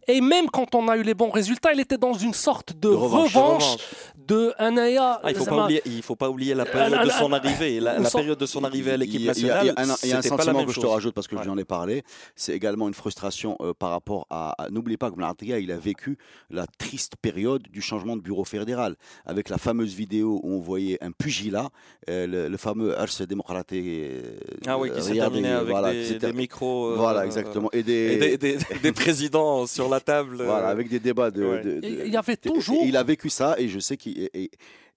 et 0.06 0.20
même 0.20 0.48
quand 0.50 0.74
on 0.74 0.88
a 0.88 0.96
eu 0.96 1.02
les 1.02 1.14
bons 1.14 1.30
résultats, 1.30 1.72
il 1.72 1.80
était 1.80 1.98
dans 1.98 2.14
une 2.14 2.34
sorte 2.34 2.72
de, 2.74 2.88
De 2.88 2.94
revanche. 2.94 3.34
revanche, 3.34 3.76
de 4.16 4.52
Anaya. 4.58 5.20
Ah, 5.22 5.30
il 5.30 5.36
faut 5.36 5.44
Zama- 5.44 5.56
pas 5.56 5.62
oublier, 5.64 5.82
il 5.86 6.02
faut 6.02 6.16
pas 6.16 6.30
oublier 6.30 6.54
la 6.54 6.64
période 6.64 6.94
un- 6.94 7.04
de 7.04 7.10
un- 7.10 7.18
son 7.18 7.32
arrivée. 7.32 7.80
La, 7.80 7.96
une 7.96 8.02
la 8.04 8.10
période 8.10 8.38
de 8.38 8.46
son 8.46 8.64
arrivée 8.64 8.92
à 8.92 8.96
l'équipe 8.96 9.22
nationale, 9.24 9.64
il 9.64 9.66
y 9.66 9.70
a 9.70 9.72
un- 9.92 9.96
il 10.02 10.08
y 10.08 10.12
a 10.12 10.18
un 10.18 10.22
sentiment 10.22 10.64
que 10.64 10.72
je 10.72 10.80
te 10.80 10.86
rajoute 10.86 11.14
parce 11.14 11.28
que 11.28 11.36
Ouais. 11.36 11.42
j'en 11.44 11.56
ai 11.58 11.64
parlé. 11.64 12.02
C'est 12.36 12.54
également 12.54 12.88
une 12.88 12.94
frustration 12.94 13.56
euh, 13.60 13.72
par 13.78 13.90
rapport 13.90 14.26
à. 14.30 14.54
à- 14.62 14.70
N'oubliez 14.70 14.96
pas 14.96 15.10
que 15.10 15.16
Mlartiga, 15.16 15.58
il 15.58 15.70
a 15.70 15.76
vécu 15.76 16.16
la 16.50 16.66
triste 16.78 17.14
période 17.20 17.62
du 17.70 17.82
changement 17.82 18.16
de 18.16 18.22
bureau 18.22 18.44
fédéral 18.44 18.96
avec 19.26 19.48
la 19.50 19.58
fameuse 19.58 19.94
vidéo 19.94 20.40
où 20.42 20.54
on 20.54 20.60
voyait 20.60 20.98
un 21.02 21.10
pugilat, 21.12 21.68
euh, 22.08 22.26
le, 22.26 22.48
le 22.48 22.56
fameux 22.56 22.98
Ars 22.98 23.08
Démocraté. 23.28 23.82
euh, 23.84 24.36
Ah 24.66 24.78
oui, 24.78 24.90
qui 24.94 25.02
s'est 25.02 25.12
terminé 25.14 25.48
avec 25.50 25.68
voilà, 25.68 25.92
des, 25.92 26.32
micros. 26.32 26.92
euh, 26.92 26.96
Voilà, 26.96 27.26
exactement. 27.26 27.68
Et 27.72 27.82
des- 27.82 28.38
des 28.38 28.92
présidents 28.92 29.66
sur 29.66 29.88
la 29.88 29.93
table. 30.00 30.40
euh, 30.40 30.44
Voilà, 30.44 30.68
avec 30.68 30.88
des 30.88 31.00
débats 31.00 31.30
de. 31.30 31.44
Ouais. 31.44 31.62
de- 31.62 31.80
de- 31.80 31.86
Et 31.86 32.06
il 32.06 32.12
y 32.12 32.16
avait 32.16 32.36
toujours- 32.36 32.82
et 32.82 32.86
il 32.88 32.96
a 32.96 33.02
vécu 33.02 33.28
ça 33.30 33.54
et 33.58 33.68
je 33.68 33.78
sais 33.78 33.96
qu'il. 33.96 34.18
Et, 34.18 34.30
et- 34.44 34.50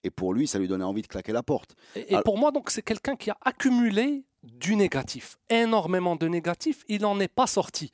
et 0.04 0.10
pour 0.10 0.32
lui, 0.32 0.46
ça 0.46 0.58
lui 0.58 0.68
donnait 0.68 0.84
envie 0.84 1.02
de 1.02 1.08
claquer 1.08 1.32
la 1.32 1.42
porte. 1.42 1.74
Et, 1.96 2.00
et 2.00 2.08
Alors- 2.10 2.22
pour 2.24 2.38
moi, 2.38 2.50
donc, 2.52 2.70
c'est 2.70 2.82
quelqu'un 2.82 3.16
qui 3.16 3.30
a 3.30 3.36
accumulé 3.44 4.22
du 4.44 4.76
négatif, 4.76 5.36
énormément 5.50 6.14
de 6.16 6.28
négatif. 6.28 6.84
Il 6.88 7.02
n'en 7.02 7.18
est 7.18 7.26
pas 7.32 7.46
sorti. 7.48 7.90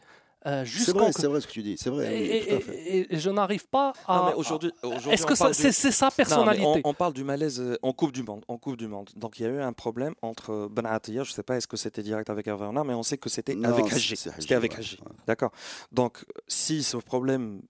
Euh, 0.47 0.65
C'est 0.67 0.93
vrai, 0.93 1.11
c'est 1.13 1.27
vrai 1.27 1.41
ce 1.41 1.47
que 1.47 1.53
tu 1.53 1.63
dis. 1.63 1.77
C'est 1.79 1.89
vrai. 1.91 2.15
et, 2.15 2.21
oui, 2.21 2.31
et- 2.37 2.47
tout 2.49 2.55
à 2.55 2.61
fait. 2.61 2.77
et- 2.77 3.15
et 3.15 3.19
je 3.19 3.31
n'arrive 3.31 3.67
pas 3.69 3.93
à. 4.07 4.17
Non, 4.19 4.27
mais 4.27 4.35
aujourd'hui, 4.35 4.71
aujourd'hui, 4.83 5.11
Est-ce 5.13 5.25
on 5.25 5.27
que 5.27 5.35
ça- 5.35 5.45
parle 5.45 5.55
du- 5.57 5.63
c'est 5.63 5.73
c'est 5.73 5.91
sa 5.91 6.07
Non, 6.07 6.11
personnalité 6.17 6.83
on, 6.85 6.91
on 6.91 6.95
parle 6.95 7.13
du 7.15 7.25
malaise 7.25 7.61
euh, 7.61 7.79
en 7.83 7.93
Coupe 7.95 8.13
du 8.13 8.23
Monde. 8.23 8.45
En 8.49 8.59
Coupe 8.59 8.77
du 8.77 8.87
Monde. 8.87 9.09
Donc 9.17 9.39
il 9.39 9.45
y 9.45 9.47
a 9.47 9.49
eu 9.49 9.61
un 9.61 9.73
problème 9.73 10.15
entre 10.21 10.69
Benatia, 10.71 11.25
je 11.25 11.31
ne 11.31 11.35
sais 11.35 11.43
pas 11.43 11.57
est-ce 11.57 11.67
que 11.67 11.77
c'était 11.79 12.03
direct 12.03 12.29
avec 12.29 12.47
Hervé 12.47 12.67
Renard, 12.67 12.85
mais 12.85 12.95
on 12.95 13.03
sait 13.03 13.17
que 13.17 13.31
c'était 13.31 13.55
Non, 13.55 13.71
avec 13.71 13.91
Haji, 13.93 14.17
C'était 14.17 14.55
avec 14.55 14.75
ouais. 14.77 14.85
D'accord. 15.27 15.51
Donc 15.93 16.25
si 16.47 16.83
ce 16.83 16.99
problème 16.99 17.63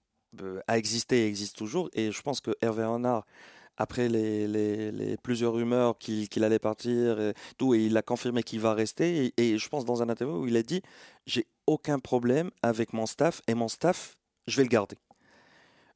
euh, 0.43 0.59
a 0.67 0.77
existé 0.77 1.25
et 1.25 1.29
existe 1.29 1.57
toujours, 1.57 1.89
et 1.93 2.11
je 2.11 2.23
pense 2.23 2.41
que 2.41 2.51
Hervé 2.61 2.85
Renard, 2.85 3.25
après 3.77 4.09
les, 4.09 4.47
les- 4.49 4.91
les 4.93 5.17
plusieurs 5.17 5.53
rumeurs 5.53 5.97
qu'il 5.99 6.29
qu'il 6.29 6.43
allait 6.43 6.59
partir, 6.59 7.21
et 7.21 7.35
tout, 7.57 7.73
et 7.75 7.85
il 7.87 7.97
a 7.97 8.03
confirmé 8.03 8.43
qu'il 8.43 8.59
va 8.61 8.75
rester, 8.75 9.33
et, 9.37 9.53
et 9.53 9.59
je 9.59 9.69
pense 9.69 9.85
dans 9.85 10.03
un 10.03 10.09
interview 10.09 10.43
où 10.43 10.47
il 10.49 10.57
a 10.57 10.63
dit 10.63 10.83
j'ai 11.27 11.47
aucun 11.66 11.98
problème 11.98 12.50
avec 12.62 12.92
mon 12.92 13.07
staff, 13.07 13.42
et 13.46 13.55
mon 13.55 13.68
staff, 13.68 14.16
je 14.46 14.57
vais 14.57 14.62
le 14.64 14.68
garder. 14.68 14.96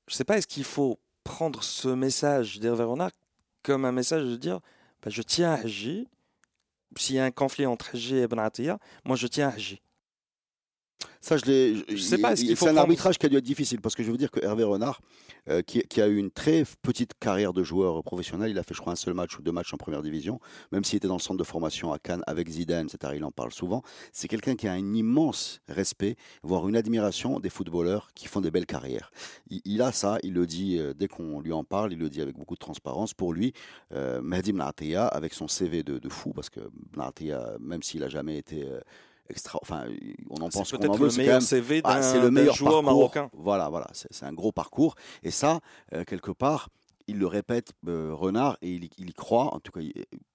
Je 0.06 0.14
ne 0.14 0.16
sais 0.16 0.24
pas, 0.24 0.38
est-ce 0.38 0.46
qu'il 0.46 0.64
faut 0.64 0.98
prendre 1.24 1.62
ce 1.62 1.88
message 1.88 2.58
d'Hervé 2.58 2.84
Renard 2.84 3.10
comme 3.62 3.84
un 3.84 3.92
message 3.92 4.24
de 4.24 4.36
dire 4.36 4.60
bah, 5.02 5.10
je 5.10 5.22
tiens 5.22 5.52
à 5.52 5.60
Haji. 5.60 6.08
S'il 6.96 7.16
y 7.16 7.18
a 7.18 7.24
un 7.24 7.30
conflit 7.30 7.66
entre 7.66 7.94
Haji 7.94 8.16
et 8.16 8.26
Ben 8.26 8.50
moi 9.04 9.16
je 9.16 9.26
tiens 9.26 9.48
à 9.48 9.52
Haji. 9.52 9.80
Ça, 11.20 11.36
je 11.36 11.44
l'ai. 11.44 11.84
Je 11.88 11.96
sais 11.96 12.18
pas, 12.18 12.36
C'est 12.36 12.68
un 12.68 12.76
arbitrage 12.76 13.18
qui 13.18 13.26
a 13.26 13.28
dû 13.28 13.36
être 13.36 13.44
difficile 13.44 13.80
parce 13.80 13.94
que 13.94 14.02
je 14.02 14.10
veux 14.10 14.16
dire 14.16 14.30
que 14.30 14.40
Hervé 14.40 14.64
Renard, 14.64 15.00
euh, 15.48 15.62
qui, 15.62 15.80
qui 15.82 16.00
a 16.00 16.08
eu 16.08 16.16
une 16.16 16.30
très 16.30 16.64
petite 16.82 17.12
carrière 17.18 17.52
de 17.52 17.62
joueur 17.62 18.02
professionnel, 18.02 18.50
il 18.50 18.58
a 18.58 18.62
fait, 18.62 18.74
je 18.74 18.80
crois, 18.80 18.92
un 18.92 18.96
seul 18.96 19.14
match 19.14 19.38
ou 19.38 19.42
deux 19.42 19.52
matchs 19.52 19.72
en 19.74 19.76
première 19.76 20.02
division, 20.02 20.40
même 20.72 20.84
s'il 20.84 20.96
était 20.96 21.08
dans 21.08 21.16
le 21.16 21.20
centre 21.20 21.38
de 21.38 21.44
formation 21.44 21.92
à 21.92 21.98
Cannes 21.98 22.22
avec 22.26 22.48
Zidane, 22.48 22.86
etc. 22.86 23.14
Il 23.16 23.24
en 23.24 23.30
parle 23.30 23.52
souvent. 23.52 23.82
C'est 24.12 24.28
quelqu'un 24.28 24.56
qui 24.56 24.68
a 24.68 24.72
un 24.72 24.94
immense 24.94 25.60
respect, 25.68 26.16
voire 26.42 26.68
une 26.68 26.76
admiration 26.76 27.40
des 27.40 27.50
footballeurs 27.50 28.10
qui 28.14 28.26
font 28.28 28.40
des 28.40 28.50
belles 28.50 28.66
carrières. 28.66 29.10
Il, 29.50 29.60
il 29.64 29.82
a 29.82 29.92
ça, 29.92 30.18
il 30.22 30.34
le 30.34 30.46
dit 30.46 30.78
euh, 30.78 30.94
dès 30.94 31.08
qu'on 31.08 31.40
lui 31.40 31.52
en 31.52 31.64
parle, 31.64 31.92
il 31.92 31.98
le 31.98 32.08
dit 32.08 32.20
avec 32.20 32.36
beaucoup 32.36 32.54
de 32.54 32.60
transparence. 32.60 33.14
Pour 33.14 33.32
lui, 33.32 33.52
euh, 33.92 34.20
Mehdi 34.22 34.52
Mnatia, 34.52 35.06
avec 35.06 35.34
son 35.34 35.48
CV 35.48 35.82
de, 35.82 35.98
de 35.98 36.08
fou, 36.08 36.32
parce 36.32 36.50
que 36.50 36.60
Mnatia, 36.96 37.56
même 37.60 37.82
s'il 37.82 38.02
a 38.02 38.08
jamais 38.08 38.38
été 38.38 38.64
euh, 38.64 38.80
extra, 39.30 39.58
enfin, 39.62 39.84
on 40.30 40.36
en 40.42 40.48
pense 40.48 40.70
C'est 40.70 40.76
qu'on 40.76 40.82
en 40.84 40.86
peut-être 40.86 40.98
veut, 40.98 41.04
le 41.06 41.10
c'est 41.10 41.18
meilleur 41.18 41.34
même 41.34 41.40
CV 41.42 41.82
d'un 41.82 41.90
ah, 41.90 42.02
c'est 42.02 42.20
joueur 42.52 42.82
parcours. 42.82 42.82
marocain. 42.82 43.30
Voilà, 43.32 43.68
voilà, 43.68 43.86
c'est 43.92 44.08
c'est 44.12 44.26
un 44.26 44.32
gros 44.32 44.52
parcours. 44.52 44.94
Et 45.22 45.30
ça, 45.30 45.60
euh, 45.94 46.04
quelque 46.04 46.30
part, 46.30 46.68
il 47.08 47.18
le 47.18 47.26
répète, 47.26 47.72
euh, 47.88 48.14
Renard, 48.14 48.56
et 48.62 48.70
il, 48.70 48.84
y- 48.84 49.12
croit. 49.12 49.54
En 49.54 49.60
tout 49.60 49.72
cas, 49.72 49.80
il, 49.80 49.92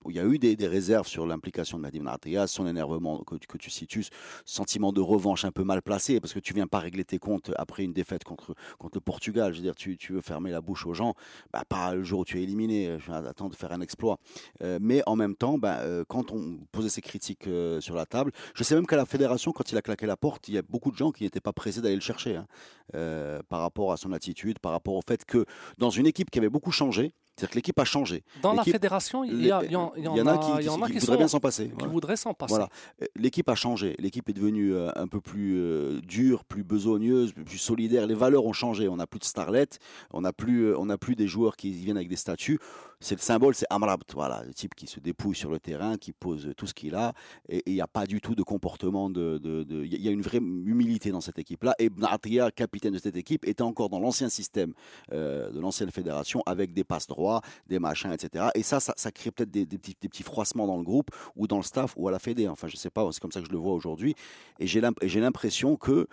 y 0.08 0.20
a 0.20 0.26
eu 0.26 0.40
des, 0.40 0.56
des 0.56 0.68
réserves 0.68 1.08
sur 1.08 1.26
l'implication 1.26 1.78
de 1.78 1.84
Mahdi 1.84 2.00
Benatia, 2.00 2.48
son 2.48 2.68
énervement 2.68 3.20
que, 3.20 3.36
que 3.36 3.58
tu 3.58 3.70
situes, 3.70 4.06
sentiment 4.46 4.92
de 4.92 5.00
revanche 5.00 5.46
un 5.46 5.52
peu 5.52 5.64
mal 5.64 5.82
placé, 5.82 6.20
parce 6.20 6.34
que 6.34 6.40
tu 6.40 6.54
viens 6.54 6.68
pas 6.68 6.80
régler 6.80 7.06
tes 7.06 7.20
comptes 7.20 7.52
après 7.58 7.84
une 7.84 7.94
défaite 7.94 8.24
contre, 8.24 8.56
contre 8.78 8.98
le 8.98 9.02
Portugal. 9.02 9.54
Je 9.54 9.60
veux 9.60 9.64
dire, 9.64 9.76
tu, 9.76 9.98
tu 9.98 10.14
veux 10.14 10.22
fermer 10.22 10.52
la 10.52 10.62
bouche 10.62 10.86
aux 10.86 10.94
gens, 10.94 11.14
bah, 11.54 11.64
pas 11.68 11.96
le 11.96 12.04
jour 12.04 12.22
où 12.22 12.26
tu 12.26 12.40
es 12.40 12.44
éliminé. 12.44 12.98
Je 13.00 13.12
attends 13.12 13.50
de 13.50 13.56
faire 13.56 13.72
un 13.72 13.82
exploit. 13.82 14.18
Euh, 14.62 14.80
mais 14.82 15.02
en 15.06 15.16
même 15.16 15.36
temps, 15.36 15.58
bah, 15.58 15.80
euh, 15.80 16.04
quand 16.08 16.32
on 16.32 16.58
posait 16.72 16.90
ces 16.90 17.02
critiques 17.02 17.48
euh, 17.48 17.80
sur 17.80 17.96
la 17.96 18.06
table, 18.06 18.32
je 18.56 18.64
sais 18.64 18.76
même 18.76 18.88
qu'à 18.88 18.98
la 18.98 19.06
fédération, 19.06 19.52
quand 19.52 19.72
il 19.72 19.78
a 19.78 19.82
claqué 19.82 20.06
la 20.06 20.18
porte, 20.18 20.48
il 20.48 20.56
y 20.56 20.58
a 20.58 20.62
beaucoup 20.62 20.92
de 20.92 20.98
gens 20.98 21.12
qui 21.12 21.24
n'étaient 21.24 21.40
pas 21.40 21.54
pressés 21.54 21.82
d'aller 21.82 21.96
le 21.96 22.02
chercher 22.02 22.36
hein, 22.36 22.48
euh, 22.96 23.42
par 23.50 23.62
rapport 23.62 23.92
à 23.92 23.98
son 23.98 24.12
attitude, 24.12 24.60
par 24.60 24.72
rapport 24.72 24.96
au 24.96 25.02
fait 25.08 25.26
que 25.26 25.46
dans 25.78 25.90
une 25.90 26.08
équipe 26.08 26.30
qui 26.32 26.40
avait 26.40 26.50
beaucoup 26.50 26.63
changé, 26.72 27.14
c'est-à-dire 27.36 27.50
que 27.52 27.56
l'équipe 27.56 27.80
a 27.80 27.84
changé. 27.86 28.24
Dans 28.42 28.54
la 28.54 28.64
fédération, 28.64 29.24
il 29.24 29.44
y, 29.46 29.52
a- 29.52 29.64
il 29.64 29.72
y 29.72 29.76
en, 29.76 29.92
il 29.98 30.04
y 30.04 30.08
a 30.08 30.12
qui, 30.14 30.70
en 30.70 30.82
a 30.82 30.88
qui 30.88 30.94
qui 30.94 31.00
voudraient 31.00 31.00
sont- 31.00 31.16
bien 31.18 31.28
s'en 31.28 31.40
passer. 31.40 31.68
qui 31.68 31.74
voilà. 31.74 31.92
voudraient 31.94 32.16
s'en 32.18 32.34
passer. 32.34 32.54
Voilà. 32.54 32.70
Euh, 33.02 33.06
L'équipe 33.16 33.50
a 33.50 33.56
changé. 33.56 33.96
L'équipe 34.00 34.30
est 34.30 34.34
devenue 34.34 34.74
euh, 34.74 34.92
un 34.96 35.08
peu 35.08 35.20
plus 35.22 35.58
euh, 35.58 36.00
dure, 36.02 36.46
plus 36.46 36.64
besogneuse, 36.64 37.34
plus- 37.34 37.58
solidaire. 37.58 38.06
Les 38.08 38.14
valeurs 38.16 38.46
ont 38.46 38.54
changé. 38.54 38.88
On 38.88 38.98
n'a 38.98 39.08
plus 39.08 39.20
de 39.20 39.26
starlettes. 39.26 39.80
On 40.12 40.22
n'a 40.22 40.34
plus, 40.34 40.76
on 40.76 40.88
plus 40.98 41.16
des 41.16 41.28
joueurs 41.28 41.56
qui 41.56 41.72
viennent 41.72 41.98
avec 41.98 42.10
des 42.10 42.16
statuts. 42.16 42.60
C'est 43.00 43.16
le 43.16 43.22
symbole, 43.22 43.54
c'est 43.56 43.66
Amrabt. 43.70 44.14
Voilà, 44.14 44.44
le 44.46 44.54
type 44.54 44.76
qui 44.76 44.88
se 44.88 45.00
dépouille 45.02 45.36
sur 45.36 45.50
le 45.50 45.60
terrain, 45.60 45.98
qui 45.98 46.14
pose 46.14 46.54
tout 46.56 46.68
ce 46.68 46.74
qu'il 46.74 46.96
a. 46.96 47.14
Et 47.50 47.62
il 47.66 47.74
n'y 47.74 47.82
a 47.82 47.88
pas 47.88 48.06
du 48.06 48.22
tout 48.22 48.36
de 48.36 48.44
comportement 48.44 49.10
de. 49.10 49.42
Il 49.84 50.02
y 50.02 50.08
a 50.08 50.12
une 50.12 50.22
vraie 50.22 50.38
humilité 50.38 51.12
dans 51.12 51.20
cette 51.20 51.40
équipe-là. 51.40 51.76
Et 51.80 51.90
Bnatria, 51.90 52.52
capitaine 52.52 52.94
de 52.94 53.00
cette 53.00 53.18
équipe, 53.18 53.46
était 53.46 53.64
encore 53.64 53.90
dans 53.90 54.00
l'ancien 54.00 54.30
système 54.30 54.74
euh, 55.12 55.52
de 55.52 55.60
l'ancienne 55.60 55.92
fédération 55.92 56.44
avec 56.46 56.74
des 56.74 56.84
passes 56.86 57.08
droits, 57.08 57.23
des 57.68 57.80
machins, 57.80 58.12
etc. 58.12 58.46
Et 58.56 58.64
ça, 58.64 58.80
ça, 58.80 59.12
crée 59.12 59.32
peut-être 59.32 59.52
des, 59.52 59.66
petits, 59.66 60.24
froissements 60.24 60.68
dans 60.68 60.78
le 60.78 60.84
groupe 60.84 61.10
ou 61.36 61.48
dans 61.48 61.58
le 61.58 61.64
staff 61.64 61.94
ou 61.98 62.08
à 62.08 62.12
la 62.12 62.20
fédé. 62.20 62.48
Enfin, 62.48 62.68
je 62.68 62.76
sais 62.76 62.90
pas, 62.90 63.08
c'est 63.12 63.20
comme 63.20 63.32
ça 63.32 63.42
que 63.42 63.48
je 63.48 63.52
le 63.52 63.58
vois 63.58 63.74
aujourd'hui. 63.74 64.16
Et 64.60 64.68
j'ai 64.68 64.82
l'impression 64.82 65.76
que 65.76 66.08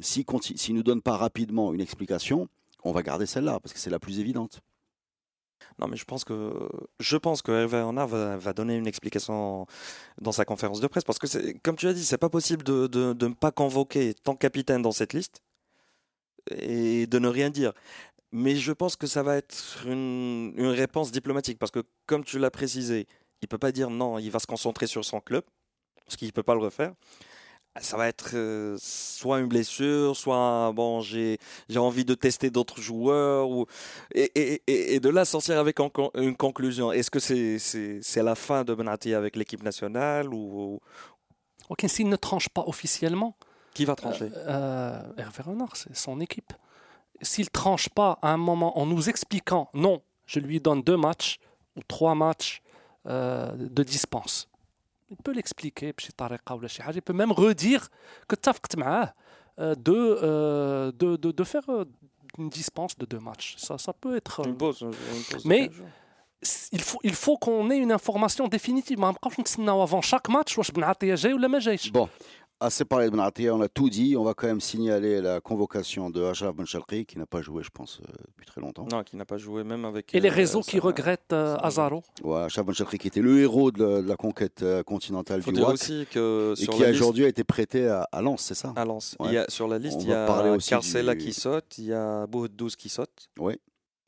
s'il 0.00 0.24
ne 0.32 0.40
si, 0.40 0.72
nous 0.72 0.82
donne 0.82 1.02
pas 1.02 1.16
rapidement 1.16 1.72
une 1.72 1.80
explication, 1.80 2.48
on 2.84 2.92
va 2.92 3.02
garder 3.02 3.26
celle-là 3.26 3.60
parce 3.60 3.72
que 3.72 3.78
c'est 3.78 3.90
la 3.90 3.98
plus 3.98 4.20
évidente. 4.20 4.60
Non, 5.78 5.88
mais 5.88 5.96
je 5.96 6.04
pense 6.04 6.24
que 6.24 6.68
je 6.98 7.16
pense 7.16 7.42
que 7.42 7.52
Hervé 7.52 7.82
va, 7.92 8.36
va 8.36 8.52
donner 8.52 8.76
une 8.76 8.86
explication 8.86 9.66
dans 10.20 10.32
sa 10.32 10.44
conférence 10.44 10.80
de 10.80 10.86
presse 10.86 11.04
parce 11.04 11.18
que 11.18 11.58
comme 11.58 11.76
tu 11.76 11.86
as 11.86 11.92
dit, 11.92 12.04
c'est 12.04 12.18
pas 12.18 12.28
possible 12.28 12.62
de, 12.64 12.86
de, 12.86 13.14
ne 13.26 13.34
pas 13.34 13.50
convoquer 13.50 14.14
ton 14.14 14.34
capitaine 14.34 14.82
dans 14.82 14.92
cette 14.92 15.12
liste 15.12 15.42
et 16.50 17.06
de 17.06 17.18
ne 17.18 17.28
rien 17.28 17.50
dire. 17.50 17.72
Mais 18.32 18.54
je 18.56 18.72
pense 18.72 18.96
que 18.96 19.06
ça 19.06 19.22
va 19.22 19.36
être 19.36 19.84
une, 19.86 20.52
une 20.56 20.66
réponse 20.68 21.10
diplomatique 21.10 21.58
parce 21.58 21.72
que, 21.72 21.82
comme 22.06 22.24
tu 22.24 22.38
l'as 22.38 22.50
précisé, 22.50 23.06
il 23.42 23.48
peut 23.48 23.58
pas 23.58 23.72
dire 23.72 23.90
non, 23.90 24.18
il 24.18 24.30
va 24.30 24.38
se 24.38 24.46
concentrer 24.46 24.86
sur 24.86 25.04
son 25.04 25.20
club 25.20 25.42
parce 26.04 26.16
qu'il 26.16 26.32
peut 26.32 26.42
pas 26.42 26.54
le 26.54 26.60
refaire. 26.60 26.92
Ça 27.80 27.96
va 27.96 28.08
être 28.08 28.30
euh, 28.34 28.76
soit 28.80 29.38
une 29.38 29.46
blessure, 29.46 30.16
soit 30.16 30.72
bon, 30.74 31.00
j'ai 31.00 31.38
envie 31.76 32.04
de 32.04 32.14
tester 32.14 32.50
d'autres 32.50 32.80
joueurs 32.80 33.48
ou 33.48 33.66
et, 34.12 34.30
et, 34.34 34.62
et, 34.66 34.94
et 34.96 35.00
de 35.00 35.08
là 35.08 35.24
sortir 35.24 35.56
avec 35.58 35.78
en 35.78 35.90
une 36.16 36.36
conclusion. 36.36 36.90
Est-ce 36.90 37.12
que 37.12 37.20
c'est 37.20 37.60
c'est 37.60 38.00
c'est 38.02 38.24
la 38.24 38.34
fin 38.34 38.64
de 38.64 38.74
Benati 38.74 39.14
avec 39.14 39.36
l'équipe 39.36 39.62
nationale 39.62 40.34
ou 40.34 40.80
Ok, 41.68 41.84
s'il 41.86 42.08
ne 42.08 42.16
tranche 42.16 42.48
pas 42.48 42.64
officiellement, 42.66 43.36
qui 43.72 43.84
va 43.84 43.94
trancher? 43.94 44.30
euh, 44.34 45.00
Hervé 45.16 45.42
Renard, 45.44 45.76
c'est 45.76 45.94
son 45.96 46.20
équipe 46.20 46.52
s'il 47.22 47.50
tranche 47.50 47.88
pas 47.88 48.18
à 48.22 48.32
un 48.32 48.36
moment 48.36 48.78
en 48.78 48.86
nous 48.86 49.08
expliquant, 49.08 49.68
non, 49.74 50.02
je 50.26 50.40
lui 50.40 50.60
donne 50.60 50.82
deux 50.82 50.96
matchs 50.96 51.38
ou 51.76 51.80
trois 51.86 52.14
matchs 52.14 52.62
euh, 53.06 53.50
de 53.56 53.82
dispense. 53.82 54.48
Il 55.10 55.16
peut 55.16 55.32
l'expliquer, 55.32 55.92
il 56.94 57.02
peut 57.02 57.12
même 57.12 57.32
redire 57.32 57.88
que 58.28 58.36
tu 58.36 58.48
euh, 59.58 59.74
euh, 59.88 60.92
de, 60.92 61.16
de, 61.16 61.44
faire 61.44 61.64
une 62.38 62.48
dispense 62.48 62.96
de 62.96 63.06
deux 63.06 63.18
matchs. 63.18 63.56
Ça, 63.58 63.76
ça 63.76 63.92
peut 63.92 64.16
être. 64.16 64.46
Une 64.46 64.54
mais 65.44 65.70
il 66.72 66.80
faut, 66.80 66.98
il 67.02 67.14
faut 67.14 67.36
qu'on 67.36 67.70
ait 67.70 67.78
une 67.78 67.92
information 67.92 68.48
définitive. 68.48 68.98
avant 69.82 70.00
chaque 70.00 70.28
match, 70.28 70.56
Bon, 71.92 72.08
assez 72.60 72.84
parlé 72.84 73.06
de 73.06 73.10
Benatia, 73.10 73.54
on 73.54 73.60
a 73.62 73.68
tout 73.68 73.88
dit. 73.90 74.16
On 74.16 74.22
va 74.24 74.34
quand 74.34 74.46
même 74.46 74.60
signaler 74.60 75.20
la 75.20 75.40
convocation 75.40 76.10
de 76.10 76.22
Achraf 76.24 76.54
Benchalki, 76.54 77.06
qui 77.06 77.18
n'a 77.18 77.26
pas 77.26 77.40
joué, 77.42 77.62
je 77.62 77.70
pense, 77.70 78.00
euh, 78.02 78.12
depuis 78.28 78.46
très 78.46 78.60
longtemps. 78.60 78.86
Non, 78.90 79.02
qui 79.02 79.16
n'a 79.16 79.24
pas 79.24 79.38
joué 79.38 79.64
même 79.64 79.84
avec. 79.84 80.14
Et 80.14 80.20
les 80.20 80.28
euh, 80.28 80.32
réseaux 80.32 80.60
qui 80.60 80.78
regrettent 80.78 81.32
euh, 81.32 81.56
Azaro. 81.56 82.02
Ouais, 82.22 82.42
Achraf 82.42 82.66
Benchalki, 82.66 82.98
qui 82.98 83.08
était 83.08 83.20
le 83.22 83.40
héros 83.40 83.70
de 83.70 83.82
la, 83.84 84.02
de 84.02 84.08
la 84.08 84.16
conquête 84.16 84.64
continentale 84.86 85.42
faut 85.42 85.50
du 85.50 85.56
dire 85.56 85.66
WAC 85.66 85.74
aussi 85.74 86.06
que 86.10 86.54
et 86.60 86.66
qui 86.66 86.84
aujourd'hui 86.84 87.24
a 87.24 87.28
été 87.28 87.44
prêté 87.44 87.86
à, 87.88 88.06
à 88.12 88.20
Lens, 88.22 88.42
c'est 88.42 88.54
ça 88.54 88.72
à 88.76 88.84
Lens, 88.84 89.16
Ouais. 89.18 89.28
il 89.30 89.34
y 89.34 89.38
a, 89.38 89.46
sur 89.48 89.66
la 89.66 89.78
liste, 89.78 90.02
il 90.02 90.08
y 90.08 90.12
a 90.12 90.26
du- 91.14 91.18
qui 91.18 91.32
saute, 91.32 91.78
il 91.78 91.84
y 91.86 91.92
a 91.92 92.26
Boudous 92.26 92.68
qui 92.78 92.88
saute. 92.88 93.28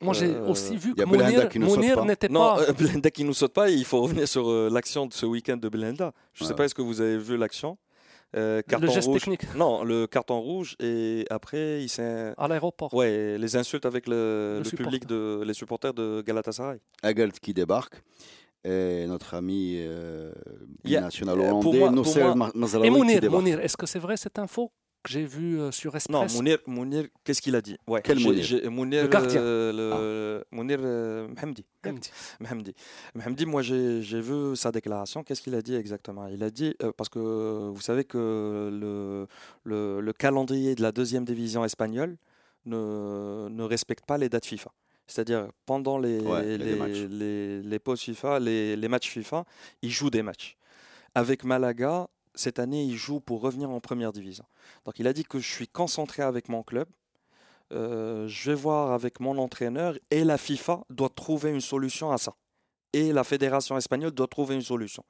Moi, 0.01 0.15
j'ai 0.15 0.35
Euh, 0.35 0.49
aussi 0.49 0.77
vu 0.77 0.95
que 0.97 1.05
Mounir, 1.05 1.49
qui 1.49 1.61
ne 1.61 1.69
saute 1.69 1.77
Mounir 1.79 1.95
pas. 1.97 2.05
n'était 2.05 2.29
Non, 2.29 2.41
pas. 2.57 2.63
euh, 2.63 2.73
Blenda 3.01 3.09
qui 3.11 3.23
nous 3.23 3.35
saute 3.35 3.53
pas, 3.53 3.71
il 3.71 3.85
faut 3.85 4.01
revenir 4.01 4.27
sur 4.27 4.49
euh, 4.51 4.69
l'action 4.69 5.07
de 5.07 5.13
ce 5.13 5.25
week-end 5.27 5.57
de 5.57 5.69
Blenda. 5.69 6.13
Je 6.35 6.43
ne 6.43 6.49
sais 6.49 6.55
pas, 6.55 6.65
est-ce 6.65 6.75
que 6.75 6.83
vous 6.83 7.01
avez 7.01 7.19
vu 7.19 7.37
l'action? 7.37 7.79
Euh, 8.35 8.63
carton 8.67 8.87
le 8.87 8.93
geste 8.93 9.09
rouge. 9.09 9.21
technique 9.21 9.55
Non, 9.57 9.85
le 9.85 10.07
carton 10.07 10.41
rouge 10.41 10.75
et 10.81 11.27
après, 11.29 11.83
il 11.83 11.89
s'est. 11.89 12.33
à 12.37 12.49
l'aéroport. 12.49 12.93
Ouais, 12.95 13.37
les 13.39 13.57
insultes 13.57 13.85
avec 13.85 14.07
le, 14.09 14.61
Le 14.65 14.71
le 14.71 14.77
public, 14.77 15.07
de, 15.07 15.43
les 15.45 15.53
supporters 15.55 15.93
de 15.93 16.23
Galatasaray. 16.27 16.79
Agalt 17.03 17.39
qui 17.41 17.53
débarque. 17.53 18.03
Et 18.65 19.07
notre 19.09 19.35
ami 19.35 19.75
euh, 19.79 20.33
Il 20.85 20.93
y 20.93 20.97
a- 20.97 21.01
national 21.01 21.37
pour 21.37 21.45
hollandais, 21.47 21.79
moi- 21.81 21.89
pour 21.89 21.97
Nosser 21.97 22.23
moi- 22.23 22.35
Ma- 22.37 22.53
Mazraoui, 22.55 22.87
Et 22.87 22.91
Mounir. 22.91 23.31
Mounir, 23.31 23.61
est-ce 23.61 23.77
que 23.77 23.87
c'est 23.87 23.99
vrai 23.99 24.17
cette 24.17 24.39
info? 24.39 24.71
Que 25.03 25.11
j'ai 25.11 25.25
vue 25.25 25.61
euh, 25.61 25.71
sur 25.73 25.93
Non, 26.09 26.23
Express 26.25 26.35
Mounir, 26.37 26.59
Mounir 26.67 27.07
qu'est-ce 27.25 27.43
qu'il 27.43 27.55
a 27.57 27.61
dit? 27.61 27.77
Ouais, 27.87 28.01
Quel 28.05 28.19
Mounir? 28.21 28.45
j'ai- 28.45 28.69
Mounir, 28.69 29.03
Le 29.03 29.09
gardien. 29.09 29.41
euh, 29.41 29.73
le- 29.73 30.45
Mounir 30.57 30.79
euh, 30.83 31.29
Mohamdi. 31.29 31.65
Hamdi. 31.85 32.11
Mohamdi. 32.41 32.75
Mohamdi, 33.15 33.47
moi 33.47 33.63
j'ai 33.63 34.03
j'ai 34.03 34.21
vu 34.21 34.55
sa 34.57 34.71
déclaration. 34.71 35.25
Qu'est-ce 35.25 35.43
qu'il 35.43 35.55
a 35.55 35.63
dit 35.63 35.75
exactement? 35.75 36.27
Il 36.29 36.43
a 36.43 36.51
dit, 36.51 36.75
euh, 36.83 36.93
parce 36.97 37.09
que 37.09 37.19
vous 37.19 37.81
savez 37.81 38.05
que 38.05 38.71
le, 38.73 39.27
le, 39.65 40.01
le 40.01 40.13
calendrier 40.13 40.75
de 40.75 40.83
la 40.83 40.93
deuxième 40.93 41.25
division 41.25 41.65
espagnole 41.65 42.17
ne, 42.67 43.49
ne 43.49 43.63
respecte 43.65 44.05
pas 44.07 44.19
les 44.19 44.29
dates 44.29 44.47
FIFA. 44.47 44.71
C'est-à-dire 45.09 45.49
pendant 45.67 45.99
les, 45.99 46.21
Ouais, 46.21 46.57
les, 46.57 47.09
les, 47.09 47.61
les 47.63 47.79
pauses 47.81 48.01
FIFA, 48.01 48.39
les, 48.39 48.77
les 48.77 48.89
matchs 48.89 49.11
FIFA, 49.11 49.45
ils 49.83 49.91
jouent 49.91 50.11
des 50.11 50.23
matchs. 50.23 50.57
Avec 51.15 51.45
Malaga, 51.45 52.09
cette 52.35 52.59
année, 52.59 52.85
il 52.85 52.97
joue 52.97 53.21
pour 53.21 53.41
revenir 53.41 53.71
en 53.71 53.81
première 53.81 54.13
division. 54.13 54.45
Donc 54.85 54.99
il 54.99 55.07
a 55.07 55.13
dit 55.13 55.25
que 55.25 55.39
je 55.39 55.49
suis 55.51 55.69
concentré 55.69 56.23
avec 56.23 56.49
mon 56.49 56.63
club. 56.63 56.87
Euh, 57.73 58.29
je 58.29 58.51
vais 58.51 58.57
voir 58.57 58.93
avec 58.93 59.19
mon 59.21 59.39
entraîneur 59.39 59.97
et 60.11 60.25
la 60.25 60.37
FIFA 60.39 60.83
doit 60.91 61.09
trouver 61.09 61.51
une 61.51 61.61
solution 61.61 62.13
à 62.13 62.19
ça. 62.19 62.35
Et 62.93 63.13
la 63.13 63.25
fédération 63.25 63.77
espagnole 63.79 64.11
doit 64.11 64.27
trouver 64.27 64.55
une 64.55 64.61
solution. 64.63 65.03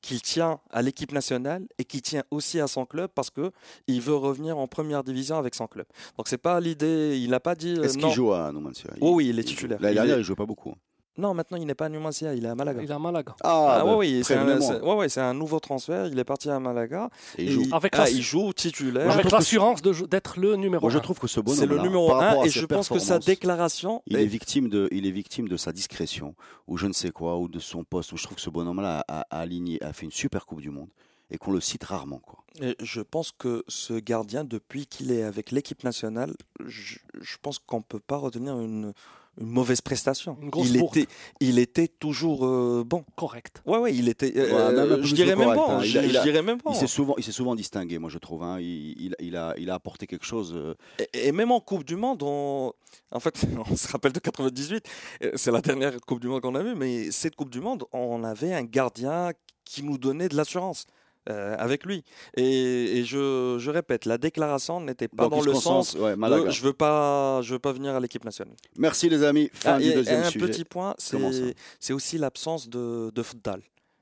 Qu'il 0.00 0.22
tient 0.22 0.60
à 0.70 0.80
l'équipe 0.80 1.12
nationale 1.12 1.66
et 1.76 1.84
qui 1.84 2.00
tient 2.00 2.22
aussi 2.30 2.60
à 2.60 2.68
son 2.68 2.86
club 2.86 3.10
parce 3.14 3.30
que 3.30 3.50
il 3.88 4.00
veut 4.00 4.14
revenir 4.14 4.56
en 4.56 4.68
première 4.68 5.02
division 5.02 5.36
avec 5.36 5.54
son 5.56 5.66
club. 5.66 5.86
Donc 6.16 6.28
c'est 6.28 6.38
pas 6.38 6.60
l'idée. 6.60 7.18
Il 7.20 7.30
n'a 7.30 7.40
pas 7.40 7.54
dit. 7.56 7.74
euh, 7.76 7.82
Est-ce 7.82 7.98
qu'il 7.98 8.08
joue 8.10 8.32
à 8.32 8.50
Numancia? 8.52 8.90
Oh 9.00 9.14
oui, 9.16 9.28
il 9.28 9.38
est 9.38 9.42
joue. 9.42 9.48
titulaire. 9.48 9.78
L'année 9.80 9.92
Il 9.94 9.96
dernière, 9.96 10.16
est- 10.16 10.20
il 10.20 10.24
jouait 10.24 10.36
pas 10.36 10.46
beaucoup. 10.46 10.72
Non, 11.18 11.34
maintenant 11.34 11.58
il 11.58 11.66
n'est 11.66 11.74
pas 11.74 11.86
à 11.86 11.88
Numancia, 11.88 12.32
il 12.34 12.44
est 12.44 12.48
à 12.48 12.54
Malaga. 12.54 12.80
Il 12.82 12.88
est 12.90 12.94
à 12.94 12.98
Malaga. 12.98 13.34
Ah, 13.42 13.78
Ah, 13.80 13.84
bah, 13.84 13.96
oui, 13.96 14.18
oui, 14.18 14.24
c'est 14.24 14.36
un, 14.36 14.46
ouais, 14.82 14.94
ouais, 14.94 15.34
nouveau 15.34 15.58
transfert. 15.60 16.06
Il 16.06 16.18
est 16.18 16.24
parti 16.24 16.48
à 16.48 16.60
Malaga. 16.60 17.10
Et 17.36 17.42
il 17.42 17.48
Et 17.48 17.52
joue. 17.52 17.62
il, 17.66 17.74
Avec 17.74 17.92
ah, 17.98 18.08
il 18.08 18.22
joue 18.22 18.52
titulaire. 18.52 19.10
Avec 19.10 19.30
l'assurance 19.30 19.82
d'être 19.82 20.38
le 20.38 20.54
numéro 20.56 20.82
Moi, 20.82 20.90
je 20.90 20.98
1. 20.98 21.00
trouve 21.00 21.18
que 21.18 21.26
ce 21.26 21.40
bonhomme 21.40 21.58
C'est 21.58 21.66
le 21.66 21.78
numéro 21.78 22.08
par 22.08 22.20
1 22.22 22.24
rapport 22.28 22.42
à 22.42 22.46
et 22.46 22.50
je 22.50 22.64
pense 22.64 22.88
que 22.88 22.98
sa 23.00 23.18
déclaration 23.18 24.02
Il 24.06 24.16
est- 24.16 24.22
est 24.22 24.26
victime 24.26 24.68
de, 24.68 24.88
il 24.92 25.06
est 25.06 25.10
victime 25.10 25.48
de 25.48 25.56
sa 25.56 25.72
discrétion 25.72 26.34
ou 26.68 26.76
je 26.76 26.86
ne 26.86 26.92
sais 26.92 27.10
quoi 27.10 27.36
ou 27.38 27.48
de 27.48 27.58
son 27.58 27.82
poste. 27.84 28.12
Où 28.12 28.16
je 28.16 28.22
trouve 28.22 28.36
que 28.36 28.40
ce 28.42 28.50
bonhomme-là 28.50 29.04
a, 29.08 29.20
a 29.30 29.40
aligné, 29.40 29.82
a 29.82 29.92
fait 29.92 30.04
une 30.06 30.12
super 30.12 30.46
Coupe 30.46 30.60
du 30.60 30.70
Monde 30.70 30.88
et 31.30 31.36
qu'on 31.36 31.50
le 31.52 31.60
cite 31.60 31.84
rarement. 31.84 32.20
Quoi. 32.20 32.38
Et 32.62 32.74
je 32.80 33.00
pense 33.02 33.32
que 33.36 33.62
ce 33.68 33.94
gardien, 33.94 34.44
depuis 34.44 34.86
qu'il 34.86 35.10
est 35.12 35.22
avec 35.24 35.50
l'équipe 35.50 35.84
nationale, 35.84 36.32
je, 36.64 36.96
je 37.20 37.36
pense 37.42 37.58
qu'on 37.58 37.78
ne 37.78 37.82
peut 37.82 38.00
pas 38.00 38.16
retenir 38.16 38.58
une, 38.60 38.94
une 39.40 39.46
mauvaise 39.48 39.80
prestation. 39.80 40.36
Une 40.42 40.50
grosse 40.50 40.68
il, 40.70 40.78
bourde. 40.80 40.96
était, 40.96 41.08
il 41.40 41.58
était 41.58 41.88
toujours 41.88 42.44
euh, 42.46 42.82
bon. 42.84 43.04
Correct. 43.16 43.62
Ouais, 43.66 43.78
ouais, 43.78 43.94
il 43.94 44.08
était. 44.08 44.32
Ouais, 44.34 44.50
euh, 44.52 44.86
même 44.88 44.96
peu 45.00 45.02
je 45.06 45.14
dirais 45.14 45.36
même 45.36 45.44
correct, 45.54 45.60
bon. 45.60 45.70
hein. 45.70 45.80
Il 45.82 45.88
Je, 45.90 45.98
a- 45.98 46.02
il 46.04 46.10
je 46.12 46.18
a- 46.18 46.22
dirais 46.22 46.42
même 46.42 46.58
bon. 46.64 46.72
Il 46.72 46.76
s'est 46.76 46.86
souvent, 46.86 47.14
il 47.18 47.24
s'est 47.24 47.32
souvent 47.32 47.54
distingué, 47.54 47.98
moi 47.98 48.10
je 48.10 48.18
trouve. 48.18 48.42
hein. 48.42 48.58
Il, 48.60 49.00
il- 49.00 49.16
il 49.20 49.36
a, 49.36 49.54
il 49.58 49.70
a 49.70 49.74
apporté 49.74 50.06
quelque 50.06 50.26
chose. 50.26 50.52
euh, 50.54 50.74
Et, 51.14 51.28
et 51.28 51.32
même 51.32 51.50
en 51.52 51.60
Coupe 51.60 51.84
du 51.84 51.96
Monde, 51.96 52.22
on... 52.22 52.72
en 53.12 53.20
fait, 53.20 53.40
on 53.70 53.76
se 53.76 53.88
rappelle 53.88 54.12
de 54.12 54.20
98, 54.20 54.84
euh, 55.24 55.30
c'est 55.36 55.50
la 55.52 55.60
dernière 55.60 55.94
Coupe 56.00 56.20
du 56.20 56.26
Monde 56.28 56.40
qu'on 56.42 56.54
a 56.54 56.62
vue, 56.62 56.74
mais 56.74 57.10
cette 57.10 57.36
Coupe 57.36 57.50
du 57.50 57.60
Monde, 57.60 57.84
on 57.92 58.24
avait 58.24 58.52
un 58.54 58.64
gardien 58.64 59.30
qui 59.64 59.82
nous 59.82 59.98
donnait 59.98 60.28
de 60.28 60.36
l'assurance. 60.36 60.86
Euh, 61.28 61.54
avec 61.58 61.84
lui. 61.84 62.04
Et, 62.36 62.98
et 62.98 63.04
je, 63.04 63.56
je 63.58 63.70
répète, 63.70 64.04
la 64.06 64.18
déclaration 64.18 64.80
n'était 64.80 65.08
pas 65.08 65.24
donc, 65.24 65.32
dans 65.32 65.40
le 65.42 65.54
sens 65.54 65.94
ouais, 65.94 66.12
de 66.12 66.16
Malaga. 66.16 66.50
je 66.50 66.62
veux 66.62 66.72
pas, 66.72 67.42
je 67.42 67.52
veux 67.52 67.58
pas 67.58 67.72
venir 67.72 67.94
à 67.94 68.00
l'équipe 68.00 68.24
nationale. 68.24 68.56
Merci 68.76 69.08
les 69.08 69.22
amis. 69.22 69.50
Fin 69.52 69.74
Ah, 69.74 69.78
du 69.78 69.86
et- 69.88 69.94
deuxième 69.94 70.22
et 70.22 70.26
un 70.26 70.30
sujet. 70.30 70.46
petit 70.46 70.64
point, 70.64 70.94
c'est 70.98 71.92
aussi 71.92 72.18
l'absence 72.18 72.68
de, 72.68 73.10
de 73.14 73.22
Fdal. 73.22 73.60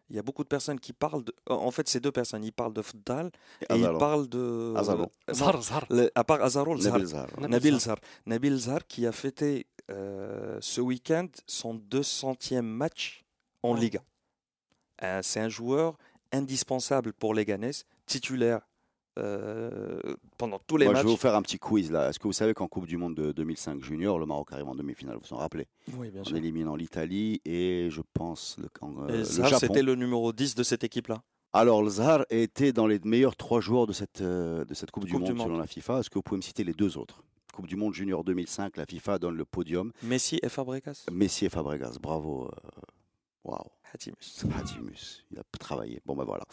Il 0.09 0.15
y 0.15 0.21
a 0.21 0.23
beaucoup 0.23 0.45
de 0.45 0.49
personnes 0.49 0.79
qui 0.79 0.93
parlent 0.93 1.25
de. 1.25 1.35
En 1.49 1.73
fait, 1.73 1.89
c'est 1.89 1.99
deux 1.99 2.13
personnes. 2.13 2.45
Ils 2.45 2.53
parlent 2.53 2.73
de 2.73 2.81
Fdal 2.83 3.27
et 3.63 3.67
ils 3.75 3.83
Azaro. 3.83 3.99
parlent 3.99 4.29
de. 4.29 4.73
Azaro. 4.77 5.11
Zhar. 5.33 5.85
le- 5.91 6.13
à 6.15 6.23
part 6.23 6.41
Azaro. 6.45 6.77
Nabil 6.77 7.07
Zahar. 7.07 7.99
Nabil 8.25 8.57
Zhar 8.57 8.87
qui 8.87 9.05
a 9.05 9.11
fêté 9.11 9.67
euh, 9.91 10.59
ce 10.61 10.81
week-end 10.81 11.27
son 11.49 11.75
200e 11.75 12.61
match 12.63 13.25
en. 13.65 13.75
Liga. 13.75 14.01
Euh, 15.03 15.19
c'est 15.25 15.41
un 15.41 15.49
joueur 15.49 15.99
indispensable 16.37 17.13
pour 17.13 17.35
les 17.35 17.45
Ganes, 17.45 17.73
titulaire 18.07 18.61
euh, 19.19 19.99
pendant 20.37 20.59
tous 20.67 20.77
les 20.77 20.85
Moi, 20.85 20.93
matchs. 20.93 21.03
je 21.03 21.07
vais 21.07 21.13
vous 21.13 21.19
faire 21.21 21.35
un 21.35 21.43
petit 21.43 21.59
quiz 21.59 21.91
là. 21.91 22.11
Est-ce 22.11 22.19
que 22.19 22.25
vous 22.29 22.33
savez 22.35 22.53
qu'en 22.53 22.69
Coupe 22.69 22.87
du 22.87 22.99
Monde 22.99 23.15
de 23.15 23.33
2005 23.33 23.83
junior, 23.83 24.19
le 24.19 24.27
Maroc 24.27 24.53
arrive 24.53 24.69
en 24.69 24.75
demi-finale 24.75 25.17
Vous 25.17 25.23
vous 25.31 25.35
en 25.35 25.39
rappelez? 25.39 25.67
Oui, 25.97 26.11
bien 26.11 26.21
En 26.21 26.25
sûr. 26.25 26.37
éliminant 26.37 26.77
l'Italie 26.77 27.41
et 27.47 27.89
je 27.91 28.03
pense 28.13 28.57
le, 28.59 28.69
en, 28.83 29.05
euh, 29.05 29.09
Et 29.09 29.17
le 29.19 29.25
Zhar, 29.25 29.49
Japon. 29.49 29.67
c'était 29.67 29.83
le 29.83 29.95
numéro 29.95 30.33
10 30.33 30.55
de 30.55 30.63
cette 30.63 30.85
équipe-là. 30.85 31.23
Alors, 31.55 31.83
le 31.83 31.89
Zahar 31.89 32.27
était 32.29 32.75
dans 32.75 32.87
les 32.87 32.99
meilleurs 33.05 33.37
trois 33.37 33.61
joueurs 33.63 33.87
de 33.87 33.95
cette, 33.95 34.21
euh, 34.21 34.67
de 34.67 34.75
cette 34.75 34.91
Coupe, 34.91 35.07
du, 35.07 35.15
monde, 35.15 35.25
du 35.25 35.33
Monde. 35.33 35.47
selon 35.47 35.57
la 35.59 35.67
FIFA. 35.67 36.01
Est-ce 36.01 36.11
que 36.11 36.19
vous 36.19 36.23
pouvez 36.23 36.37
me 36.37 36.43
citer 36.43 36.65
les 36.65 36.75
deux 36.75 36.99
autres? 36.99 37.23
Coupe 37.55 37.67
du 37.67 37.77
Monde 37.77 37.95
junior 37.95 38.23
2005, 38.25 38.77
la 38.77 38.85
FIFA 38.85 39.19
donne 39.19 39.37
le 39.37 39.47
podium. 39.47 39.91
Messi 40.03 40.39
et 40.43 40.51
Fabregas. 40.51 41.07
Messi 41.11 41.47
et 41.47 41.49
Fabregas, 41.49 41.97
bravo. 42.03 42.51
Waouh, 43.45 43.61
Hatimus. 43.93 44.45
Hatimus, 44.57 45.25
il 45.31 45.39
a 45.39 45.43
travaillé. 45.59 46.01
Bon 46.05 46.15
ben 46.15 46.25
voilà. 46.25 46.45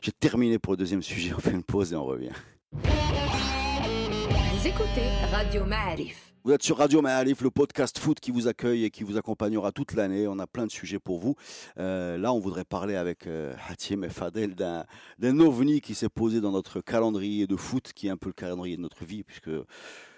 J'ai 0.00 0.12
terminé 0.12 0.58
pour 0.58 0.72
le 0.72 0.76
deuxième 0.76 1.02
sujet. 1.02 1.32
On 1.36 1.40
fait 1.40 1.52
une 1.52 1.64
pause 1.64 1.92
et 1.92 1.96
on 1.96 2.04
revient. 2.04 2.32
Vous 2.72 4.66
écoutez 4.66 5.08
Radio 5.30 5.64
Ma'arif. 5.64 6.32
Vous 6.44 6.50
êtes 6.50 6.64
sur 6.64 6.78
Radio 6.78 7.02
Maalif, 7.02 7.40
le 7.42 7.52
podcast 7.52 8.00
foot 8.00 8.18
qui 8.18 8.32
vous 8.32 8.48
accueille 8.48 8.84
et 8.84 8.90
qui 8.90 9.04
vous 9.04 9.16
accompagnera 9.16 9.70
toute 9.70 9.92
l'année. 9.92 10.26
On 10.26 10.40
a 10.40 10.48
plein 10.48 10.66
de 10.66 10.72
sujets 10.72 10.98
pour 10.98 11.20
vous. 11.20 11.36
Euh, 11.78 12.18
là, 12.18 12.32
on 12.32 12.40
voudrait 12.40 12.64
parler 12.64 12.96
avec 12.96 13.28
euh, 13.28 13.54
Hatim 13.68 14.02
et 14.02 14.08
Fadel 14.08 14.56
d'un 14.56 14.84
d'un 15.20 15.38
ovni 15.38 15.80
qui 15.80 15.94
s'est 15.94 16.08
posé 16.08 16.40
dans 16.40 16.50
notre 16.50 16.80
calendrier 16.80 17.46
de 17.46 17.54
foot, 17.54 17.92
qui 17.94 18.08
est 18.08 18.10
un 18.10 18.16
peu 18.16 18.30
le 18.30 18.32
calendrier 18.32 18.76
de 18.76 18.82
notre 18.82 19.04
vie, 19.04 19.22
puisque 19.22 19.50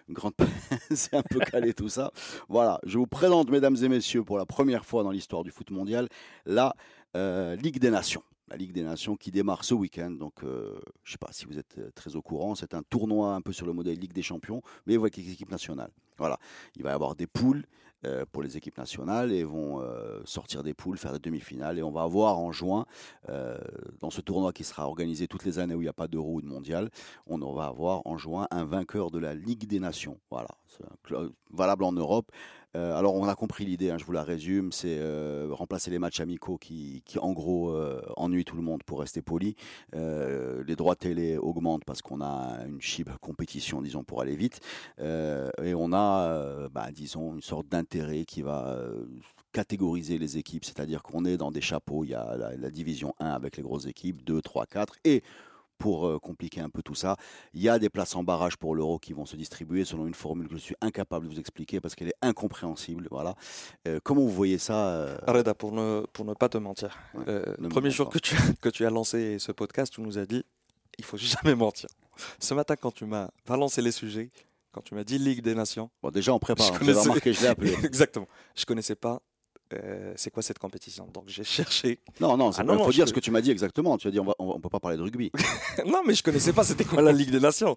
grande 0.09 0.35
c'est 0.95 1.15
un 1.15 1.23
peu 1.23 1.41
calé 1.41 1.75
tout 1.75 1.89
ça. 1.89 2.13
Voilà, 2.49 2.81
je 2.85 2.99
vous 2.99 3.07
présente, 3.07 3.51
mesdames 3.51 3.77
et 3.83 3.89
messieurs, 3.89 4.25
pour 4.25 4.39
la 4.39 4.47
première 4.47 4.85
fois 4.85 5.03
dans 5.03 5.11
l'histoire 5.11 5.45
du 5.45 5.51
foot 5.51 5.71
mondial, 5.71 6.09
la 6.47 6.75
euh, 7.17 7.57
Ligue 7.57 7.79
des 7.79 7.91
Nations. 7.91 8.23
la 8.49 8.57
Ligue 8.57 8.73
des 8.73 8.83
Nations 8.83 9.17
qui 9.17 9.31
démarre 9.31 9.65
ce 9.65 9.75
week-end. 9.75 10.11
Donc, 10.11 10.43
euh, 10.43 10.79
je 11.03 11.11
ne 11.11 11.13
sais 11.13 11.19
pas 11.19 11.33
si 11.33 11.47
vous 11.47 11.59
êtes 11.59 11.79
euh, 11.79 11.91
très 11.95 12.17
au 12.17 12.23
courant. 12.23 12.55
C'est 12.55 12.75
un 12.75 12.83
tournoi 12.83 13.35
un 13.35 13.41
peu 13.41 13.53
sur 13.53 13.67
le 13.67 13.73
modèle 13.73 13.99
Ligue 13.99 14.13
des 14.13 14.23
Champions, 14.23 14.63
mais 14.87 14.97
avec 14.97 15.17
les 15.17 15.31
équipes 15.31 15.51
nationales. 15.51 15.91
Voilà. 16.19 16.39
Il 16.77 16.83
va 16.83 16.91
y 16.91 16.95
avoir 16.95 17.15
des 17.15 17.27
poules 17.27 17.65
euh, 18.05 18.25
pour 18.31 18.43
les 18.43 18.57
équipes 18.57 18.79
nationales 18.79 19.33
et 19.33 19.45
vont 19.45 19.81
euh, 19.81 20.21
sortir 20.25 20.63
des 20.63 20.75
poules, 20.75 20.99
faire 20.99 21.13
des 21.13 21.19
demi-finales. 21.19 21.79
Et 21.79 21.83
on 21.83 21.91
va 21.91 22.03
avoir 22.03 22.39
en 22.39 22.53
juin, 22.53 22.87
euh, 23.29 23.59
dans 24.01 24.11
ce 24.11 24.21
tournoi 24.21 24.53
qui 24.53 24.65
sera 24.65 24.87
organisé 24.87 25.27
toutes 25.27 25.45
les 25.45 25.59
années 25.59 25.75
où 25.75 25.81
il 25.81 25.85
n'y 25.85 25.89
a 25.89 25.95
pas 25.95 26.09
d'euro 26.09 26.35
ou 26.35 26.43
de 26.43 26.47
mondial, 26.47 26.91
on 27.27 27.39
va 27.53 27.67
avoir 27.67 28.07
en 28.07 28.17
juin 28.17 28.47
un 28.51 28.65
vainqueur 28.65 29.11
de 29.11 29.19
la 29.19 29.35
Ligue 29.35 29.67
des 29.67 29.81
Nations. 29.81 30.19
Voilà. 30.31 30.49
Valable 31.51 31.85
en 31.85 31.93
Europe. 31.93 32.31
Euh, 32.77 32.97
alors, 32.97 33.15
on 33.15 33.27
a 33.29 33.35
compris 33.35 33.65
l'idée, 33.65 33.91
hein, 33.91 33.99
je 33.99 34.05
vous 34.05 34.13
la 34.13 34.25
résume, 34.25 34.73
c'est 34.73 34.99
euh, 34.99 35.49
remplacer 35.51 35.91
les 35.91 35.99
matchs 35.99 36.21
amicaux 36.21 36.59
qui, 36.59 37.03
en 37.19 37.33
gros, 37.33 37.71
euh, 37.71 38.03
ennuient 38.17 38.45
tout 38.45 38.57
le 38.57 38.63
monde 38.63 38.83
pour 38.83 39.01
rester 39.01 39.23
poli. 39.23 39.57
Les 39.93 40.77
droits 40.77 40.97
télé 40.97 41.37
augmentent 41.37 41.85
parce 41.85 42.03
qu'on 42.03 42.21
a 42.21 42.59
une 42.67 42.81
chip 42.81 43.11
compétition, 43.21 43.83
disons, 43.83 44.05
pour 44.05 44.21
aller 44.21 44.37
vite. 44.37 44.61
Et 45.01 45.75
on 45.75 45.93
a, 45.93 46.69
bah, 46.69 46.91
disons, 46.93 47.35
une 47.35 47.43
sorte 47.43 47.69
d'intérêt 47.69 48.25
qui 48.25 48.43
va 48.43 48.79
catégoriser 49.53 50.19
les 50.19 50.37
équipes, 50.37 50.65
c'est-à-dire 50.65 51.03
qu'on 51.03 51.25
est 51.25 51.37
dans 51.37 51.53
des 51.53 51.61
chapeaux, 51.61 52.03
il 52.05 52.11
y 52.11 52.15
a 52.15 52.37
la, 52.37 52.57
la 52.57 52.71
division 52.71 53.15
1 53.21 53.27
avec 53.27 53.57
les 53.57 53.63
grosses 53.63 53.87
équipes, 53.87 54.25
2, 54.25 54.43
3, 54.43 54.67
4, 54.67 54.97
et 55.05 55.23
pour 55.79 56.07
euh, 56.07 56.19
compliquer 56.19 56.61
un 56.61 56.71
peu 56.71 56.83
tout 56.83 56.95
ça. 56.95 57.17
Il 57.53 57.61
y 57.63 57.69
a 57.69 57.79
des 57.79 57.91
places 57.91 58.15
en 58.17 58.23
barrage 58.25 58.57
pour 58.57 58.75
l'euro 58.75 58.99
qui 58.99 59.13
vont 59.13 59.27
se 59.27 59.37
distribuer 59.37 59.85
selon 59.85 60.07
une 60.07 60.15
formule 60.15 60.49
que 60.49 60.55
je 60.55 60.61
suis 60.61 60.77
incapable 60.81 61.27
de 61.29 61.33
vous 61.35 61.41
expliquer 61.41 61.81
parce 61.81 61.95
qu'elle 61.95 62.09
est 62.09 62.15
incompréhensible. 62.23 63.09
Voilà. 63.11 63.35
Euh, 63.89 64.01
comment 64.03 64.23
vous 64.23 64.31
voyez 64.31 64.59
ça 64.59 64.89
euh, 64.89 65.19
Reda, 65.27 65.55
pour 65.55 65.73
ne, 65.73 66.05
pour 66.13 66.25
ne 66.25 66.35
pas 66.35 66.49
te 66.49 66.59
mentir, 66.59 66.97
Ouais, 67.15 67.25
euh, 67.29 67.55
le 67.59 67.69
premier 67.69 67.91
jour 67.91 68.09
pas. 68.09 68.13
que 68.15 68.19
tu, 68.19 68.37
que 68.61 68.69
tu 68.69 68.87
as 68.87 68.91
lancé 68.91 69.39
ce 69.39 69.53
podcast, 69.53 69.93
tu 69.93 70.01
nous 70.01 70.19
as 70.19 70.27
dit 70.27 70.45
il 70.99 71.05
faut 71.05 71.17
jamais 71.45 71.55
mentir. 71.55 71.89
Ce 72.39 72.55
matin, 72.55 72.77
quand 72.77 72.93
tu 72.93 73.05
m'as 73.05 73.29
balancé 73.47 73.83
les 73.83 73.91
sujets, 73.93 74.31
quand 74.73 74.81
tu 74.83 74.95
m'as 74.95 75.05
dit 75.05 75.19
Ligue 75.19 75.43
des 75.43 75.55
Nations, 75.55 75.91
Bon, 76.03 76.11
déjà, 76.11 76.33
on 76.33 76.39
prépare. 76.39 76.67
Je 76.67 76.73
hein, 76.73 76.79
connaissais- 76.79 77.33
je 77.33 77.41
l'ai 77.43 77.47
appelé. 77.49 77.75
exactement, 77.85 78.29
je 78.57 78.65
connaissais 78.65 78.95
pas. 78.97 79.21
Euh, 79.75 80.13
c'est 80.17 80.31
quoi 80.31 80.43
cette 80.43 80.59
compétition 80.59 81.07
Donc 81.13 81.25
j'ai 81.29 81.45
cherché. 81.45 81.99
Non, 82.21 82.37
non, 82.37 82.53
c'est 82.53 82.61
Ah 82.61 82.65
il 82.65 82.69
faut 82.71 82.75
non, 82.77 82.89
dire 82.91 83.05
je- 83.07 83.11
ce 83.11 83.15
que 83.15 83.21
tu 83.21 83.31
m'as 83.31 83.41
dit 83.41 83.51
exactement. 83.51 83.97
Tu 83.99 84.09
as 84.09 84.11
dit 84.11 84.21
on, 84.21 84.35
on 84.39 84.61
peut 84.61 84.69
pas 84.69 84.81
parler 84.81 84.97
de 84.97 85.03
rugby. 85.03 85.31
non, 85.87 86.03
mais 86.07 86.15
je 86.15 86.23
connaissais 86.23 86.53
pas 86.53 86.65
c'était 86.65 86.85
quoi 86.85 87.03
la 87.03 87.13
Ligue 87.13 87.31
des 87.31 87.41
Nations. 87.41 87.77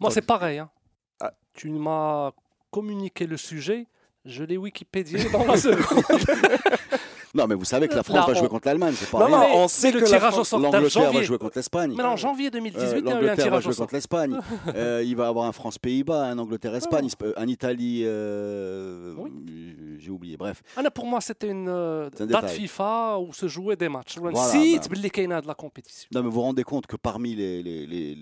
Moi, 0.00 0.08
Donc- 0.08 0.12
c'est 0.12 0.22
pareil. 0.22 0.58
hein. 0.58 0.70
Ah. 1.20 1.32
Tu 1.54 1.70
m'as 1.70 2.32
communiqué 2.70 3.26
le 3.26 3.36
sujet, 3.36 3.86
je 4.24 4.44
l'ai 4.44 4.56
Wikipédié 4.56 5.24
dans 5.30 5.44
la 5.44 5.56
seconde. 5.56 6.04
Non, 7.38 7.46
mais 7.46 7.54
vous 7.54 7.64
savez 7.64 7.86
que 7.86 7.94
la 7.94 8.02
France 8.02 8.26
va 8.26 8.34
jouer 8.34 8.48
contre 8.48 8.66
l'Allemagne, 8.66 8.94
c'est 8.96 9.08
pas 9.08 9.20
non, 9.20 9.26
rien. 9.26 9.38
Non, 9.38 9.62
on 9.64 9.68
sait 9.68 9.92
le 9.92 10.02
tirage 10.02 10.34
L'Angleterre 10.52 11.12
va 11.12 11.22
jouer 11.22 11.38
contre 11.38 11.56
l'Espagne. 11.56 11.94
Mais 11.96 12.02
en 12.02 12.16
janvier 12.16 12.50
2018, 12.50 12.84
euh, 12.84 13.00
l'Angleterre 13.00 13.50
va 13.50 13.60
jouer 13.60 13.74
contre 13.74 13.94
l'Espagne. 13.94 14.38
Euh, 14.74 15.02
il 15.04 15.16
va 15.16 15.28
avoir 15.28 15.46
un 15.46 15.52
France-Pays-Bas, 15.52 16.24
un 16.26 16.38
Angleterre-Espagne, 16.38 17.08
oh. 17.20 17.24
euh, 17.24 17.32
un 17.36 17.48
Italie. 17.48 18.02
Euh, 18.04 19.14
j'ai 19.98 20.10
oublié, 20.10 20.36
bref. 20.36 20.62
Ah, 20.76 20.90
pour 20.90 21.06
moi, 21.06 21.20
c'était 21.20 21.48
une 21.48 21.68
un 21.68 22.08
date 22.10 22.26
détail. 22.26 22.56
FIFA 22.56 23.18
où 23.18 23.32
se 23.32 23.48
jouaient 23.48 23.76
des 23.76 23.88
matchs. 23.88 24.18
Voilà, 24.18 24.38
site 24.48 24.88
ben... 24.90 25.28
Bah. 25.28 25.40
de 25.40 25.46
la 25.46 25.54
compétition. 25.54 26.08
Non, 26.12 26.22
mais 26.22 26.28
vous 26.28 26.34
vous 26.34 26.42
rendez 26.42 26.64
compte 26.64 26.86
que 26.86 26.96
parmi 26.96 27.34
les, 27.34 27.62
les, 27.62 27.86
les, 27.86 28.14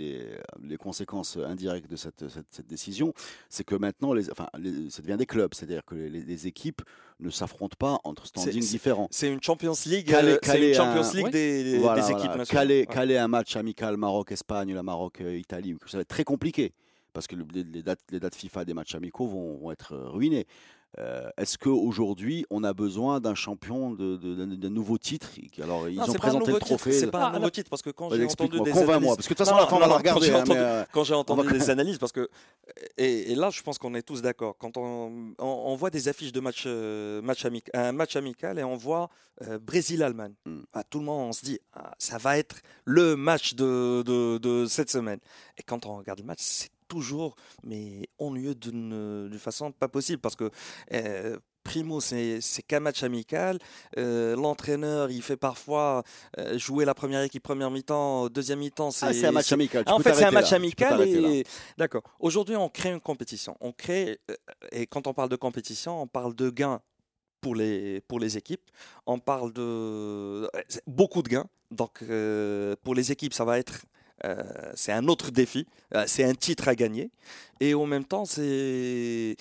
les 0.62 0.76
conséquences 0.76 1.36
indirectes 1.36 1.90
de 1.90 1.96
cette, 1.96 2.28
cette, 2.28 2.66
décision, 2.66 3.12
c'est 3.48 3.64
que 3.64 3.74
maintenant, 3.74 4.12
enfin, 4.30 4.48
ça 4.88 5.02
devient 5.02 5.16
des 5.18 5.26
clubs. 5.26 5.52
C'est-à-dire 5.54 5.84
que 5.84 5.94
les 5.94 6.46
équipes 6.46 6.82
ne 7.20 7.30
s'affrontent 7.30 7.76
pas 7.78 8.00
entre 8.04 8.26
standings 8.26 8.60
différents. 8.60 9.05
C'est 9.10 9.28
une 9.32 9.42
Champions 9.42 9.72
League, 9.86 10.12
euh, 10.12 10.38
une 10.42 10.74
Champions 10.74 11.10
League 11.14 11.30
des, 11.30 11.78
Voilà, 11.78 12.00
des 12.02 12.12
voilà. 12.12 12.18
équipes 12.24 12.36
nationales. 12.36 12.86
Caler, 12.86 13.14
Ouais. 13.14 13.18
un 13.18 13.28
match 13.28 13.56
amical 13.56 13.96
Maroc-Espagne, 13.96 14.74
la 14.74 14.82
Maroc-Italie, 14.82 15.76
ça 15.86 15.98
va 15.98 16.02
être 16.02 16.08
très 16.08 16.24
compliqué 16.24 16.72
parce 17.12 17.26
que 17.26 17.36
le- 17.36 17.46
les, 17.54 17.82
dates, 17.82 18.00
les 18.10 18.20
dates 18.20 18.34
FIFA 18.34 18.64
des 18.64 18.74
matchs 18.74 18.94
amicaux 18.94 19.26
vont, 19.26 19.56
vont 19.56 19.70
être 19.72 19.94
euh, 19.94 20.08
ruinées. 20.10 20.46
Euh, 20.98 21.28
Est-ce 21.36 21.58
qu'aujourd'hui, 21.58 22.46
on 22.48 22.64
a 22.64 22.72
besoin 22.72 23.20
d'un 23.20 23.34
champion, 23.34 23.90
de, 23.90 24.16
de- 24.16 24.44
d'un 24.46 24.70
nouveau 24.70 24.96
titre 24.96 25.28
Alors, 25.62 25.88
ils 25.90 25.96
Non, 25.96 26.04
ont 26.04 26.06
c'est 26.06 26.12
pas 26.12 26.18
un 26.18 26.20
présenté 26.30 26.46
nouveau 26.46 26.54
le 26.54 26.60
trophée. 26.60 26.92
C'est 26.92 27.10
pas 27.10 27.24
Ah, 27.24 27.26
un 27.28 27.32
nouveau 27.32 27.42
non. 27.44 27.50
titre 27.50 27.68
parce 27.68 27.82
que 27.82 27.90
quand 27.90 28.08
j'ai 28.14 28.24
entendu 28.24 28.60
des 28.62 28.70
analyses- 28.70 29.06
parce 29.14 29.16
que 29.16 29.22
de 29.22 29.28
toute 29.28 29.38
façon, 29.38 29.50
Non, 29.50 29.56
à 29.58 29.60
la 29.60 29.66
fin, 29.66 29.76
on 29.76 29.80
va 29.80 30.02
quand 30.02 30.20
j'ai 30.22 30.32
hein, 30.32 30.40
entendu- 30.42 30.58
mais, 30.58 30.84
quand 30.92 31.04
j'ai 31.04 31.14
entendu 31.14 31.46
va- 31.48 31.52
des 31.52 31.68
analyses, 31.70 31.98
parce 31.98 32.12
que 32.12 32.30
et, 32.96 33.32
et 33.32 33.34
là, 33.34 33.50
je 33.50 33.60
pense 33.62 33.76
qu'on 33.78 33.94
est 33.94 34.02
tous 34.02 34.22
d'accord. 34.22 34.56
Quand 34.58 34.78
on, 34.78 35.34
on, 35.38 35.44
on 35.46 35.76
voit 35.76 35.90
des 35.90 36.08
affiches 36.08 36.32
de 36.32 36.40
match, 36.40 36.64
euh, 36.66 37.20
match 37.20 37.44
amic- 37.44 37.68
un 37.74 37.92
match 37.92 38.16
amical 38.16 38.58
et 38.58 38.64
on 38.64 38.76
voit 38.76 39.10
euh, 39.42 39.58
Brésil-Allemagne, 39.58 40.32
Mm. 40.46 40.60
Ah, 40.72 40.82
tout 40.82 40.98
le 41.00 41.04
monde 41.04 41.28
on 41.28 41.32
se 41.32 41.44
dit 41.44 41.58
ah, 41.74 41.92
ça 41.98 42.16
va 42.16 42.38
être 42.38 42.56
le 42.86 43.16
match 43.16 43.54
de, 43.54 44.02
de, 44.06 44.38
de 44.38 44.64
cette 44.66 44.88
semaine. 44.90 45.18
Et 45.58 45.62
quand 45.62 45.84
on 45.84 45.96
regarde 45.98 46.20
le 46.20 46.24
match, 46.24 46.38
c'est 46.40 46.70
toujours 46.88 47.34
mais 47.64 48.08
ennuyeux 48.18 48.54
d'une 48.54 49.30
façon 49.38 49.72
pas 49.72 49.88
possible 49.88 50.20
parce 50.20 50.36
que 50.36 50.50
euh, 50.92 51.38
Primo, 51.66 52.00
c'est 52.00 52.40
c'est 52.40 52.62
qu'un 52.62 52.78
match 52.78 53.02
amical. 53.02 53.58
Euh, 53.98 54.36
L'entraîneur, 54.36 55.10
il 55.10 55.20
fait 55.20 55.36
parfois 55.36 56.04
euh, 56.38 56.56
jouer 56.56 56.84
la 56.84 56.94
première 56.94 57.22
équipe 57.22 57.42
première 57.42 57.72
mi-temps, 57.72 58.28
deuxième 58.28 58.60
mi-temps. 58.60 58.90
ah, 59.02 59.12
c'est 59.12 59.26
un 59.26 59.32
match 59.32 59.50
amical. 59.50 59.84
Tu 59.84 59.90
en 59.92 59.98
fait, 59.98 60.14
c'est 60.14 60.24
un 60.24 60.30
match 60.30 60.52
là, 60.52 60.58
amical 60.58 61.00
et 61.02 61.44
d'accord. 61.76 62.02
Aujourd'hui, 62.20 62.54
on 62.54 62.68
crée 62.68 62.92
une 62.92 63.00
compétition. 63.00 63.56
On 63.60 63.72
crée 63.72 64.20
et 64.70 64.86
quand 64.86 65.08
on 65.08 65.12
parle 65.14 65.28
de 65.28 65.36
compétition, 65.36 66.00
on 66.00 66.06
parle 66.06 66.36
de 66.36 66.50
gains 66.50 66.80
pour 67.40 67.56
les 67.56 68.00
pour 68.02 68.20
les 68.20 68.36
équipes. 68.36 68.70
On 69.06 69.18
parle 69.18 69.52
de 69.52 70.48
beaucoup 70.86 71.22
de 71.22 71.28
gains. 71.28 71.46
Donc 71.70 71.98
euh, 72.02 72.76
pour 72.84 72.94
les 72.94 73.10
équipes, 73.12 73.34
ça 73.34 73.44
va 73.44 73.58
être 73.58 73.84
euh, 74.26 74.72
c'est 74.74 74.92
un 74.92 75.06
autre 75.08 75.30
défi. 75.30 75.66
Euh, 75.94 76.04
c'est 76.06 76.24
un 76.24 76.34
titre 76.34 76.68
à 76.68 76.74
gagner. 76.74 77.10
Et 77.60 77.74
en 77.74 77.86
même 77.86 78.04
temps, 78.04 78.24
c'est 78.24 79.36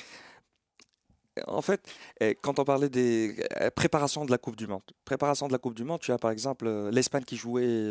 en 1.47 1.61
fait, 1.61 1.81
eh, 2.21 2.35
quand 2.35 2.59
on 2.59 2.63
parlait 2.63 2.89
des 2.89 3.35
euh, 3.59 3.69
préparations 3.69 4.23
de 4.25 4.31
la 4.31 4.37
Coupe 4.37 4.55
du 4.55 4.67
Monde, 4.67 4.81
préparation 5.03 5.47
de 5.47 5.51
la 5.51 5.57
Coupe 5.57 5.75
du 5.75 5.83
Monde, 5.83 5.99
tu 5.99 6.11
as 6.13 6.17
par 6.17 6.31
exemple 6.31 6.65
euh, 6.65 6.89
l'Espagne 6.91 7.23
qui 7.23 7.35
jouait 7.35 7.89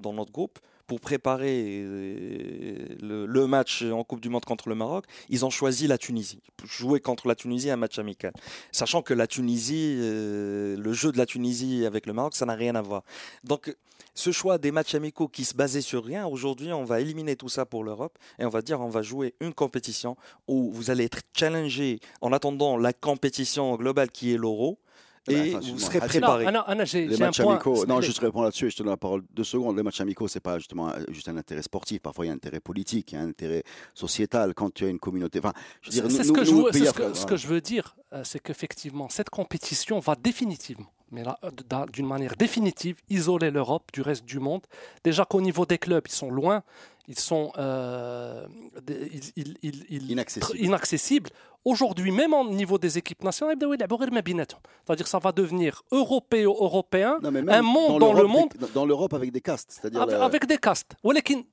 dans 0.00 0.12
notre 0.12 0.32
groupe 0.32 0.58
pour 0.90 0.98
préparer 0.98 1.84
euh, 1.84 2.96
le, 3.00 3.46
match 3.46 3.84
en 3.84 4.02
Coupe 4.02 4.18
du 4.18 4.28
Monde 4.28 4.44
contre 4.44 4.68
le 4.68 4.74
Maroc. 4.74 5.04
Ils 5.28 5.44
ont 5.44 5.50
choisi 5.50 5.86
la 5.86 5.98
Tunisie, 5.98 6.42
jouer 6.64 6.98
contre 6.98 7.28
la 7.28 7.36
Tunisie 7.36 7.70
un 7.70 7.76
match 7.76 8.00
amical, 8.00 8.32
sachant 8.72 9.00
que 9.00 9.14
la 9.14 9.28
Tunisie, 9.28 9.98
euh, 10.00 10.76
le 10.76 10.92
jeu 10.92 11.12
de 11.12 11.18
la 11.18 11.26
Tunisie 11.26 11.86
avec 11.86 12.06
le 12.06 12.12
Maroc, 12.12 12.34
ça 12.34 12.44
n'a 12.44 12.56
rien 12.56 12.74
à 12.74 12.82
voir. 12.82 13.04
Donc 13.44 13.72
ce 14.16 14.32
choix 14.32 14.58
des 14.58 14.72
matchs 14.72 14.96
amicaux 14.96 15.28
qui 15.28 15.44
se 15.44 15.54
basaient 15.54 15.80
sur 15.80 16.04
rien, 16.04 16.26
aujourd'hui 16.26 16.72
on 16.72 16.82
va 16.82 17.00
éliminer 17.00 17.36
tout 17.36 17.48
ça 17.48 17.64
pour 17.66 17.84
l'Europe 17.84 18.18
et 18.40 18.44
on 18.44 18.48
va 18.48 18.60
dire 18.60 18.80
on 18.80 18.88
va 18.88 19.02
jouer 19.02 19.36
une 19.38 19.54
compétition 19.54 20.16
où 20.48 20.72
vous 20.72 20.90
allez 20.90 21.04
être 21.04 21.20
challengé 21.36 22.00
en 22.20 22.32
attendant 22.32 22.76
la 22.76 22.92
compétition 22.92 23.76
globale 23.76 24.10
qui 24.10 24.34
est 24.34 24.36
l'euro 24.36 24.80
et 25.28 25.54
enfin, 25.54 25.60
vous 25.72 25.78
serez 25.78 25.98
préparé. 26.00 26.44
Non, 26.44 26.48
Anna, 26.48 26.60
Anna, 26.62 26.84
j'ai 26.84 27.06
Les 27.06 27.16
matchs 27.18 27.40
point. 27.42 27.54
amicaux, 27.54 27.84
non, 27.86 28.00
juste 28.00 28.18
répondre 28.20 28.44
là-dessus 28.44 28.66
et 28.66 28.70
je 28.70 28.76
te 28.76 28.82
donne 28.82 28.90
la 28.90 28.96
parole 28.96 29.22
deux 29.34 29.44
secondes. 29.44 29.76
Les 29.76 29.82
matchs 29.82 30.00
amicaux, 30.00 30.28
c'est 30.28 30.40
pas 30.40 30.58
justement 30.58 30.88
euh, 30.90 31.04
juste 31.10 31.28
un 31.28 31.36
intérêt 31.36 31.62
sportif. 31.62 32.00
Parfois, 32.00 32.24
il 32.24 32.28
y 32.28 32.30
a 32.30 32.32
un 32.32 32.36
intérêt 32.36 32.60
politique, 32.60 33.12
il 33.12 33.16
y 33.16 33.18
a 33.18 33.22
un 33.22 33.28
intérêt 33.28 33.62
sociétal. 33.94 34.54
Quand 34.54 34.72
tu 34.72 34.84
as 34.84 34.88
une 34.88 34.98
communauté, 34.98 35.38
enfin, 35.40 35.52
je 35.82 35.90
veux 35.90 35.92
dire, 35.92 36.10
C'est 36.10 36.18
nous- 36.18 36.24
ce 36.24 36.32
que 36.32 36.40
nous- 36.40 36.46
je 36.72 36.78
veux- 36.78 36.84
ce 36.86 36.92
que- 36.92 37.14
ce 37.14 37.26
que 37.26 37.36
je 37.36 37.46
veux 37.46 37.60
dire, 37.60 37.96
euh, 38.12 38.22
c'est 38.24 38.40
qu'effectivement, 38.40 39.08
cette 39.08 39.30
compétition 39.30 39.98
va 39.98 40.14
définitivement, 40.14 40.90
mais 41.10 41.22
là, 41.22 41.38
euh, 41.44 41.50
d'un- 41.68 41.86
d'une 41.86 42.06
manière 42.06 42.34
définitive, 42.36 42.96
isoler 43.10 43.50
l'Europe 43.50 43.90
du 43.92 44.00
reste 44.02 44.24
du 44.24 44.38
monde. 44.40 44.62
Déjà 45.04 45.24
qu'au 45.24 45.40
niveau 45.42 45.66
des 45.66 45.78
clubs, 45.78 46.04
ils 46.08 46.12
sont 46.12 46.30
loin, 46.30 46.62
ils 47.08 47.18
sont 47.18 47.52
euh, 47.58 48.46
des- 48.82 49.10
ils- 49.12 49.32
ils- 49.36 49.58
ils- 49.62 49.86
ils- 49.90 50.10
Inaccessible. 50.12 50.46
tr- 50.58 50.64
inaccessibles 50.64 51.30
aujourd'hui 51.64 52.10
même 52.10 52.32
au 52.34 52.48
niveau 52.48 52.78
des 52.78 52.98
équipes 52.98 53.22
nationales, 53.22 53.56
c'est-à-dire 53.60 55.06
ça 55.06 55.18
va 55.18 55.32
devenir 55.32 55.82
européo-européen, 55.92 57.18
un 57.22 57.62
monde 57.62 58.00
dans, 58.00 58.12
le 58.12 58.26
monde. 58.26 58.48
Dans 58.74 58.86
l'Europe 58.86 59.14
avec 59.14 59.32
des 59.32 59.40
castes. 59.40 59.86
Avec, 60.20 60.46
des 60.46 60.58
castes. 60.58 60.92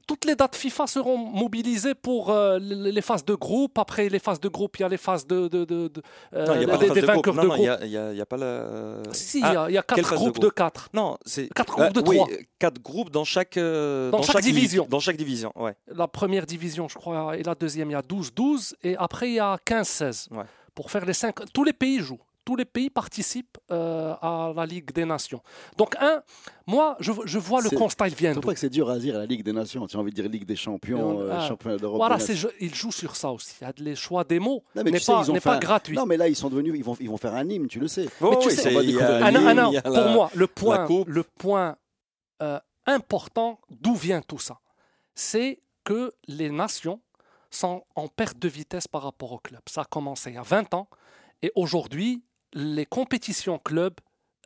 Toutes 0.08 0.26
les 0.26 0.36
dates 0.36 0.56
FIFA 0.56 0.88
seront 0.88 1.18
mobilisées 1.18 1.96
pour 1.96 2.30
euh, 2.30 2.60
les 2.60 3.02
phases 3.02 3.26
de 3.26 3.36
groupe. 3.36 3.78
Après 3.78 4.10
les 4.10 4.20
phases 4.20 4.40
de 4.40 4.48
groupe, 4.48 4.78
il 4.78 4.82
y 4.82 4.86
a 4.86 4.90
les 4.90 4.98
phases 4.98 5.28
de. 5.28 5.48
de, 5.48 5.66
de, 5.66 5.88
de 5.88 6.02
euh, 6.34 6.46
non, 6.46 6.74
a 6.74 6.78
des, 6.78 7.02
vainqueurs 7.02 7.34
de. 7.34 7.86
Il 7.86 8.14
n'y 8.14 8.22
a, 8.22 8.26
pas 8.26 8.38
la. 8.38 9.04
Si, 9.12 9.42
ah, 9.44 9.68
il 9.70 9.74
y, 9.74 9.78
a 9.78 9.84
quatre 9.84 10.16
groupes 10.16 10.40
de 10.40 10.50
quatre. 10.50 10.90
Non, 10.94 11.18
c'est. 11.26 11.50
Quatre 11.54 11.80
euh, 11.80 11.84
groupes 11.84 11.96
de 11.96 12.02
trois. 12.02 12.28
Quatre 12.60 12.82
groupes 12.82 13.10
dans 13.10 13.24
chaque. 13.24 13.58
Euh, 13.58 14.10
dans, 14.12 14.22
chaque, 14.22 14.42
division. 14.42 14.88
Dans 14.90 15.00
chaque 15.00 15.18
division, 15.18 15.52
ouais. 15.56 15.76
La 15.88 16.08
première 16.08 16.46
division, 16.46 16.88
je 16.88 16.96
crois, 16.96 17.38
et 17.38 17.44
la 17.44 17.56
deuxième, 17.56 17.90
il 17.90 17.94
y 17.94 17.96
a 17.96 18.02
12-12. 18.02 18.74
Et 18.84 18.96
après, 18.98 19.30
il 19.30 19.36
y 19.36 19.40
a 19.40 19.58
15 19.64 19.88
15-16. 20.06 20.28
Ouais. 20.34 20.44
Pour 20.76 20.92
faire 20.92 21.06
les 21.06 21.14
cinq. 21.14 21.36
Tous 21.54 21.64
les 21.64 21.74
pays 21.74 22.00
jouent. 22.00 22.20
Tous 22.46 22.56
les 22.56 22.64
pays 22.64 22.90
participent 22.90 23.58
euh, 23.72 24.14
à 24.22 24.54
la 24.56 24.66
Ligue 24.66 24.94
des 24.94 25.04
Nations. 25.04 25.42
Donc, 25.76 25.96
un, 26.00 26.24
moi, 26.66 26.96
je, 27.02 27.12
je 27.26 27.38
vois 27.40 27.62
le 27.62 27.70
constat, 27.70 28.08
il 28.08 28.16
vient 28.16 28.34
d'où 28.34 28.40
pas 28.40 28.54
que 28.54 28.60
c'est 28.60 28.70
dur 28.70 28.90
à 28.90 28.98
dire 29.00 29.18
la 29.18 29.26
Ligue 29.26 29.44
des 29.44 29.52
Nations. 29.52 29.86
Tu 29.86 29.98
as 29.98 30.00
envie 30.00 30.12
de 30.12 30.22
dire 30.22 30.30
Ligue 30.32 30.46
des 30.46 30.56
Champions, 30.56 30.98
Mais 30.98 31.04
on- 31.04 31.22
euh, 31.24 31.38
ah. 31.40 31.46
championnat 31.46 31.76
d'Europe. 31.78 31.98
Voilà, 31.98 32.16
des 32.16 32.22
c'est, 32.24 32.34
Nations. 32.36 32.50
je- 32.58 32.66
il 32.66 32.74
joue 32.74 32.92
sur 32.94 33.18
ça 33.18 33.32
aussi. 33.32 33.54
Il 33.60 33.66
y 33.66 33.68
a 33.68 33.74
les 33.80 33.96
choix 33.96 34.24
des 34.24 34.40
mots, 34.40 34.64
Non, 34.76 34.84
mais 34.86 34.92
n'est 34.92 35.00
tu 35.00 35.04
sais, 35.04 35.12
pas, 35.12 35.24
ils 35.26 35.30
ont 35.30 35.34
n'est 35.34 35.42
fait 35.42 35.50
pas 35.50 35.56
un- 35.56 35.60
gratuit. 35.60 35.98
Non, 35.98 36.06
mais 36.06 36.16
là, 36.16 36.30
ils 36.30 36.38
sont 36.38 36.50
devenus, 36.50 36.74
ils 36.78 36.84
vont, 36.86 36.96
ils 37.02 37.10
vont 37.10 37.18
faire 37.18 37.34
un 37.36 37.50
hymne, 37.50 37.68
tu 37.68 37.80
le 37.82 37.90
sais. 37.90 38.08
Oh, 38.22 38.38
tu 38.40 38.48
oui, 38.48 38.54
sais, 38.56 38.62
c'est- 38.62 38.72
on 38.72 38.76
va 38.78 38.84
il 38.84 38.92
y 38.92 38.94
a 38.94 38.98
découvrir- 39.00 39.20
la 39.20 39.26
Anna, 39.26 39.40
ligne, 39.40 39.48
Anna, 39.50 39.68
il 39.68 39.74
y 39.74 39.78
a 39.78 39.82
pour 39.82 39.92
la- 39.92 40.08
moi, 40.14 40.32
le 40.34 40.48
point, 40.48 40.88
le 41.06 41.24
point 41.24 41.76
euh, 42.42 42.60
important 42.86 43.60
d'où 43.70 43.94
vient 43.96 44.22
tout 44.22 44.40
ça. 44.40 44.58
C'est 45.16 45.60
que 45.84 46.14
les 46.30 46.50
nations 46.50 47.02
sont 47.50 47.84
en 47.96 48.08
perte 48.08 48.38
de 48.40 48.48
vitesse 48.48 48.88
par 48.88 49.04
rapport 49.04 49.32
au 49.32 49.40
club. 49.40 49.62
Ça 49.68 49.82
a 49.82 49.86
commencé 49.86 50.32
il 50.32 50.36
y 50.36 50.38
a 50.38 50.42
20 50.44 50.74
ans 50.74 50.88
et 51.42 51.52
aujourd'hui, 51.56 52.24
les 52.54 52.86
compétitions 52.86 53.60
clubs 53.60 53.96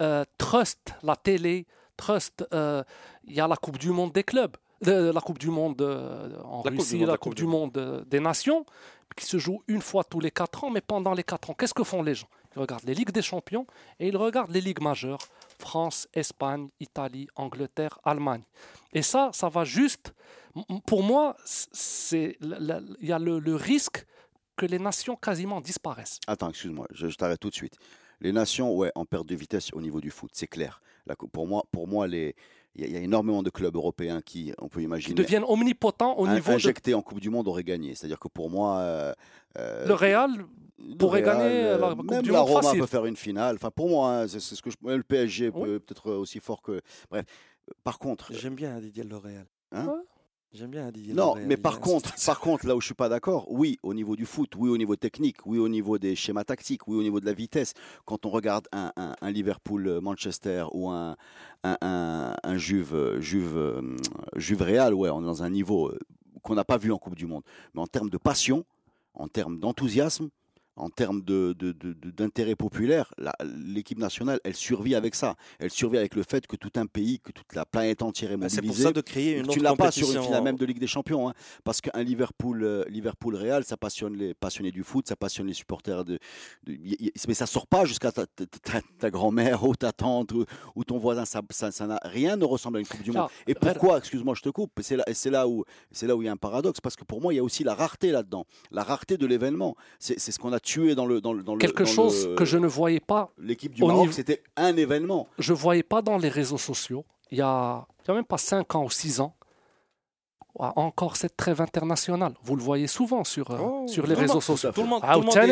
euh, 0.01 0.23
trustent 0.37 0.93
la 1.03 1.15
télé, 1.15 1.67
trustent. 1.97 2.45
euh, 2.53 2.83
il 3.23 3.33
y 3.33 3.39
a 3.39 3.47
la 3.47 3.55
Coupe 3.57 3.77
du 3.77 3.89
Monde 3.91 4.11
des 4.11 4.23
clubs, 4.23 4.55
de- 4.81 5.11
la 5.13 5.21
Coupe 5.21 5.37
du 5.39 5.49
Monde 5.49 5.81
euh, 5.81 6.41
en 6.43 6.63
La 6.63 6.71
Coupe 6.71 6.71
du 6.73 6.77
Russie, 6.79 6.97
Monde, 6.97 7.07
la 7.09 7.17
Coupe 7.17 7.35
du 7.35 7.45
Monde 7.45 7.77
euh, 7.77 8.03
des 8.05 8.19
Nations, 8.19 8.65
qui 9.15 9.25
se 9.25 9.37
joue 9.37 9.63
une 9.67 9.81
fois 9.81 10.03
tous 10.03 10.19
les 10.19 10.31
4 10.31 10.65
ans, 10.65 10.69
mais 10.69 10.81
pendant 10.81 11.13
les 11.13 11.23
4 11.23 11.49
ans, 11.49 11.53
qu'est-ce 11.53 11.73
que 11.73 11.83
font 11.83 12.03
les 12.03 12.15
gens? 12.15 12.27
Ils 12.55 12.59
regardent 12.59 12.83
les 12.83 12.93
Ligues 12.93 13.11
des 13.11 13.21
Champions 13.21 13.65
et 13.99 14.07
ils 14.07 14.17
regardent 14.17 14.51
les 14.51 14.61
Ligues 14.61 14.81
majeures 14.81 15.19
France, 15.59 16.07
Espagne, 16.13 16.69
Italie, 16.79 17.27
Angleterre, 17.35 17.99
Allemagne. 18.03 18.41
Et 18.93 19.03
ça, 19.03 19.29
ça 19.33 19.47
va 19.47 19.63
juste. 19.63 20.13
Pour 20.85 21.03
moi, 21.03 21.37
il 22.11 22.35
y 23.01 23.11
a 23.11 23.19
le, 23.19 23.55
risque 23.55 24.05
que 24.57 24.65
les 24.65 24.79
nations 24.79 25.15
quasiment 25.15 25.61
disparaissent. 25.61 26.19
Attends, 26.27 26.49
excuse-moi, 26.49 26.87
je, 26.91 27.07
t'arrête 27.07 27.39
tout 27.39 27.49
de 27.49 27.55
suite. 27.55 27.75
Les 28.19 28.31
nations, 28.31 28.75
ouais, 28.75 28.91
en 28.95 29.05
perte 29.05 29.27
de 29.27 29.35
vitesse 29.35 29.71
au 29.73 29.81
niveau 29.81 30.01
du 30.01 30.11
foot, 30.11 30.31
c'est 30.33 30.47
clair. 30.47 30.81
Pour 31.31 31.47
moi, 31.47 31.63
pour 31.71 31.87
moi, 31.87 32.07
les, 32.07 32.35
il 32.75 32.81
y, 32.81 32.83
a- 32.85 32.87
il 32.87 32.93
y 32.93 32.97
a 32.97 33.01
énormément 33.01 33.43
de 33.43 33.49
clubs 33.49 33.75
européens 33.75 34.21
qui, 34.21 34.53
on 34.59 34.67
peut 34.69 34.79
Qui 34.79 34.85
imaginer, 34.85 35.13
deviennent 35.15 35.43
omnipotents 35.47 36.17
au 36.17 36.27
niveau 36.27 36.49
de. 36.51 36.55
injectés 36.55 36.93
en 36.93 37.01
Coupe 37.01 37.19
du 37.19 37.29
Monde 37.29 37.47
auraient 37.47 37.63
gagné. 37.63 37.95
C'est-à-dire 37.95 38.19
que 38.19 38.27
pour 38.29 38.49
moi, 38.49 38.77
euh, 38.79 39.13
euh, 39.57 39.87
Le 39.87 39.93
Real, 39.93 40.31
le 40.79 40.95
pourrait 40.95 41.21
Real, 41.23 41.37
gagner 41.37 41.63
euh, 41.65 41.77
la 41.77 41.95
Coupe 41.95 42.09
même 42.11 42.21
du 42.21 42.31
la 42.31 42.39
Monde 42.39 42.47
Roma 42.49 42.61
facile. 42.63 42.79
peut 42.79 42.85
faire 42.87 43.05
une 43.05 43.15
finale. 43.17 43.55
Enfin, 43.55 43.71
pour 43.71 43.89
moi, 43.89 44.11
hein, 44.21 44.27
c'est 44.27 44.39
ce 44.39 44.61
que 44.61 44.69
je, 44.69 44.75
le 44.83 45.03
PSG 45.03 45.49
Oui. 45.53 45.63
peut 45.65 45.79
peut-être 45.79 46.11
aussi 46.11 46.39
fort 46.39 46.61
que. 46.61 46.81
Bref, 47.09 47.25
par 47.83 47.99
contre, 47.99 48.33
J'aime 48.33 48.55
bien 48.55 48.79
Didier 48.79 49.03
L'Oréal. 49.03 49.45
Hein? 49.73 49.85
Ouais. 49.87 49.93
J'aime 50.53 50.69
bien 50.71 50.91
Didier 50.91 51.13
Non, 51.13 51.35
mais 51.47 51.55
par 51.55 51.79
contre, 51.79 52.13
par 52.25 52.39
contre, 52.41 52.67
là 52.67 52.75
où 52.75 52.81
je 52.81 52.85
suis 52.85 52.93
pas 52.93 53.07
d'accord, 53.07 53.49
oui, 53.49 53.79
au 53.83 53.93
niveau 53.93 54.17
du 54.17 54.25
foot, 54.25 54.51
oui, 54.57 54.69
au 54.69 54.77
niveau 54.77 54.97
technique, 54.97 55.37
oui, 55.45 55.57
au 55.57 55.69
niveau 55.69 55.97
des 55.97 56.13
schémas 56.13 56.43
tactiques, 56.43 56.87
oui, 56.89 56.97
au 56.97 57.01
niveau 57.03 57.21
de 57.21 57.25
la 57.25 57.31
vitesse. 57.33 57.73
Quand 58.05 58.25
on 58.25 58.29
regarde 58.29 58.67
un, 58.73 58.91
un- 58.97 59.15
un 59.21 59.31
Liverpool-Manchester 59.31 60.65
ou 60.73 60.89
un, 60.89 61.15
un, 61.63 62.57
Juve, 62.57 62.93
euh, 62.93 63.21
Juve, 63.21 63.55
euh, 63.57 63.95
Juve 64.35 64.61
Real, 64.61 64.93
ouais, 64.93 65.09
on 65.09 65.21
est 65.21 65.25
dans 65.25 65.41
un 65.43 65.49
niveau 65.49 65.87
euh, 65.87 65.97
qu'on 66.43 66.55
n'a 66.55 66.65
pas 66.65 66.77
vu 66.77 66.91
en 66.91 66.97
Coupe 66.97 67.15
du 67.15 67.27
Monde. 67.27 67.43
Mais 67.73 67.81
en 67.81 67.87
termes 67.87 68.09
de 68.09 68.17
passion, 68.17 68.65
en 69.13 69.29
termes 69.29 69.57
d'enthousiasme, 69.57 70.29
en 70.77 70.89
termes 70.89 71.21
de- 71.21 71.53
de- 71.57 71.71
de- 71.73 71.93
de- 71.93 72.11
d'intérêt 72.11 72.55
populaire, 72.55 73.13
la- 73.17 73.35
l'équipe 73.65 73.97
nationale, 73.99 74.39
elle 74.43 74.55
survit 74.55 74.95
avec 74.95 75.15
ça. 75.15 75.35
Elle 75.59 75.69
survit 75.69 75.97
avec 75.97 76.15
le 76.15 76.23
fait 76.23 76.47
que 76.47 76.55
tout 76.55 76.71
un 76.75 76.85
pays, 76.85 77.19
que 77.19 77.31
toute 77.31 77.53
la 77.55 77.65
planète 77.65 78.01
entière 78.01 78.31
est 78.31 78.37
Bah, 78.37 78.47
C'est 78.49 78.57
mobilisée. 78.57 78.83
pour 78.83 78.89
ça 78.89 78.93
de 78.93 79.01
créer 79.01 79.37
une 79.37 79.43
tu 79.43 79.49
autre 79.49 79.57
ne 79.59 79.63
l'as 79.63 79.75
pas 79.75 79.91
sur 79.91 80.11
une 80.11 80.21
finale 80.23 80.43
même 80.43 80.55
de 80.57 80.65
Ligue 80.65 80.79
des 80.79 80.87
Champions, 80.87 81.29
hein, 81.29 81.33
parce 81.63 81.81
qu'un 81.81 82.01
Liverpool, 82.03 82.63
euh, 82.63 82.83
Liverpool 82.87 83.35
Real, 83.35 83.63
ça 83.65 83.77
passionne 83.77 84.15
les 84.15 84.33
passionnés 84.33 84.71
du 84.71 84.83
foot, 84.83 85.07
ça 85.07 85.15
passionne 85.15 85.47
les 85.47 85.53
supporters 85.53 86.05
de, 86.05 86.17
mais 87.27 87.33
ça 87.33 87.45
sort 87.45 87.67
pas 87.67 87.85
jusqu'à 87.85 88.11
ta, 88.11 88.25
ta- 88.25 88.45
ta- 88.45 88.81
ta 88.99 89.09
grand-mère 89.09 89.63
ou 89.63 89.75
ta 89.75 89.91
tante 89.91 90.31
ou, 90.31 90.45
ou 90.75 90.83
ton 90.83 90.97
voisin, 90.97 91.25
ça, 91.25 91.41
ça, 91.51 91.71
ça 91.71 91.99
rien 92.03 92.37
ne 92.37 92.45
ressemble 92.45 92.77
à 92.77 92.79
une 92.79 92.87
Coupe 92.87 93.03
du 93.03 93.11
Monde. 93.11 93.29
Et 93.47 93.53
pourquoi, 93.55 93.97
excuse-moi, 93.97 94.35
je 94.35 94.41
te 94.41 94.49
coupe, 94.49 94.71
c'est 94.81 94.95
là, 94.95 95.03
et 95.07 95.13
c'est 95.13 95.29
là 95.29 95.47
où 95.47 95.63
c'est 95.91 96.07
là 96.07 96.15
où 96.15 96.21
il 96.21 96.25
y 96.25 96.29
a 96.29 96.31
un 96.31 96.37
paradoxe, 96.37 96.79
parce 96.81 96.95
que 96.95 97.03
pour 97.03 97.21
moi, 97.21 97.33
il 97.33 97.37
y 97.37 97.39
a 97.39 97.43
aussi 97.43 97.63
la 97.63 97.73
rareté 97.75 98.11
là-dedans, 98.11 98.45
la 98.71 98.83
rareté 98.83 99.17
de 99.17 99.25
l'événement. 99.25 99.75
C'est 99.99 100.19
ce 100.19 100.39
qu'on 100.39 100.53
a 100.53 100.59
tué 100.61 100.95
dans 100.95 101.05
le 101.05 101.21
dans 101.21 101.33
le 101.33 101.43
dans 101.43 101.53
le- 101.53 101.59
quelque 101.59 101.83
dans 101.83 101.89
chose 101.89 102.27
le- 102.27 102.35
que 102.35 102.45
je 102.45 102.57
ne 102.57 102.67
voyais 102.67 102.99
pas 102.99 103.31
L'équipe 103.37 103.73
du 103.73 103.83
Maroc, 103.83 104.13
c'était 104.13 104.43
un 104.55 104.75
événement. 104.77 105.27
je 105.39 105.53
voyais 105.53 105.83
pas 105.83 106.01
dans 106.01 106.17
les 106.17 106.29
réseaux 106.29 106.57
sociaux, 106.57 107.05
il 107.31 107.37
y 107.37 107.41
a, 107.41 107.85
il 108.03 108.07
y 108.07 108.11
a 108.11 108.13
même 108.13 108.25
pas 108.25 108.37
5 108.37 108.75
ans 108.75 108.83
ou 108.85 108.89
6 108.89 109.19
ans, 109.21 109.33
ouais, 110.59 110.67
encore 110.75 111.15
cette 111.17 111.35
trêve 111.37 111.61
internationale. 111.61 112.33
Vous 112.43 112.55
le 112.55 112.61
voyez 112.63 112.87
souvent 112.87 113.23
sur, 113.23 113.51
euh, 113.51 113.57
Oh, 113.61 113.85
sur 113.87 114.05
les 114.07 114.13
réseaux 114.15 114.41
sociaux. 114.41 114.71
Tout 114.73 114.81
le 114.81 114.87
monde, 114.87 115.01
Ah, 115.03 115.13
tout 115.13 115.19
le 115.19 115.25
monde 115.25 115.33
tiens, 115.33 115.43
est 115.43 115.47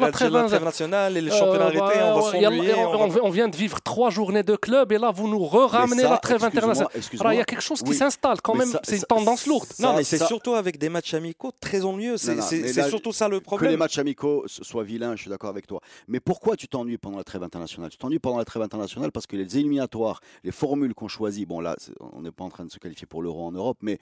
la 0.00 0.10
trêve 0.12 0.34
internationale 0.36 1.16
et 1.16 1.20
les 1.20 1.30
championnats 1.30 1.66
Euh, 1.66 1.80
arrêtés, 1.80 2.74
ouais, 2.74 3.20
on 3.22 3.30
vient 3.30 3.48
de 3.48 3.56
vivre 3.56 3.80
trois 3.80 4.10
journées 4.10 4.42
de 4.42 4.56
club 4.56 4.92
et 4.92 4.98
là 4.98 5.10
vous 5.10 5.28
nous 5.28 5.44
ramenez 5.46 5.96
Mais 5.96 6.02
ça, 6.02 6.10
la 6.10 6.18
trêve 6.18 6.42
internationale. 6.44 6.90
il 6.94 7.34
y 7.36 7.40
a 7.40 7.44
quelque 7.44 7.60
chose 7.62 7.82
qui 7.82 7.90
Oui. 7.90 7.96
s'installe 7.96 8.40
quand 8.40 8.54
Mais 8.54 8.60
même, 8.60 8.68
ça- 8.72 8.80
c'est 8.82 8.94
une 8.96 9.00
ça- 9.00 9.06
tendance 9.06 9.46
lourde. 9.46 9.68
Non, 9.78 9.94
mais 9.96 10.04
c'est 10.04 10.18
ça- 10.18 10.26
surtout 10.26 10.54
avec 10.54 10.78
des 10.78 10.88
matchs 10.88 11.14
amicaux 11.14 11.52
très 11.60 11.84
ennuyeux. 11.84 12.16
C'est 12.16 12.34
non, 12.34 12.42
c'est- 12.42 12.60
mais 12.60 12.68
c'est 12.72 12.80
là, 12.82 12.88
surtout 12.88 13.12
ça 13.12 13.28
le 13.28 13.38
que 13.38 13.44
les 13.44 13.44
problème. 13.44 13.76
matchs 13.78 13.98
amicaux 13.98 14.44
so- 14.46 14.64
soient 14.64 14.84
vilains, 14.84 15.16
je 15.16 15.22
suis 15.22 15.30
d'accord 15.30 15.50
avec 15.50 15.66
toi. 15.66 15.80
Mais 16.08 16.20
pourquoi 16.20 16.56
tu 16.56 16.68
t'ennuies 16.68 16.98
pendant 16.98 17.18
la 17.18 17.24
trêve 17.24 17.42
internationale? 17.42 17.90
Tu 17.90 17.98
t'ennuies 17.98 18.18
pendant 18.18 18.38
la 18.38 18.44
trêve 18.44 18.62
internationale 18.62 19.12
parce 19.12 19.26
que 19.26 19.36
les 19.36 19.58
éliminatoires, 19.58 20.20
les 20.44 20.52
formules 20.52 20.94
qu'on 20.94 21.08
choisit, 21.08 21.46
bon 21.48 21.60
là, 21.60 21.76
on 22.14 22.22
n'est 22.22 22.30
pas 22.32 22.44
en 22.44 22.50
train 22.50 22.64
de 22.64 22.70
se 22.70 22.78
qualifier 22.78 23.06
pour 23.06 23.22
l'euro 23.22 23.44
en 23.46 23.52
Europe, 23.52 23.78
mais 23.82 23.98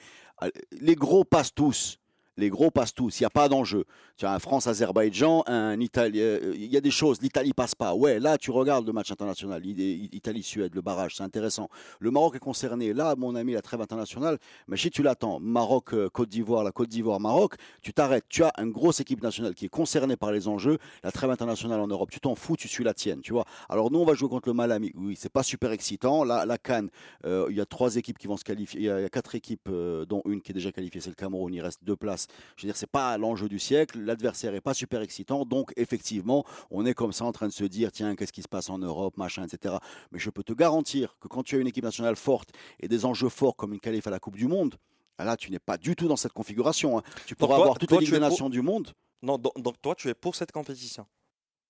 les 0.72 0.95
gros 0.95 1.24
passent 1.24 1.55
tous. 1.55 1.99
Les 2.39 2.51
gros 2.51 2.70
passent 2.70 2.95
tous, 2.95 3.18
il 3.18 3.24
n'y 3.24 3.26
a 3.26 3.30
pas 3.30 3.49
d'enjeu. 3.49 3.84
Tu 4.16 4.24
as 4.24 4.32
un 4.32 4.39
France-Azerbaïdjan, 4.39 5.43
un 5.49 5.80
Italie, 5.80 6.20
euh, 6.20 6.55
il 6.55 6.72
y 6.72 6.76
a 6.76 6.80
des 6.80 6.93
choses, 6.93 7.20
l'Italie 7.20 7.53
passe 7.53 7.74
pas. 7.74 7.95
Ouais, 7.95 8.20
là 8.20 8.39
tu 8.39 8.53
regardes 8.53 8.86
le 8.86 8.93
match 8.93 9.11
international, 9.11 9.61
Italie-Suède, 9.66 10.72
le 10.72 10.80
barrage, 10.80 11.16
c'est 11.16 11.24
intéressant. 11.24 11.68
Le 11.99 12.12
Maroc 12.12 12.36
est 12.36 12.39
concerné. 12.39 12.93
Là, 12.93 13.16
mon 13.16 13.34
ami, 13.34 13.55
la 13.55 13.61
trêve 13.61 13.80
internationale, 13.80 14.39
mais 14.68 14.76
si 14.76 14.89
tu 14.89 15.03
l'attends, 15.03 15.41
Maroc-Côte 15.41 16.28
d'Ivoire, 16.28 16.62
la 16.62 16.70
Côte 16.70 16.89
d'Ivoire-Maroc, 16.89 17.57
tu 17.82 17.93
t'arrêtes. 17.93 18.26
Tu 18.28 18.45
as 18.45 18.53
une 18.59 18.70
grosse 18.70 19.01
équipe 19.01 19.20
nationale 19.20 19.57
qui 19.57 19.64
est 19.64 19.68
concernée 19.68 20.16
par 20.16 20.30
les 20.30 20.47
enjeux. 20.47 20.78
La 21.03 21.11
trêve 21.11 21.30
internationale 21.30 21.80
en 21.80 21.89
Europe, 21.89 22.11
tu 22.12 22.20
t'en 22.20 22.36
fous, 22.36 22.57
tu 22.57 22.68
suis 22.68 22.84
la 22.84 22.95
tienne, 22.95 23.20
tu 23.20 23.32
vois. 23.32 23.47
Alors 23.68 23.91
nous, 23.91 23.99
on 23.99 24.05
va 24.05 24.14
jouer 24.14 24.28
contre 24.28 24.49
le 24.49 24.55
Malami. 24.55 24.93
Oui, 24.95 25.16
c'est 25.18 25.32
pas 25.32 25.43
super 25.43 25.72
excitant. 25.72 26.22
La, 26.22 26.47
la 26.47 26.57
Cannes, 26.57 26.91
euh, 27.24 27.49
il 27.51 27.57
y 27.57 27.61
a 27.61 27.66
trois 27.66 27.97
équipes 27.97 28.18
qui 28.18 28.28
vont 28.28 28.36
se 28.36 28.45
qualifier. 28.45 28.80
Il 28.80 28.84
y 28.84 28.91
a, 28.91 29.09
quatre 29.09 29.34
équipes, 29.34 29.68
euh, 29.68 30.05
dont 30.05 30.22
une 30.24 30.41
qui 30.41 30.53
est 30.53 30.55
déjà 30.55 30.70
qualifiée, 30.70 31.01
c'est 31.01 31.11
le 31.11 31.16
Cameroun. 31.16 31.53
Il 31.53 31.61
reste 31.61 31.82
deux 31.82 31.97
places. 31.97 32.28
Je 32.57 32.62
veux 32.62 32.68
dire, 32.68 32.76
c'est 32.76 32.87
pas 32.91 33.16
l'enjeu 33.18 33.49
du 33.49 33.59
siècle. 33.59 33.99
L'adversaire 34.01 34.55
est 34.55 34.61
pas 34.61 34.74
super 34.74 35.01
excitant. 35.03 35.45
Donc, 35.45 35.72
effectivement, 35.76 36.45
on 36.70 36.85
est 36.87 36.95
comme 36.95 37.12
ça 37.12 37.24
en 37.24 37.33
train 37.33 37.49
de 37.49 37.53
se 37.53 37.64
dire, 37.64 37.93
tiens, 37.93 38.14
qu'est-ce 38.16 38.33
qui 38.33 38.43
se 38.43 38.49
passe 38.49 38.70
en 38.70 38.79
Europe, 38.79 39.16
machin, 39.16 39.45
etc. 39.45 39.76
Mais 40.12 40.18
je 40.18 40.31
peux 40.31 40.43
te 40.43 40.53
garantir 40.53 41.16
que 41.20 41.29
quand 41.29 41.43
tu 41.43 41.57
as 41.57 41.59
une 41.59 41.66
équipe 41.66 41.85
nationale 41.85 42.16
forte 42.16 42.51
et 42.81 42.89
des 42.89 43.05
enjeux 43.05 43.29
forts 43.29 43.57
comme 43.57 43.72
une 43.72 43.81
qualif 43.81 44.07
à 44.07 44.11
la 44.11 44.18
Coupe 44.18 44.37
du 44.37 44.47
Monde, 44.47 44.76
ah 45.20 45.24
Là, 45.24 45.37
tu 45.37 45.51
n'es 45.51 45.59
pas 45.59 45.76
du 45.79 45.97
tout 45.97 46.07
dans 46.07 46.16
cette 46.16 46.33
configuration. 46.33 46.97
hein. 46.99 47.03
Tu 47.26 47.35
pourras 47.35 47.57
toi- 47.57 47.64
avoir 47.64 47.79
toutes 47.79 47.89
toi, 47.89 48.01
les 48.01 48.07
pour- 48.09 48.20
Nations 48.20 48.49
du 48.49 48.62
monde. 48.62 48.93
Non, 49.20 49.37
donc, 49.37 49.61
donc 49.61 49.74
toi, 49.83 49.97
tu 49.97 50.09
es 50.09 50.14
pour 50.14 50.37
cette 50.37 50.53
compétition? 50.53 51.07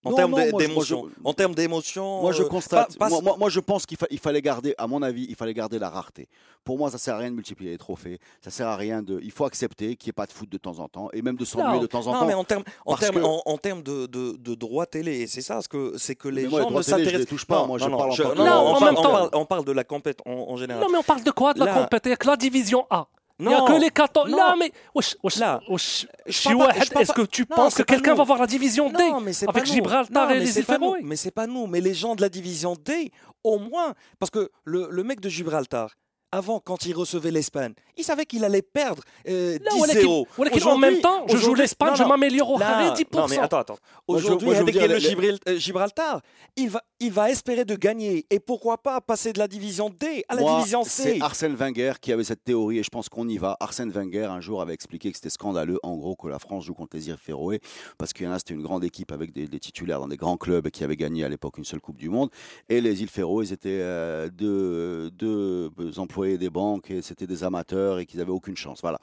En 0.04 0.10
Non, 0.10 0.16
termes 0.16 0.30
non, 0.30 0.56
d'émotion. 0.58 1.08
En 1.24 1.32
termes 1.34 1.54
d'émotion. 1.56 2.20
Moi, 2.22 2.30
je 2.32 2.44
euh, 2.44 2.48
constate. 2.48 2.96
pas- 2.96 3.06
pas- 3.06 3.08
moi, 3.10 3.20
moi- 3.20 3.36
moi, 3.36 3.48
je 3.50 3.58
pense 3.58 3.84
qu'il 3.84 3.96
fa- 3.96 4.06
il 4.10 4.20
fallait 4.20 4.40
garder, 4.40 4.72
à 4.78 4.86
mon 4.86 5.02
avis, 5.02 5.26
il 5.28 5.34
fallait 5.34 5.52
garder 5.52 5.80
la 5.80 5.90
rareté. 5.90 6.28
Pour 6.62 6.78
moi, 6.78 6.88
ça 6.88 6.98
sert 6.98 7.16
à 7.16 7.18
rien 7.18 7.30
de 7.30 7.34
multiplier 7.34 7.72
les 7.72 7.78
trophées. 7.78 8.20
Ça 8.40 8.50
sert 8.52 8.68
à 8.68 8.76
rien 8.76 9.02
de. 9.02 9.18
Il 9.24 9.32
faut 9.32 9.44
accepter 9.44 9.96
qu'il 9.96 10.06
n'y 10.06 10.10
ait 10.10 10.12
pas 10.12 10.26
de 10.26 10.32
foot 10.32 10.48
de 10.48 10.56
temps 10.56 10.78
en 10.78 10.88
temps 10.88 11.08
et 11.12 11.20
même 11.20 11.36
de 11.36 11.44
s'ennuyer 11.44 11.74
Non. 11.74 11.80
de 11.82 11.86
temps 11.88 12.06
en 12.06 12.12
Non, 12.12 12.20
temps. 12.20 12.26
mais 12.26 12.34
en 12.34 12.44
termes, 12.44 12.62
en 12.86 12.96
termes, 12.96 13.16
que- 13.16 13.24
en, 13.24 13.42
en 13.44 13.58
termes 13.58 13.82
de, 13.82 14.06
de, 14.06 14.36
de 14.36 14.54
droits 14.54 14.86
télé, 14.86 15.26
c'est 15.26 15.40
ça, 15.42 15.60
ce 15.62 15.68
que 15.68 15.94
c'est 15.98 16.14
que 16.14 16.28
les 16.28 16.42
Mais 16.44 16.48
moi, 16.48 16.60
les 16.60 16.68
gens 16.68 16.74
ne 16.76 16.82
s'intéressent. 16.82 17.26
touche 17.26 17.44
pas. 17.44 17.62
Non, 17.62 17.66
Moi, 17.66 17.78
je 17.78 17.84
non, 17.84 17.90
non, 17.90 17.96
parle 17.98 18.10
en 18.10 18.14
je- 18.14 18.22
que- 18.22 18.28
non, 18.36 18.44
Là, 18.44 18.50
non, 18.50 18.56
en 18.56 18.60
on, 18.68 18.72
même 18.74 18.80
parle, 18.80 18.96
on 18.98 19.02
temps- 19.02 19.10
parle- 19.10 19.30
on 19.32 19.44
parle 19.46 19.64
de 19.64 19.72
la 19.72 19.84
compète 19.84 20.20
en, 20.24 20.30
en 20.30 20.56
général. 20.56 20.80
Non 20.82 20.88
mais 20.92 20.98
on 20.98 21.02
parle 21.02 21.24
de 21.24 21.30
quoi? 21.32 21.54
De 21.54 21.58
la 21.58 21.74
compétition 21.74 22.10
avec 22.12 22.24
la 22.24 22.36
division 22.36 22.86
A. 22.88 23.08
Il 23.40 23.46
n'y 23.46 23.54
a 23.54 23.58
Non. 23.58 23.66
que 23.66 23.72
les 23.80 23.90
14. 23.90 24.28
Non. 24.30 24.36
Là, 24.36 24.54
mais. 24.58 24.72
wesh, 24.94 25.16
wesh, 25.22 25.36
Là. 25.36 25.60
wesh, 25.68 26.06
Est-ce 26.26 27.12
que 27.12 27.22
tu 27.22 27.46
Non, 27.48 27.56
penses 27.56 27.74
que 27.76 27.82
quelqu'un 27.84 28.14
va 28.14 28.24
voir 28.24 28.38
la 28.40 28.46
division 28.46 28.90
D 28.90 28.98
Non, 28.98 29.20
mais 29.20 29.32
avec 29.44 29.64
pas. 29.64 29.70
Gibraltar 29.70 30.26
Non, 30.28 30.34
et 30.34 30.40
les 30.40 30.58
îles. 30.58 30.64
Féroé 30.64 31.00
Mais 31.04 31.14
c'est 31.16 31.30
pas 31.30 31.46
nous, 31.46 31.66
mais 31.68 31.80
les 31.80 31.94
gens 31.94 32.16
de 32.16 32.20
la 32.20 32.28
division 32.28 32.74
D, 32.84 33.12
au 33.44 33.58
moins, 33.58 33.94
parce 34.18 34.30
que 34.30 34.50
le, 34.64 34.88
le 34.90 35.04
mec 35.04 35.20
de 35.20 35.28
Gibraltar, 35.28 35.90
avant, 36.32 36.58
quand 36.60 36.84
il 36.84 36.94
recevait 36.94 37.30
l'Espagne, 37.30 37.74
il 37.98 38.04
savait 38.04 38.24
qu'il 38.24 38.44
allait 38.44 38.62
perdre 38.62 39.02
euh, 39.28 39.58
Là, 39.62 39.70
10-0. 39.72 39.80
Walakin- 39.80 40.24
Walakin, 40.38 40.56
en 40.56 40.56
Aujourd'hui- 40.56 40.80
même 40.80 41.00
temps, 41.00 41.26
je 41.28 41.36
joue 41.36 41.54
l'Espagne, 41.54 41.94
je 41.96 42.04
m'améliore 42.04 42.50
au 42.50 42.58
carré 42.58 42.90
10%. 42.94 43.20
Non, 43.20 43.26
mais 43.28 43.38
attends, 43.38 43.58
attends. 43.58 43.78
Aujourd'hui, 44.06 44.50
avec 44.54 44.72
dire, 44.74 44.88
le 44.88 44.96
les- 45.20 45.38
euh, 45.48 45.56
Gibraltar, 45.58 46.20
il 46.56 46.70
va, 46.70 46.82
il 47.00 47.12
va 47.12 47.30
espérer 47.30 47.64
de 47.64 47.74
gagner. 47.76 48.26
Et 48.30 48.40
pourquoi 48.40 48.78
pas 48.78 49.00
passer 49.00 49.32
de 49.32 49.38
la 49.38 49.48
division 49.48 49.90
D 49.90 50.24
à 50.28 50.34
la 50.34 50.40
Moi, 50.40 50.56
division 50.58 50.82
c'est 50.84 51.14
C 51.14 51.18
Arsène 51.20 51.54
Wenger 51.54 51.92
qui 52.00 52.12
avait 52.12 52.24
cette 52.24 52.44
théorie 52.44 52.78
et 52.78 52.82
je 52.82 52.88
pense 52.90 53.08
qu'on 53.08 53.28
y 53.28 53.36
va. 53.38 53.56
Arsène 53.60 53.90
Wenger, 53.90 54.24
un 54.24 54.40
jour, 54.40 54.62
avait 54.62 54.74
expliqué 54.74 55.10
que 55.10 55.16
c'était 55.16 55.30
scandaleux, 55.30 55.78
en 55.82 55.96
gros, 55.96 56.16
que 56.16 56.28
la 56.28 56.38
France 56.38 56.64
joue 56.64 56.74
contre 56.74 56.96
les 56.96 57.08
îles 57.08 57.16
Féroé 57.20 57.60
parce 57.98 58.12
qu'il 58.12 58.26
y 58.26 58.28
en 58.28 58.32
a, 58.32 58.38
c'était 58.38 58.54
une 58.54 58.62
grande 58.62 58.84
équipe 58.84 59.12
avec 59.12 59.32
des, 59.32 59.46
des 59.46 59.60
titulaires 59.60 60.00
dans 60.00 60.08
des 60.08 60.16
grands 60.16 60.36
clubs 60.36 60.66
et 60.66 60.70
qui 60.70 60.84
avaient 60.84 60.96
gagné 60.96 61.24
à 61.24 61.28
l'époque 61.28 61.58
une 61.58 61.64
seule 61.64 61.80
Coupe 61.80 61.96
du 61.98 62.08
Monde. 62.08 62.30
Et 62.68 62.80
les 62.80 63.02
îles 63.02 63.08
Féroé, 63.08 63.46
ils 63.46 63.52
étaient 63.52 63.68
euh, 63.80 64.28
deux, 64.30 65.10
deux 65.10 65.70
employés 65.98 66.38
des 66.38 66.50
banques 66.50 66.90
et 66.90 67.02
c'était 67.02 67.26
des 67.26 67.44
amateurs 67.44 67.87
et 67.98 68.04
qu'ils 68.06 68.18
n'avaient 68.20 68.30
aucune 68.32 68.56
chance. 68.56 68.80
Voilà. 68.82 68.98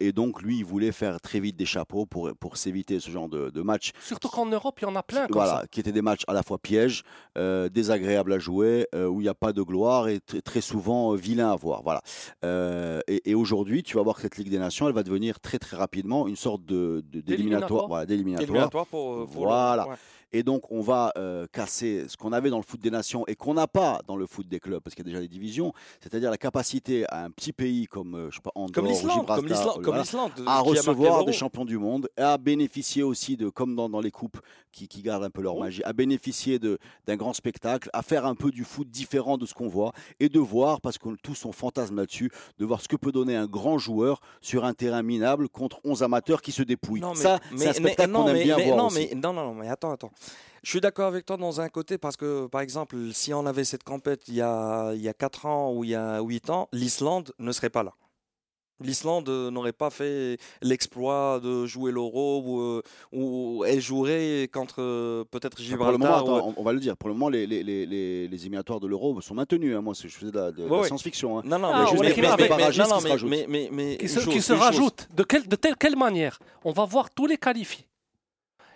Et 0.00 0.12
donc, 0.12 0.40
lui, 0.40 0.56
il 0.58 0.64
voulait 0.64 0.92
faire 0.92 1.20
très 1.20 1.40
vite 1.40 1.56
des 1.56 1.66
chapeaux 1.66 2.06
pour, 2.06 2.30
pour 2.40 2.56
s'éviter 2.56 2.98
ce 3.00 3.10
genre 3.10 3.28
de, 3.28 3.50
de 3.50 3.60
match 3.62 3.90
Surtout 4.00 4.28
qu'en 4.28 4.46
Europe, 4.46 4.78
il 4.80 4.84
y 4.84 4.88
en 4.88 4.96
a 4.96 5.02
plein 5.02 5.26
comme 5.26 5.34
voilà, 5.42 5.60
ça. 5.62 5.66
qui 5.70 5.80
étaient 5.80 5.92
des 5.92 6.00
matchs 6.02 6.22
à 6.26 6.32
la 6.32 6.42
fois 6.42 6.58
pièges, 6.58 7.02
euh, 7.36 7.68
désagréable 7.68 8.32
à 8.32 8.38
jouer, 8.38 8.86
euh, 8.94 9.06
où 9.08 9.20
il 9.20 9.24
n'y 9.24 9.28
a 9.28 9.34
pas 9.34 9.52
de 9.52 9.60
gloire 9.62 10.08
et 10.08 10.18
tr- 10.18 10.40
très 10.42 10.60
souvent 10.62 11.12
euh, 11.12 11.16
vilain 11.16 11.52
à 11.52 11.56
voir. 11.56 11.82
Voilà. 11.82 12.00
Euh, 12.44 13.00
et 13.08 13.30
et 13.30 13.34
aujourd'hui, 13.34 13.82
tu 13.82 13.96
vas 13.96 14.02
voir 14.02 14.16
que 14.16 14.22
cette 14.22 14.36
Ligue 14.36 14.50
des 14.50 14.58
Nations, 14.58 14.86
elle 14.88 14.94
va 14.94 15.02
devenir 15.02 15.40
très 15.40 15.58
très 15.58 15.76
rapidement 15.76 16.26
une 16.28 16.36
sorte 16.36 16.64
de 16.64 17.02
de- 17.10 17.20
d'éliminatoire, 17.20 17.26
D'éliminatoire. 17.26 17.88
voilà, 17.88 18.06
d'éliminatoire. 18.06 18.48
Éliminatoire 18.48 18.86
pour, 18.86 19.16
le- 19.16 19.24
Voilà. 19.24 19.88
ouais. 19.88 19.94
Et 20.32 20.42
donc, 20.42 20.70
on 20.70 20.80
va 20.80 21.12
euh, 21.18 21.46
casser 21.52 22.04
ce 22.08 22.16
qu'on 22.16 22.32
avait 22.32 22.50
dans 22.50 22.56
le 22.56 22.62
foot 22.62 22.80
des 22.80 22.90
nations 22.90 23.26
et 23.26 23.34
qu'on 23.36 23.54
n'a 23.54 23.66
pas 23.66 24.00
dans 24.06 24.16
le 24.16 24.26
foot 24.26 24.48
des 24.48 24.60
clubs, 24.60 24.80
parce 24.82 24.94
qu'il 24.94 25.04
y 25.04 25.08
a 25.08 25.10
déjà 25.10 25.20
des 25.20 25.28
divisions, 25.28 25.72
c'est-à-dire 26.00 26.30
la 26.30 26.38
capacité 26.38 27.04
à 27.08 27.24
un 27.24 27.30
petit 27.30 27.52
pays 27.52 27.86
comme, 27.86 28.14
euh, 28.14 28.30
je 28.30 28.36
sais 28.36 28.42
pas, 28.42 28.50
Andorre, 28.54 28.72
Comme 28.72 28.86
l'Islande, 28.86 29.26
comme 29.26 29.46
voilà, 29.84 30.04
à 30.46 30.60
recevoir 30.60 31.24
des 31.24 31.32
champions 31.32 31.64
du 31.64 31.76
monde, 31.78 32.08
et 32.16 32.22
à 32.22 32.38
bénéficier 32.38 33.02
aussi 33.02 33.36
de, 33.36 33.48
comme 33.48 33.76
dans, 33.76 33.88
dans 33.90 34.00
les 34.00 34.10
coupes 34.10 34.38
qui, 34.72 34.88
qui 34.88 35.02
gardent 35.02 35.24
un 35.24 35.30
peu 35.30 35.42
leur 35.42 35.56
Oh. 35.56 35.60
magie, 35.60 35.82
à 35.84 35.92
bénéficier 35.92 36.58
de- 36.58 36.78
d'un 37.06 37.16
grand 37.16 37.34
spectacle, 37.34 37.90
à 37.92 38.00
faire 38.02 38.24
un 38.24 38.34
peu 38.34 38.50
du 38.50 38.64
foot 38.64 38.88
différent 38.88 39.36
de 39.36 39.44
ce 39.44 39.52
qu'on 39.52 39.68
voit, 39.68 39.92
et 40.18 40.30
de 40.30 40.38
voir, 40.38 40.80
parce 40.80 40.96
que 40.96 41.10
tous 41.22 41.44
on 41.44 41.52
fantasme 41.52 41.96
là-dessus, 41.96 42.30
de 42.58 42.64
voir 42.64 42.80
ce 42.80 42.88
que 42.88 42.96
peut 42.96 43.12
donner 43.12 43.36
un 43.36 43.46
grand 43.46 43.76
joueur 43.76 44.20
sur 44.40 44.64
un 44.64 44.72
terrain 44.72 45.02
minable 45.02 45.50
contre 45.50 45.78
11 45.84 46.02
amateurs 46.02 46.40
qui 46.40 46.52
se 46.52 46.62
dépouillent. 46.62 47.02
Non, 47.02 47.10
mais, 47.14 47.20
Ça, 47.20 47.38
c'est 47.56 47.68
un 47.68 47.72
spectacle 47.74 48.12
qu'on 48.12 48.26
aime 48.28 48.32
mais- 48.34 48.44
bien 48.44 48.56
mais- 48.56 48.64
voir 48.66 48.76
non, 48.78 48.86
aussi. 48.86 49.14
non, 49.14 49.32
non, 49.34 49.52
mais 49.54 49.68
attends, 49.68 49.92
attends. 49.92 50.10
Je 50.62 50.70
suis 50.70 50.80
d'accord 50.80 51.08
avec 51.08 51.26
toi 51.26 51.36
dans 51.36 51.60
un 51.60 51.68
côté 51.68 51.98
parce 51.98 52.16
que, 52.16 52.46
par 52.46 52.60
exemple, 52.60 52.96
si 53.12 53.34
on 53.34 53.46
avait 53.46 53.64
cette 53.64 53.82
compète 53.82 54.28
il 54.28 54.34
y 54.34 54.40
a, 54.42 54.92
il 54.94 55.00
y 55.02 55.08
a 55.08 55.14
4 55.14 55.46
ans 55.46 55.72
ou 55.74 55.82
il 55.84 55.90
y 55.90 55.94
a 55.96 56.20
8 56.20 56.50
ans, 56.50 56.68
l'Islande 56.72 57.32
ne 57.40 57.50
serait 57.50 57.70
pas 57.70 57.82
là. 57.82 57.92
L'Islande 58.80 59.28
n'aurait 59.28 59.72
pas 59.72 59.90
fait 59.90 60.38
l'exploit 60.60 61.38
de 61.40 61.66
jouer 61.66 61.92
l'Euro 61.92 62.42
ou, 62.44 62.60
euh, 62.60 62.82
ou 63.12 63.64
elle 63.64 63.80
jouerait 63.80 64.48
contre 64.52 64.76
euh, 64.82 65.24
peut-être 65.30 65.58
Enfin, 65.60 65.76
Pour 65.76 65.86
le 65.86 65.98
moment, 65.98 66.18
Gibraltar. 66.18 66.24
ou- 66.34 66.36
attends, 66.50 66.54
on, 66.56 66.62
va 66.64 66.72
le 66.72 66.80
dire. 66.80 66.96
Pour 66.96 67.08
le 67.08 67.14
moment, 67.14 67.28
les, 67.28 67.46
les, 67.46 67.62
les, 67.62 67.86
les, 67.86 68.26
les 68.26 68.40
éliminatoires 68.40 68.80
de 68.80 68.88
l'Euro 68.88 69.20
sont 69.20 69.34
maintenus. 69.34 69.76
hein. 69.76 69.82
Moi, 69.82 69.94
c'est- 69.94 70.08
je 70.08 70.16
faisais 70.16 70.32
de 70.32 70.36
la, 70.36 70.50
de, 70.50 70.64
Ouais, 70.66 70.80
la 70.80 70.86
science-fiction. 70.86 71.38
hein. 71.38 71.42
Non, 71.44 71.60
non, 71.60 71.70
Ah, 71.72 71.84
mais, 71.92 72.00
mais- 72.00 72.08
mais- 72.08 72.12
mais- 72.16 72.58
non, 72.58 72.70
qui 72.70 72.72
se 72.72 73.04
mais- 73.04 73.10
rajoutent. 73.10 73.30
mais- 73.30 73.68
mais- 73.70 73.96
qui 73.98 74.08
se, 74.08 74.20
chose- 74.20 74.32
qui 74.34 74.42
se 74.42 74.52
une 74.52 74.58
chose. 74.58 74.66
rajoutent. 74.66 75.08
De, 75.14 75.24
de 75.46 75.56
telle 75.56 75.76
quelle 75.76 75.96
manière? 75.96 76.40
On 76.64 76.72
va 76.72 76.84
voir 76.84 77.08
tous 77.10 77.26
les 77.26 77.36
qualifiés. 77.36 77.86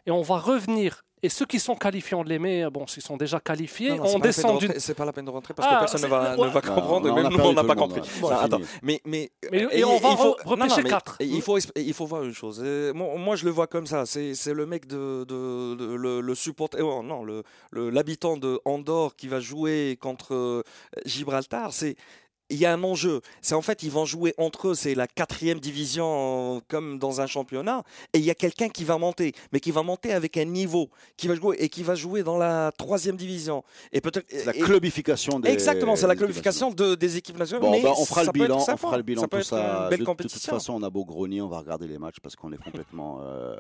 Et 0.07 0.11
on 0.11 0.23
va 0.23 0.39
revenir. 0.39 1.03
Et 1.23 1.31
ceux 1.31 1.47
qui 1.47 1.59
sont 1.59 1.75
qualifiés, 1.75 2.15
on 2.15 2.23
les 2.23 2.39
met, 2.39 2.69
bon, 2.71 2.87
s'ils 2.87 3.03
sont 3.03 3.17
déjà 3.17 3.41
qualifiés, 3.41 3.91
Non, 3.97 4.05
non, 4.05 4.11
on 4.17 4.19
descend 4.19 4.59
du. 4.59 4.67
rentrer- 4.67 4.79
C'est 4.81 4.95
pas 4.95 5.07
la 5.07 5.13
peine 5.15 5.25
de 5.25 5.31
rentrer 5.31 5.55
parce 5.55 5.67
Ah, 5.69 5.75
que 5.77 5.81
personne 5.81 6.03
ne 6.03 6.07
va, 6.09 6.37
ouais. 6.37 6.47
ne 6.47 6.51
va 6.53 6.61
comprendre, 6.61 7.07
non, 7.09 7.13
on 7.13 7.17
même 7.17 7.27
a 7.27 7.31
nous 7.31 7.39
on 7.41 7.53
n'a 7.55 7.65
pas 7.65 7.75
le 7.75 7.81
compris. 7.81 8.01
attends, 8.31 8.61
mais, 8.83 9.01
mais, 9.07 9.31
Mais- 9.51 9.65
euh, 9.65 9.69
et 9.73 9.83
on 9.83 9.97
va 9.99 10.11
il 10.11 10.17
faut, 10.19 10.23
re- 10.37 10.45
repêcher 10.47 10.83
quatre. 10.85 11.17
Il 11.21 11.41
faut, 11.41 11.59
il 11.75 11.95
faut 11.95 12.05
voir 12.07 12.23
une 12.23 12.35
chose. 12.35 12.61
Euh, 12.63 12.93
Moi, 12.93 13.17
moi, 13.17 13.35
je 13.35 13.47
le 13.47 13.51
vois 13.51 13.67
comme 13.67 13.87
ça. 13.87 14.05
C'est 14.05 14.35
c'est 14.35 14.53
le 14.53 14.67
mec 14.67 14.87
de, 14.87 15.25
de- 15.25 15.75
de- 15.75 15.95
le, 15.95 16.21
le 16.21 16.35
supporter, 16.35 16.83
oh, 16.87 17.03
non, 17.03 17.25
le 17.25 17.43
le- 17.73 17.89
l'habitant 17.91 18.37
de 18.37 18.61
Andorre 18.67 19.17
qui 19.17 19.27
va 19.27 19.41
jouer 19.41 19.97
contre 20.01 20.35
euh, 20.35 20.63
Gibraltar. 21.07 21.73
C'est 21.73 21.97
il 22.51 22.59
y 22.59 22.67
a 22.67 22.73
un 22.73 22.83
enjeu. 22.83 23.21
C'est 23.43 23.55
en 23.55 23.63
fait, 23.63 23.83
ils 23.83 23.91
vont 23.91 24.05
jouer 24.05 24.35
entre 24.39 24.69
eux. 24.69 24.75
C'est 24.75 24.95
la 24.95 25.07
quatrième 25.07 25.61
division 25.61 26.63
comme 26.69 26.99
dans 26.99 27.21
un 27.21 27.27
championnat. 27.27 27.83
Et 28.13 28.19
il 28.19 28.25
y 28.25 28.31
a 28.31 28.35
quelqu'un 28.35 28.69
qui 28.69 28.85
va 28.85 28.99
monter, 28.99 29.33
mais 29.53 29.61
qui 29.61 29.71
va 29.71 29.83
monter 29.83 30.13
avec 30.13 30.37
un 30.37 30.45
niveau, 30.45 30.89
qui 31.17 31.29
va 31.29 31.35
jouer 31.35 31.57
et 31.59 31.69
qui 31.69 31.83
va 31.83 31.95
jouer 31.95 32.23
dans 32.23 32.39
la 32.39 32.73
troisième 32.77 33.17
division. 33.17 33.65
Et 33.93 34.01
peut-être 34.01 34.27
la 34.45 34.53
clubification 34.53 35.41
des. 35.41 35.51
Exactement, 35.51 35.97
c'est 35.97 36.07
la 36.07 36.17
clubification 36.17 36.71
de, 36.71 36.95
des 36.95 37.17
équipes 37.17 37.39
nationales. 37.39 37.63
Bon, 37.63 37.71
mais 37.71 37.83
ben, 37.83 37.93
on 37.97 38.05
fera 38.05 38.25
le 38.25 38.33
bilan, 38.33 38.59
on 38.59 38.77
fera 38.77 38.97
le 38.97 39.03
bilan 39.03 39.23
Ça 39.23 39.29
peut 39.29 39.37
tout 39.39 39.43
être 39.43 39.47
ça. 39.49 39.83
une 39.85 39.91
belle 39.91 39.99
de, 40.01 40.05
de 40.05 40.29
toute 40.29 40.43
façon, 40.43 40.75
on 40.75 40.83
a 40.83 40.91
beau 40.91 41.05
grogner, 41.05 41.41
on 41.41 41.49
va 41.49 41.59
regarder 41.59 41.87
les 41.87 41.99
matchs 41.99 42.17
parce 42.23 42.37
qu'on 42.37 42.53
est 42.53 42.63
complètement. 42.63 43.21
euh, 43.23 43.57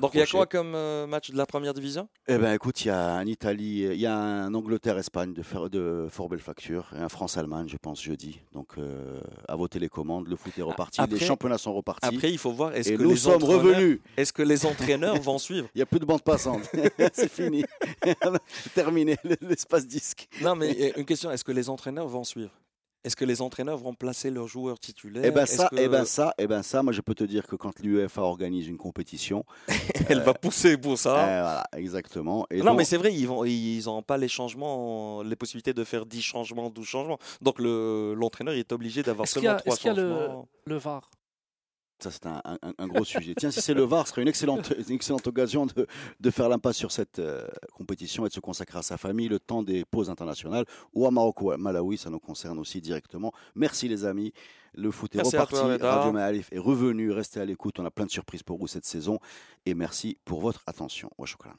Donc 0.00 0.12
il 0.14 0.20
y 0.20 0.22
a 0.22 0.26
quoi 0.26 0.46
comme 0.46 0.74
euh, 0.74 1.06
match 1.06 1.30
de 1.30 1.36
la 1.36 1.46
première 1.46 1.74
division? 1.74 2.08
Eh 2.28 2.38
ben, 2.38 2.52
écoute, 2.52 2.84
il 2.84 2.88
y 2.88 2.90
a 2.90 3.14
un 3.14 3.26
Italie, 3.26 3.86
il 3.90 4.00
y 4.00 4.06
a 4.06 4.16
un 4.16 4.52
Angleterre-Espagne 4.54 5.32
de, 5.32 5.42
de 5.68 6.08
fort 6.10 6.28
belle 6.28 6.40
facture 6.40 6.90
et 6.96 7.00
un 7.00 7.08
France-Allemagne, 7.08 7.68
je 7.68 7.76
pense, 7.76 8.00
jeudi. 8.04 8.38
Donc, 8.52 8.78
euh, 8.78 9.20
à 9.48 9.56
vos 9.56 9.66
télécommandes, 9.68 10.28
le 10.28 10.36
foot 10.36 10.52
est 10.56 10.62
reparti, 10.62 11.00
Après- 11.00 11.18
les 11.18 11.24
championnats 11.26 11.58
sont 11.58 11.72
repartis. 11.74 12.06
Après, 12.06 12.30
il 12.30 12.38
faut 12.38 12.52
voir 12.52 12.74
est-ce 12.74 12.90
que 12.92 13.02
nous 13.02 13.10
les 13.10 13.16
sommes 13.16 13.34
entraîneurs- 13.42 13.62
revenus. 13.64 14.00
Est-ce 14.16 14.32
que 14.32 14.42
les 14.42 14.66
entraîneurs 14.66 15.20
vont 15.20 15.38
suivre 15.38 15.68
Il 15.74 15.78
n'y 15.78 15.82
a 15.82 15.86
plus 15.86 15.98
de 16.00 16.04
bande 16.04 16.22
passante. 16.22 16.70
C'est 17.14 17.30
fini. 17.30 17.64
Terminé 18.74 19.16
l'espace 19.40 19.86
disque. 19.86 20.28
Non, 20.42 20.54
mais 20.54 20.76
euh, 20.80 20.92
une 20.98 21.04
question 21.04 21.30
est-ce 21.30 21.44
que 21.44 21.52
les 21.52 21.68
entraîneurs 21.68 22.08
vont 22.08 22.24
suivre? 22.24 22.50
Est-ce 23.04 23.16
que 23.16 23.24
les 23.26 23.42
entraîneurs 23.42 23.76
vont 23.76 23.92
placer 23.94 24.30
leurs 24.30 24.48
joueurs 24.48 24.78
titulaires? 24.80 25.24
Eh 25.26 25.30
ben 25.30 25.44
ça, 25.44 25.68
que 25.70 25.76
eh 25.76 25.88
ben 25.88 26.04
ça, 26.06 26.32
eh 26.38 26.46
ben 26.46 26.62
ça, 26.62 26.82
moi 26.82 26.92
je 26.92 27.02
peux 27.02 27.14
te 27.14 27.24
dire 27.24 27.46
que 27.46 27.54
quand 27.54 27.78
l'UEFA 27.80 28.22
organise 28.22 28.66
une 28.66 28.78
compétition, 28.78 29.44
elle 30.08 30.20
va 30.22 30.32
pousser 30.32 30.78
pour 30.78 30.98
ça 30.98 31.12
eh, 31.22 31.40
voilà, 31.42 31.64
exactement. 31.76 32.46
Et 32.50 32.58
non, 32.60 32.66
donc- 32.66 32.78
mais 32.78 32.84
c'est 32.84 32.96
vrai, 32.96 33.12
ils 33.14 33.26
vont, 33.28 33.44
ils 33.44 33.82
n'ont 33.84 34.02
pas 34.02 34.16
les 34.16 34.28
changements, 34.28 35.22
les 35.22 35.36
possibilités 35.36 35.74
de 35.74 35.84
faire 35.84 36.06
10 36.06 36.22
changements, 36.22 36.70
12 36.70 36.86
changements. 36.86 37.18
Donc 37.42 37.58
le- 37.58 38.14
l'entraîneur 38.14 38.54
est 38.54 38.72
obligé 38.72 39.02
d'avoir 39.02 39.24
Est-ce 39.26 39.34
qu'il 39.34 39.44
y 39.44 39.46
a- 39.48 39.58
seulement 39.58 39.60
3 39.60 39.72
est-ce 39.74 39.80
qu'il 39.82 39.88
y 39.88 39.92
a 39.92 40.02
le- 40.02 40.16
changements. 40.26 40.48
Le 40.64 40.76
VAR? 40.78 41.10
Ça, 42.04 42.10
c'est 42.10 42.26
un, 42.26 42.42
un- 42.44 42.58
un 42.78 42.86
gros 42.86 43.04
sujet. 43.04 43.34
Tiens, 43.34 43.50
si 43.50 43.60
c'est 43.62 43.72
le 43.74 43.82
VAR, 43.84 44.06
ce 44.06 44.10
serait 44.12 44.22
une 44.22 44.28
excellente, 44.28 44.72
une 44.88 44.94
excellente 44.94 45.26
occasion 45.26 45.64
de, 45.66 45.86
de 46.20 46.30
faire 46.30 46.48
l'impasse 46.50 46.76
sur 46.76 46.92
cette 46.92 47.18
euh, 47.18 47.46
compétition 47.72 48.26
et 48.26 48.28
de 48.28 48.34
se 48.34 48.40
consacrer 48.40 48.78
à 48.78 48.82
sa 48.82 48.96
famille 48.98 49.28
le 49.28 49.38
temps 49.38 49.62
des 49.62 49.84
pauses 49.86 50.10
internationales 50.10 50.66
ou 50.92 51.06
à 51.06 51.10
Maroc 51.10 51.40
ou 51.40 51.50
à 51.50 51.56
Malawi. 51.56 51.96
Ça 51.96 52.10
nous 52.10 52.18
concerne 52.20 52.58
aussi 52.58 52.80
directement. 52.82 53.32
Merci 53.54 53.88
les 53.88 54.04
amis. 54.04 54.32
Le 54.74 54.90
foot 54.90 55.14
est 55.14 55.18
Merci 55.18 55.36
reparti. 55.36 55.54
toi. 55.80 55.94
Radio 55.96 56.12
Maalif 56.12 56.48
est 56.52 56.58
revenu. 56.58 57.10
Restez 57.12 57.40
à 57.40 57.44
l'écoute. 57.44 57.78
On 57.80 57.84
a 57.86 57.90
plein 57.90 58.06
de 58.06 58.10
surprises 58.10 58.42
pour 58.42 58.58
vous 58.58 58.66
cette 58.66 58.84
saison. 58.84 59.18
Et 59.64 59.74
merci 59.74 60.18
pour 60.24 60.40
votre 60.40 60.62
attention. 60.66 61.08
Wa 61.16 61.26
shukran. 61.26 61.52